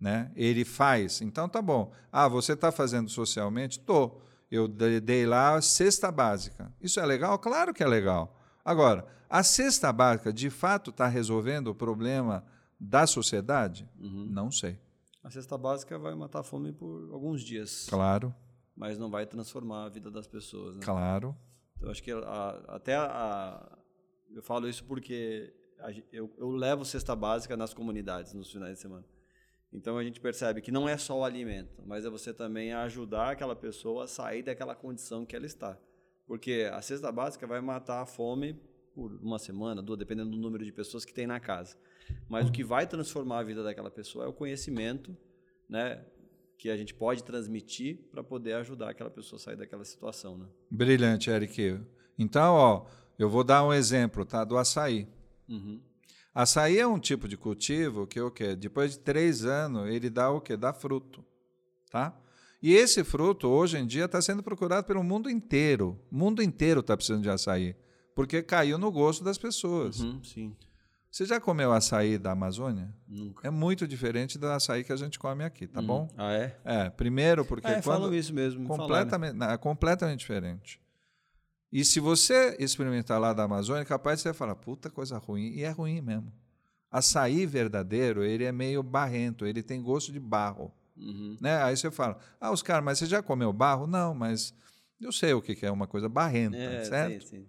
Né? 0.00 0.32
Ele 0.34 0.64
faz. 0.64 1.22
Então, 1.22 1.48
tá 1.48 1.62
bom. 1.62 1.92
Ah, 2.10 2.26
você 2.26 2.54
está 2.54 2.72
fazendo 2.72 3.08
socialmente? 3.08 3.78
Tô. 3.78 4.20
Eu 4.52 4.68
de- 4.68 5.00
dei 5.00 5.24
lá 5.24 5.54
a 5.56 5.62
cesta 5.62 6.12
básica. 6.12 6.70
Isso 6.80 7.00
é 7.00 7.06
legal? 7.06 7.38
Claro 7.38 7.72
que 7.72 7.82
é 7.82 7.86
legal. 7.88 8.38
Agora, 8.64 9.06
a 9.28 9.42
cesta 9.42 9.90
básica 9.90 10.30
de 10.32 10.50
fato 10.50 10.90
está 10.90 11.06
resolvendo 11.08 11.68
o 11.68 11.74
problema 11.74 12.44
da 12.78 13.06
sociedade? 13.06 13.88
Uhum. 13.98 14.26
Não 14.28 14.50
sei. 14.50 14.78
A 15.24 15.30
cesta 15.30 15.56
básica 15.56 15.98
vai 15.98 16.14
matar 16.14 16.40
a 16.40 16.42
fome 16.42 16.70
por 16.72 17.08
alguns 17.12 17.40
dias. 17.42 17.86
Claro, 17.88 18.34
mas 18.76 18.98
não 18.98 19.10
vai 19.10 19.24
transformar 19.24 19.86
a 19.86 19.88
vida 19.88 20.10
das 20.10 20.26
pessoas. 20.26 20.74
Né? 20.76 20.82
claro. 20.84 21.34
Então, 21.76 21.86
eu 21.88 21.90
acho 21.90 22.02
que 22.02 22.12
a- 22.12 22.62
até 22.68 22.94
a, 22.96 23.78
eu 24.30 24.42
falo 24.42 24.68
isso 24.68 24.84
porque 24.84 25.52
eu, 26.12 26.30
eu 26.38 26.50
levo 26.50 26.84
cesta 26.84 27.16
básica 27.16 27.56
nas 27.56 27.72
comunidades 27.72 28.34
nos 28.34 28.52
finais 28.52 28.74
de 28.74 28.80
semana. 28.80 29.04
Então 29.72 29.96
a 29.96 30.04
gente 30.04 30.20
percebe 30.20 30.60
que 30.60 30.70
não 30.70 30.88
é 30.88 30.96
só 30.98 31.18
o 31.18 31.24
alimento, 31.24 31.82
mas 31.86 32.04
é 32.04 32.10
você 32.10 32.32
também 32.32 32.72
ajudar 32.72 33.30
aquela 33.30 33.56
pessoa 33.56 34.04
a 34.04 34.06
sair 34.06 34.42
daquela 34.42 34.74
condição 34.74 35.24
que 35.24 35.34
ela 35.34 35.46
está. 35.46 35.78
Porque 36.26 36.68
a 36.72 36.80
cesta 36.82 37.10
básica 37.10 37.46
vai 37.46 37.60
matar 37.60 38.02
a 38.02 38.06
fome 38.06 38.58
por 38.94 39.12
uma 39.22 39.38
semana, 39.38 39.82
duas, 39.82 39.98
dependendo 39.98 40.30
do 40.30 40.36
número 40.36 40.64
de 40.64 40.72
pessoas 40.72 41.04
que 41.04 41.12
tem 41.12 41.26
na 41.26 41.40
casa. 41.40 41.76
Mas 42.28 42.48
o 42.48 42.52
que 42.52 42.62
vai 42.62 42.86
transformar 42.86 43.38
a 43.38 43.42
vida 43.42 43.62
daquela 43.62 43.90
pessoa 43.90 44.26
é 44.26 44.28
o 44.28 44.32
conhecimento, 44.32 45.16
né, 45.68 46.04
que 46.58 46.68
a 46.68 46.76
gente 46.76 46.94
pode 46.94 47.24
transmitir 47.24 47.98
para 48.10 48.22
poder 48.22 48.52
ajudar 48.54 48.90
aquela 48.90 49.10
pessoa 49.10 49.38
a 49.38 49.42
sair 49.42 49.56
daquela 49.56 49.84
situação, 49.84 50.36
né? 50.36 50.46
Brilhante, 50.70 51.30
Eric. 51.30 51.80
Então, 52.18 52.54
ó, 52.54 52.86
eu 53.18 53.28
vou 53.28 53.42
dar 53.42 53.64
um 53.64 53.72
exemplo, 53.72 54.24
tá, 54.24 54.44
do 54.44 54.56
açaí. 54.56 55.08
Uhum. 55.48 55.80
Açaí 56.34 56.78
é 56.78 56.86
um 56.86 56.98
tipo 56.98 57.28
de 57.28 57.36
cultivo 57.36 58.06
que 58.06 58.20
o 58.20 58.30
quê? 58.30 58.56
Depois 58.56 58.92
de 58.92 58.98
três 59.00 59.44
anos 59.44 59.88
ele 59.90 60.08
dá 60.08 60.30
o 60.30 60.40
quê? 60.40 60.56
Dá 60.56 60.72
fruto, 60.72 61.24
tá? 61.90 62.16
E 62.62 62.72
esse 62.74 63.02
fruto 63.04 63.48
hoje 63.48 63.76
em 63.76 63.86
dia 63.86 64.04
está 64.06 64.22
sendo 64.22 64.42
procurado 64.42 64.86
pelo 64.86 65.02
mundo 65.02 65.28
inteiro. 65.28 66.00
O 66.10 66.16
mundo 66.16 66.42
inteiro 66.42 66.80
está 66.80 66.96
precisando 66.96 67.22
de 67.22 67.28
açaí, 67.30 67.74
porque 68.14 68.42
caiu 68.42 68.78
no 68.78 68.90
gosto 68.90 69.22
das 69.24 69.36
pessoas. 69.36 70.00
Uhum, 70.00 70.22
sim. 70.22 70.56
Você 71.10 71.26
já 71.26 71.38
comeu 71.38 71.72
açaí 71.72 72.16
da 72.16 72.30
Amazônia? 72.32 72.94
Nunca. 73.06 73.46
É 73.46 73.50
muito 73.50 73.86
diferente 73.86 74.38
do 74.38 74.46
açaí 74.46 74.82
que 74.84 74.92
a 74.92 74.96
gente 74.96 75.18
come 75.18 75.44
aqui, 75.44 75.66
tá 75.66 75.80
Uhum. 75.80 75.86
bom? 75.86 76.08
Ah, 76.16 76.32
é? 76.32 76.56
É, 76.64 76.88
primeiro 76.88 77.44
porque 77.44 77.66
é, 77.66 77.72
quando 77.74 77.82
falam 77.82 78.14
isso 78.14 78.32
mesmo. 78.32 78.66
completamente, 78.66 79.34
não, 79.34 79.50
é 79.50 79.58
completamente 79.58 80.20
diferente. 80.20 80.80
E 81.72 81.84
se 81.84 81.98
você 82.00 82.54
experimentar 82.60 83.18
lá 83.18 83.32
da 83.32 83.44
Amazônia, 83.44 83.84
capaz 83.84 84.18
de 84.18 84.24
você 84.24 84.34
falar, 84.34 84.54
puta 84.56 84.90
coisa 84.90 85.16
ruim, 85.16 85.52
e 85.54 85.62
é 85.62 85.70
ruim 85.70 86.02
mesmo. 86.02 86.30
Açaí 86.90 87.46
verdadeiro, 87.46 88.22
ele 88.22 88.44
é 88.44 88.52
meio 88.52 88.82
barrento, 88.82 89.46
ele 89.46 89.62
tem 89.62 89.82
gosto 89.82 90.12
de 90.12 90.20
barro. 90.20 90.70
Uhum. 90.94 91.38
Né? 91.40 91.62
Aí 91.62 91.74
você 91.74 91.90
fala, 91.90 92.18
ah, 92.38 92.50
os 92.50 92.62
caras, 92.62 92.84
mas 92.84 92.98
você 92.98 93.06
já 93.06 93.22
comeu 93.22 93.50
barro? 93.52 93.86
Não, 93.86 94.14
mas 94.14 94.52
eu 95.00 95.10
sei 95.10 95.32
o 95.32 95.40
que 95.40 95.64
é 95.64 95.70
uma 95.70 95.86
coisa 95.86 96.08
barrenta, 96.10 96.56
É, 96.58 96.84
certo? 96.84 97.24
sim, 97.24 97.38
sim. 97.38 97.48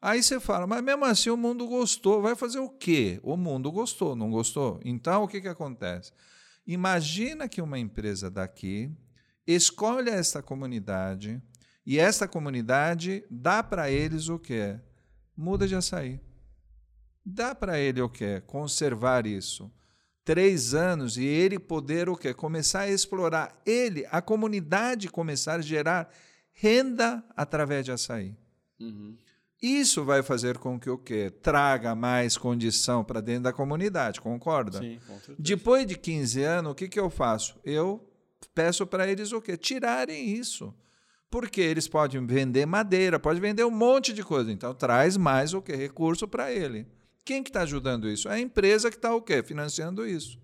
Aí 0.00 0.22
você 0.22 0.40
fala, 0.40 0.66
mas 0.66 0.82
mesmo 0.82 1.04
assim 1.04 1.28
o 1.28 1.36
mundo 1.36 1.66
gostou, 1.66 2.22
vai 2.22 2.34
fazer 2.34 2.58
o 2.58 2.70
quê? 2.70 3.20
O 3.22 3.36
mundo 3.36 3.70
gostou, 3.70 4.16
não 4.16 4.30
gostou? 4.30 4.80
Então 4.82 5.24
o 5.24 5.28
que, 5.28 5.42
que 5.42 5.48
acontece? 5.48 6.10
Imagina 6.66 7.46
que 7.46 7.60
uma 7.60 7.78
empresa 7.78 8.30
daqui 8.30 8.90
escolhe 9.46 10.08
esta 10.08 10.42
comunidade 10.42 11.42
e 11.90 11.98
esta 11.98 12.28
comunidade 12.28 13.24
dá 13.28 13.64
para 13.64 13.90
eles 13.90 14.28
o 14.28 14.38
quê? 14.38 14.78
Muda 15.36 15.66
de 15.66 15.74
açaí. 15.74 16.20
Dá 17.26 17.52
para 17.52 17.80
ele 17.80 18.00
o 18.00 18.08
quê? 18.08 18.40
Conservar 18.46 19.26
isso. 19.26 19.68
Três 20.24 20.72
anos 20.72 21.16
e 21.16 21.24
ele 21.24 21.58
poder 21.58 22.08
o 22.08 22.16
quê? 22.16 22.32
Começar 22.32 22.82
a 22.82 22.88
explorar. 22.88 23.60
Ele, 23.66 24.06
a 24.08 24.22
comunidade 24.22 25.08
começar 25.08 25.58
a 25.58 25.62
gerar 25.62 26.08
renda 26.52 27.24
através 27.36 27.84
de 27.84 27.90
açaí. 27.90 28.36
Uhum. 28.78 29.18
Isso 29.60 30.04
vai 30.04 30.22
fazer 30.22 30.58
com 30.58 30.78
que 30.78 30.88
o 30.88 30.96
quê? 30.96 31.28
Traga 31.42 31.96
mais 31.96 32.38
condição 32.38 33.02
para 33.02 33.20
dentro 33.20 33.42
da 33.42 33.52
comunidade, 33.52 34.20
concorda? 34.20 34.78
Sim, 34.78 35.00
com 35.08 35.14
certeza. 35.14 35.36
Depois 35.40 35.84
de 35.88 35.98
15 35.98 36.40
anos, 36.40 36.70
o 36.70 36.74
que, 36.76 36.86
que 36.86 37.00
eu 37.00 37.10
faço? 37.10 37.58
Eu 37.64 38.08
peço 38.54 38.86
para 38.86 39.10
eles 39.10 39.32
o 39.32 39.40
quê? 39.40 39.56
Tirarem 39.56 40.30
isso. 40.30 40.72
Porque 41.30 41.60
eles 41.60 41.86
podem 41.86 42.26
vender 42.26 42.66
madeira, 42.66 43.20
pode 43.20 43.40
vender 43.40 43.64
um 43.64 43.70
monte 43.70 44.12
de 44.12 44.24
coisa. 44.24 44.50
Então 44.50 44.74
traz 44.74 45.16
mais 45.16 45.54
o 45.54 45.62
quê? 45.62 45.76
Recurso 45.76 46.26
para 46.26 46.52
ele. 46.52 46.86
Quem 47.24 47.42
que 47.42 47.50
está 47.50 47.62
ajudando 47.62 48.08
isso? 48.08 48.28
É 48.28 48.32
a 48.32 48.40
empresa 48.40 48.90
que 48.90 48.96
está 48.96 49.14
o 49.14 49.22
quê? 49.22 49.42
Financiando 49.42 50.06
isso. 50.06 50.38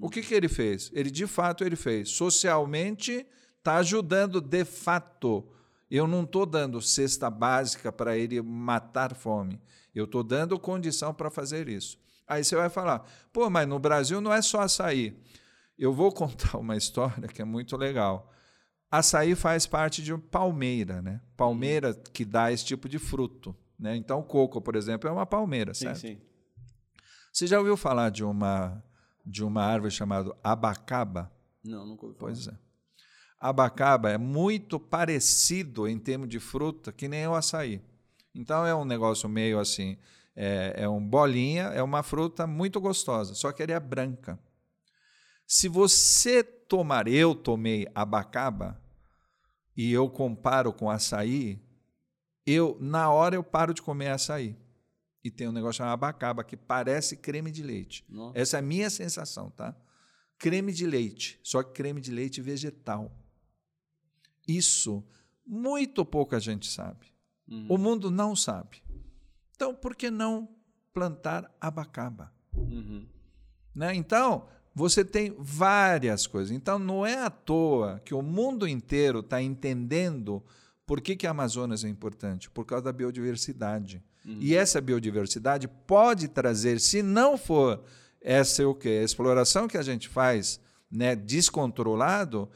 O 0.00 0.10
que, 0.10 0.20
que 0.20 0.34
ele 0.34 0.48
fez? 0.48 0.90
Ele 0.92 1.10
de 1.10 1.26
fato 1.26 1.64
ele 1.64 1.76
fez. 1.76 2.10
Socialmente 2.10 3.26
está 3.58 3.76
ajudando 3.76 4.40
de 4.40 4.64
fato. 4.64 5.48
Eu 5.90 6.06
não 6.06 6.24
estou 6.24 6.44
dando 6.44 6.82
cesta 6.82 7.30
básica 7.30 7.92
para 7.92 8.16
ele 8.18 8.42
matar 8.42 9.14
fome. 9.14 9.60
Eu 9.94 10.04
estou 10.04 10.22
dando 10.22 10.58
condição 10.58 11.14
para 11.14 11.30
fazer 11.30 11.68
isso. 11.68 11.98
Aí 12.26 12.42
você 12.42 12.56
vai 12.56 12.68
falar, 12.68 13.06
pô, 13.32 13.48
mas 13.48 13.68
no 13.68 13.78
Brasil 13.78 14.20
não 14.20 14.32
é 14.32 14.42
só 14.42 14.60
açaí. 14.60 15.16
Eu 15.78 15.92
vou 15.92 16.10
contar 16.12 16.58
uma 16.58 16.76
história 16.76 17.28
que 17.28 17.40
é 17.40 17.44
muito 17.44 17.76
legal. 17.76 18.33
Açaí 18.98 19.34
faz 19.34 19.66
parte 19.66 20.02
de 20.02 20.16
palmeira, 20.16 21.02
né? 21.02 21.20
Palmeira 21.36 21.94
que 22.12 22.24
dá 22.24 22.52
esse 22.52 22.64
tipo 22.64 22.88
de 22.88 22.98
fruto. 22.98 23.54
Né? 23.78 23.96
Então, 23.96 24.22
coco, 24.22 24.60
por 24.60 24.76
exemplo, 24.76 25.08
é 25.08 25.12
uma 25.12 25.26
palmeira, 25.26 25.74
Sim, 25.74 25.86
certo? 25.86 26.00
sim. 26.00 26.18
Você 27.32 27.46
já 27.46 27.58
ouviu 27.58 27.76
falar 27.76 28.10
de 28.10 28.22
uma, 28.22 28.82
de 29.26 29.42
uma 29.42 29.62
árvore 29.62 29.90
chamada 29.90 30.32
abacaba? 30.42 31.32
Não, 31.64 31.84
nunca 31.84 32.06
ouvi 32.06 32.16
falar. 32.16 32.32
Pois 32.32 32.46
é. 32.46 32.52
Abacaba 33.40 34.10
é 34.10 34.16
muito 34.16 34.78
parecido 34.78 35.88
em 35.88 35.98
termos 35.98 36.28
de 36.28 36.38
fruta 36.38 36.92
que 36.92 37.08
nem 37.08 37.26
o 37.26 37.34
açaí. 37.34 37.82
Então 38.34 38.64
é 38.64 38.74
um 38.74 38.84
negócio 38.84 39.28
meio 39.28 39.58
assim, 39.58 39.98
é, 40.36 40.74
é 40.78 40.88
um 40.88 41.04
bolinha, 41.04 41.64
é 41.64 41.82
uma 41.82 42.02
fruta 42.02 42.46
muito 42.46 42.80
gostosa, 42.80 43.34
só 43.34 43.52
que 43.52 43.62
ele 43.62 43.72
é 43.72 43.80
branca. 43.80 44.38
Se 45.46 45.68
você 45.68 46.42
tomar, 46.42 47.06
eu 47.06 47.34
tomei 47.34 47.86
abacaba 47.94 48.80
e 49.76 49.92
eu 49.92 50.08
comparo 50.08 50.72
com 50.72 50.90
açaí, 50.90 51.60
eu 52.46 52.76
na 52.80 53.10
hora 53.10 53.34
eu 53.34 53.42
paro 53.42 53.74
de 53.74 53.82
comer 53.82 54.10
açaí. 54.10 54.56
E 55.22 55.30
tem 55.30 55.48
um 55.48 55.52
negócio 55.52 55.78
chamado 55.78 55.94
abacaba 55.94 56.44
que 56.44 56.56
parece 56.56 57.16
creme 57.16 57.50
de 57.50 57.62
leite. 57.62 58.04
Nossa. 58.08 58.38
Essa 58.38 58.56
é 58.56 58.60
a 58.60 58.62
minha 58.62 58.90
sensação, 58.90 59.50
tá? 59.50 59.74
Creme 60.38 60.72
de 60.72 60.86
leite, 60.86 61.40
só 61.42 61.62
que 61.62 61.72
creme 61.72 62.00
de 62.00 62.10
leite 62.10 62.42
vegetal. 62.42 63.10
Isso 64.46 65.02
muito 65.46 66.04
pouca 66.04 66.38
gente 66.38 66.70
sabe. 66.70 67.06
Uhum. 67.48 67.66
O 67.70 67.78
mundo 67.78 68.10
não 68.10 68.36
sabe. 68.36 68.82
Então, 69.54 69.74
por 69.74 69.96
que 69.96 70.10
não 70.10 70.48
plantar 70.92 71.50
abacaba? 71.60 72.32
Uhum. 72.54 73.06
Né? 73.74 73.94
Então, 73.94 74.48
você 74.74 75.04
tem 75.04 75.34
várias 75.38 76.26
coisas. 76.26 76.50
Então, 76.50 76.78
não 76.78 77.06
é 77.06 77.18
à 77.18 77.30
toa 77.30 78.00
que 78.04 78.14
o 78.14 78.22
mundo 78.22 78.66
inteiro 78.66 79.20
está 79.20 79.40
entendendo 79.40 80.42
por 80.86 81.00
que, 81.00 81.16
que 81.16 81.26
a 81.26 81.30
Amazonas 81.30 81.84
é 81.84 81.88
importante 81.88 82.50
por 82.50 82.64
causa 82.64 82.84
da 82.84 82.92
biodiversidade. 82.92 84.02
E 84.40 84.54
essa 84.54 84.80
biodiversidade 84.80 85.68
pode 85.68 86.28
trazer, 86.28 86.80
se 86.80 87.02
não 87.02 87.36
for 87.36 87.84
essa 88.20 88.66
o 88.66 88.74
quê? 88.74 89.00
A 89.00 89.04
exploração 89.04 89.68
que 89.68 89.76
a 89.76 89.82
gente 89.82 90.08
faz, 90.08 90.58
né, 90.90 91.14
descontrolado, 91.14 92.48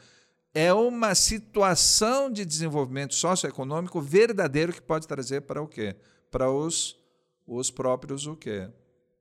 é 0.53 0.73
uma 0.73 1.13
situação 1.13 2.31
de 2.31 2.43
desenvolvimento 2.43 3.13
socioeconômico 3.13 4.01
verdadeiro 4.01 4.73
que 4.73 4.81
pode 4.81 5.07
trazer 5.07 5.41
para 5.41 5.61
o 5.61 5.67
quê? 5.67 5.95
Para 6.31 6.51
os, 6.51 6.97
os 7.45 7.69
próprios 7.69 8.25
o 8.25 8.35
quê? 8.35 8.67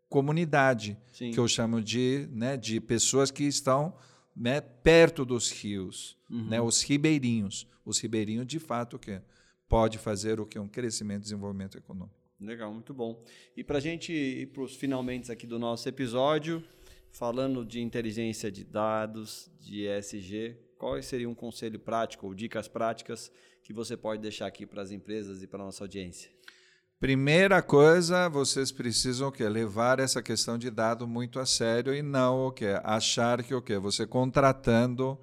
Comunidade, 0.09 0.97
Sim. 1.12 1.30
que 1.30 1.39
eu 1.39 1.47
chamo 1.47 1.82
de, 1.82 2.28
né, 2.32 2.56
de 2.56 2.80
pessoas 2.80 3.30
que 3.30 3.44
estão 3.44 3.94
né, 4.35 4.60
perto 4.60 5.24
dos 5.24 5.51
rios, 5.51 6.16
né, 6.30 6.60
os 6.60 6.82
ribeirinhos. 6.82 7.66
Os 7.85 7.98
ribeirinhos, 8.01 8.47
de 8.47 8.59
fato, 8.59 8.97
o 8.97 8.98
quê? 8.98 9.20
Pode 9.68 9.98
fazer 9.98 10.40
o 10.40 10.47
que? 10.47 10.59
Um 10.59 10.68
crescimento 10.68 11.20
e 11.20 11.22
desenvolvimento 11.24 11.76
econômico. 11.76 12.16
Legal, 12.40 12.72
muito 12.72 12.94
bom. 12.94 13.22
E 13.56 13.64
para 13.64 13.78
a 13.78 13.80
gente 13.80 14.12
ir 14.12 14.47
para 14.47 14.62
os 14.62 14.76
finalmente 14.76 15.30
aqui 15.32 15.47
do 15.47 15.59
nosso 15.59 15.89
episódio, 15.89 16.62
falando 17.10 17.64
de 17.64 17.80
inteligência 17.80 18.51
de 18.51 18.62
dados, 18.64 19.51
de 19.59 19.86
ESG, 19.86 20.56
qual 20.78 21.02
seria 21.02 21.28
um 21.28 21.35
conselho 21.35 21.80
prático 21.80 22.26
ou 22.26 22.35
dicas 22.35 22.68
práticas 22.68 23.32
que 23.64 23.72
você 23.72 23.97
pode 23.97 24.22
deixar 24.22 24.47
aqui 24.47 24.64
para 24.64 24.82
as 24.82 24.93
empresas 24.93 25.43
e 25.43 25.47
para 25.47 25.60
a 25.60 25.66
nossa 25.66 25.82
audiência? 25.82 26.30
Primeira 27.01 27.62
coisa, 27.62 28.29
vocês 28.29 28.73
precisam 28.73 29.29
o 29.29 29.33
quê? 29.33 29.49
levar 29.49 30.01
essa 30.01 30.20
questão 30.20 30.59
de 30.59 30.69
dado 30.69 31.07
muito 31.07 31.39
a 31.39 31.47
sério 31.47 31.95
e 31.95 32.03
não 32.03 32.47
o 32.47 32.53
quê? 32.53 32.79
achar 32.83 33.43
que 33.43 33.55
o 33.55 33.62
quê? 33.62 33.79
você 33.79 34.05
contratando 34.05 35.16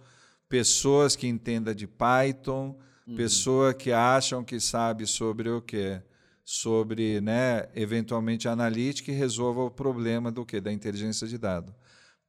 pessoas 0.48 1.16
que 1.16 1.28
entendam 1.28 1.74
de 1.74 1.86
Python, 1.88 2.78
Uhum. 3.08 3.16
pessoas 3.16 3.76
que 3.76 3.92
acham 3.92 4.44
que 4.44 4.60
sabe 4.60 5.06
sobre 5.06 5.48
o 5.48 5.62
quê? 5.62 6.02
Sobre, 6.44 7.22
né, 7.22 7.68
eventualmente 7.76 8.48
analítica 8.48 9.12
e 9.12 9.16
resolva 9.16 9.62
o 9.62 9.70
problema 9.70 10.32
do 10.32 10.44
quê? 10.44 10.60
Da 10.60 10.72
inteligência 10.72 11.28
de 11.28 11.38
dado. 11.38 11.72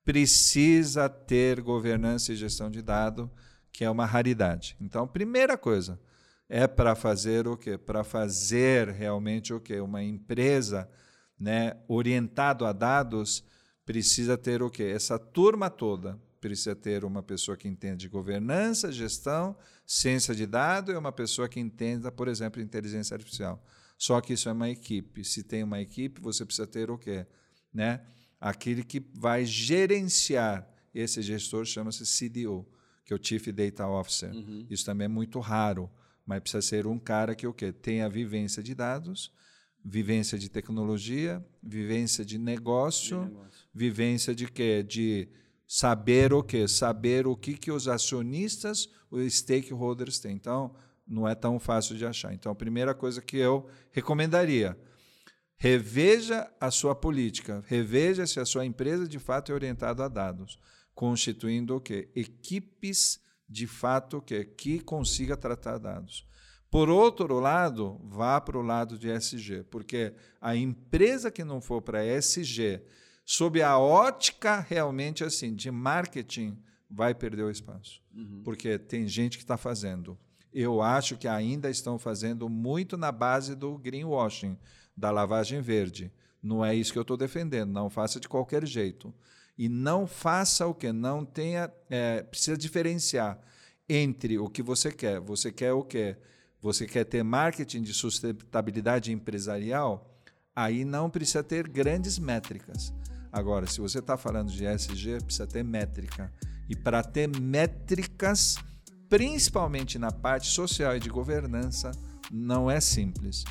Precisa 0.04 1.08
ter 1.08 1.62
governança 1.62 2.30
e 2.32 2.36
gestão 2.36 2.70
de 2.70 2.82
dado, 2.82 3.30
que 3.72 3.84
é 3.84 3.90
uma 3.90 4.04
raridade. 4.04 4.76
Então, 4.78 5.08
primeira 5.08 5.56
coisa, 5.56 5.98
é 6.48 6.66
para 6.66 6.94
fazer 6.94 7.46
o 7.46 7.56
quê? 7.56 7.76
Para 7.76 8.04
fazer 8.04 8.88
realmente 8.88 9.52
o 9.52 9.60
quê? 9.60 9.80
Uma 9.80 10.02
empresa, 10.02 10.88
né, 11.38 11.76
orientado 11.88 12.64
a 12.64 12.72
dados, 12.72 13.44
precisa 13.84 14.38
ter 14.38 14.62
o 14.62 14.70
quê? 14.70 14.84
Essa 14.84 15.18
turma 15.18 15.68
toda 15.70 16.20
precisa 16.40 16.76
ter 16.76 17.04
uma 17.04 17.22
pessoa 17.22 17.56
que 17.56 17.66
entende 17.66 18.02
de 18.02 18.08
governança, 18.08 18.92
gestão, 18.92 19.56
ciência 19.84 20.34
de 20.34 20.46
dados 20.46 20.94
e 20.94 20.96
uma 20.96 21.10
pessoa 21.10 21.48
que 21.48 21.58
entenda, 21.58 22.12
por 22.12 22.28
exemplo, 22.28 22.62
inteligência 22.62 23.14
artificial. 23.14 23.64
Só 23.98 24.20
que 24.20 24.34
isso 24.34 24.48
é 24.48 24.52
uma 24.52 24.68
equipe. 24.68 25.24
Se 25.24 25.42
tem 25.42 25.64
uma 25.64 25.80
equipe, 25.80 26.20
você 26.20 26.44
precisa 26.44 26.66
ter 26.66 26.90
o 26.90 26.98
quê? 26.98 27.26
Né? 27.72 28.00
aquele 28.40 28.82
que 28.82 29.04
vai 29.14 29.44
gerenciar. 29.44 30.68
Esse 30.94 31.20
gestor 31.20 31.64
chama-se 31.64 32.04
CDO, 32.04 32.66
que 33.04 33.12
é 33.12 33.16
o 33.16 33.22
Chief 33.22 33.48
Data 33.48 33.86
Officer. 33.86 34.32
Uhum. 34.32 34.66
Isso 34.70 34.84
também 34.84 35.04
é 35.04 35.08
muito 35.08 35.38
raro, 35.40 35.90
mas 36.26 36.40
precisa 36.40 36.60
ser 36.60 36.86
um 36.86 36.98
cara 36.98 37.34
que 37.34 37.46
o 37.46 37.54
quê? 37.54 37.72
Tem 37.72 38.02
a 38.02 38.08
vivência 38.08 38.62
de 38.62 38.74
dados, 38.74 39.32
vivência 39.84 40.36
de 40.36 40.48
tecnologia, 40.48 41.44
vivência 41.62 42.24
de 42.24 42.36
negócio, 42.36 43.20
de 43.20 43.26
negócio. 43.26 43.68
vivência 43.72 44.34
de 44.34 44.50
quê? 44.50 44.82
De 44.82 45.28
saber 45.66 46.32
o 46.32 46.42
quê? 46.42 46.66
Saber 46.66 47.26
o 47.26 47.36
que, 47.36 47.56
que 47.56 47.70
os 47.70 47.86
acionistas, 47.86 48.88
os 49.08 49.32
stakeholders 49.32 50.18
têm. 50.18 50.34
Então, 50.34 50.74
não 51.06 51.28
é 51.28 51.36
tão 51.36 51.60
fácil 51.60 51.96
de 51.96 52.04
achar. 52.04 52.34
Então, 52.34 52.50
a 52.50 52.56
primeira 52.56 52.92
coisa 52.92 53.22
que 53.22 53.36
eu 53.36 53.68
recomendaria, 53.92 54.76
reveja 55.56 56.50
a 56.60 56.70
sua 56.72 56.94
política, 56.94 57.62
reveja 57.68 58.26
se 58.26 58.40
a 58.40 58.44
sua 58.44 58.66
empresa 58.66 59.06
de 59.06 59.20
fato 59.20 59.52
é 59.52 59.54
orientada 59.54 60.04
a 60.04 60.08
dados, 60.08 60.58
constituindo 60.94 61.76
o 61.76 61.80
quê? 61.80 62.10
Equipes 62.16 63.20
de 63.48 63.66
fato 63.66 64.20
que, 64.20 64.44
que 64.44 64.80
consiga 64.80 65.36
tratar 65.36 65.78
dados. 65.78 66.26
Por 66.70 66.88
outro 66.88 67.38
lado, 67.38 68.00
vá 68.04 68.40
para 68.40 68.58
o 68.58 68.62
lado 68.62 68.98
de 68.98 69.08
SG, 69.08 69.64
porque 69.70 70.12
a 70.40 70.56
empresa 70.56 71.30
que 71.30 71.44
não 71.44 71.60
for 71.60 71.80
para 71.80 72.04
SG, 72.04 72.82
sob 73.24 73.62
a 73.62 73.78
ótica 73.78 74.60
realmente 74.60 75.22
assim 75.24 75.54
de 75.54 75.70
marketing, 75.70 76.58
vai 76.90 77.14
perder 77.14 77.44
o 77.44 77.50
espaço. 77.50 78.02
Uhum. 78.14 78.42
Porque 78.44 78.78
tem 78.78 79.06
gente 79.06 79.36
que 79.36 79.44
está 79.44 79.56
fazendo. 79.56 80.18
Eu 80.52 80.80
acho 80.80 81.16
que 81.16 81.28
ainda 81.28 81.70
estão 81.70 81.98
fazendo 81.98 82.48
muito 82.48 82.96
na 82.96 83.12
base 83.12 83.54
do 83.54 83.76
greenwashing, 83.78 84.56
da 84.96 85.10
lavagem 85.10 85.60
verde. 85.60 86.12
Não 86.42 86.64
é 86.64 86.74
isso 86.74 86.92
que 86.92 86.98
eu 86.98 87.02
estou 87.02 87.16
defendendo. 87.16 87.72
Não 87.72 87.90
faça 87.90 88.18
de 88.18 88.28
qualquer 88.28 88.64
jeito. 88.66 89.14
E 89.58 89.68
não 89.68 90.06
faça 90.06 90.66
o 90.66 90.74
que? 90.74 90.92
Não 90.92 91.24
tenha. 91.24 91.70
É, 91.88 92.22
precisa 92.22 92.56
diferenciar 92.56 93.38
entre 93.88 94.38
o 94.38 94.48
que 94.48 94.62
você 94.62 94.90
quer. 94.92 95.20
Você 95.20 95.50
quer 95.50 95.72
o 95.72 95.82
quê? 95.82 96.16
Você 96.60 96.86
quer 96.86 97.04
ter 97.04 97.22
marketing 97.22 97.82
de 97.82 97.94
sustentabilidade 97.94 99.12
empresarial? 99.12 100.12
Aí 100.54 100.84
não 100.84 101.08
precisa 101.08 101.42
ter 101.42 101.68
grandes 101.68 102.18
métricas. 102.18 102.92
Agora, 103.30 103.66
se 103.66 103.80
você 103.80 103.98
está 103.98 104.16
falando 104.16 104.50
de 104.50 104.64
SG, 104.64 105.22
precisa 105.22 105.46
ter 105.46 105.62
métrica. 105.62 106.32
E 106.68 106.74
para 106.74 107.02
ter 107.02 107.28
métricas, 107.28 108.56
principalmente 109.08 109.98
na 109.98 110.10
parte 110.10 110.48
social 110.48 110.96
e 110.96 111.00
de 111.00 111.08
governança, 111.08 111.92
não 112.30 112.70
é 112.70 112.80
simples. 112.80 113.44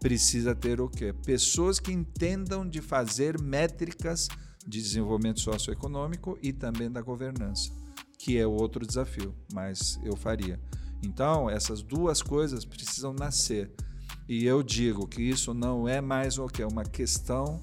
Precisa 0.00 0.54
ter 0.54 0.80
o 0.80 0.88
quê? 0.88 1.12
Pessoas 1.24 1.78
que 1.78 1.92
entendam 1.92 2.68
de 2.68 2.80
fazer 2.80 3.40
métricas 3.40 4.28
de 4.66 4.80
desenvolvimento 4.80 5.40
socioeconômico 5.40 6.38
e 6.42 6.52
também 6.52 6.90
da 6.90 7.00
governança, 7.00 7.70
que 8.18 8.38
é 8.38 8.46
outro 8.46 8.86
desafio, 8.86 9.34
mas 9.52 9.98
eu 10.04 10.16
faria. 10.16 10.60
Então, 11.02 11.48
essas 11.48 11.82
duas 11.82 12.22
coisas 12.22 12.64
precisam 12.64 13.12
nascer. 13.12 13.70
E 14.28 14.44
eu 14.44 14.62
digo 14.62 15.08
que 15.08 15.22
isso 15.22 15.54
não 15.54 15.88
é 15.88 16.00
mais 16.00 16.38
o 16.38 16.46
que? 16.46 16.62
Uma 16.62 16.84
questão 16.84 17.62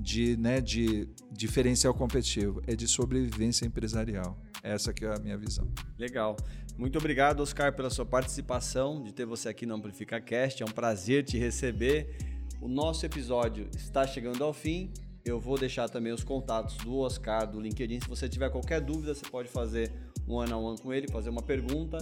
de, 0.00 0.36
né, 0.36 0.60
de 0.60 1.08
diferencial 1.30 1.92
competitivo, 1.92 2.62
é 2.66 2.74
de 2.74 2.88
sobrevivência 2.88 3.66
empresarial. 3.66 4.38
Essa 4.62 4.92
que 4.92 5.04
é 5.04 5.14
a 5.14 5.18
minha 5.18 5.36
visão. 5.36 5.68
Legal. 5.98 6.36
Muito 6.76 6.98
obrigado, 6.98 7.40
Oscar, 7.40 7.74
pela 7.74 7.90
sua 7.90 8.06
participação, 8.06 9.02
de 9.02 9.12
ter 9.12 9.26
você 9.26 9.48
aqui 9.48 9.66
no 9.66 9.74
Amplifica 9.74 10.20
Cast. 10.20 10.62
É 10.62 10.66
um 10.66 10.70
prazer 10.70 11.24
te 11.24 11.36
receber. 11.36 12.16
O 12.60 12.68
nosso 12.68 13.04
episódio 13.04 13.68
está 13.76 14.06
chegando 14.06 14.42
ao 14.42 14.52
fim. 14.52 14.92
Eu 15.28 15.38
vou 15.38 15.58
deixar 15.58 15.88
também 15.88 16.12
os 16.12 16.24
contatos 16.24 16.76
do 16.78 16.98
Oscar 16.98 17.46
do 17.46 17.60
LinkedIn. 17.60 18.00
Se 18.00 18.08
você 18.08 18.28
tiver 18.28 18.50
qualquer 18.50 18.80
dúvida, 18.80 19.14
você 19.14 19.28
pode 19.28 19.48
fazer 19.48 19.92
um 20.26 20.34
one 20.34 20.52
on 20.52 20.64
one 20.64 20.78
com 20.78 20.92
ele, 20.92 21.06
fazer 21.08 21.28
uma 21.28 21.42
pergunta 21.42 21.98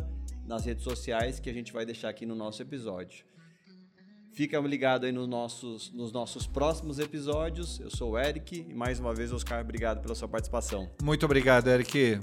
nas 0.46 0.64
redes 0.64 0.84
sociais 0.84 1.40
que 1.40 1.50
a 1.50 1.52
gente 1.52 1.72
vai 1.72 1.84
deixar 1.84 2.08
aqui 2.08 2.24
no 2.24 2.34
nosso 2.34 2.62
episódio. 2.62 3.24
Fica 4.32 4.60
ligado 4.60 5.06
aí 5.06 5.12
nos 5.12 5.26
nossos, 5.26 5.90
nos 5.92 6.12
nossos 6.12 6.46
próximos 6.46 6.98
episódios. 6.98 7.80
Eu 7.80 7.90
sou 7.90 8.12
o 8.12 8.18
Eric 8.18 8.66
e 8.68 8.74
mais 8.74 9.00
uma 9.00 9.14
vez, 9.14 9.32
Oscar, 9.32 9.60
obrigado 9.62 10.02
pela 10.02 10.14
sua 10.14 10.28
participação. 10.28 10.88
Muito 11.02 11.24
obrigado, 11.24 11.68
Eric. 11.68 12.20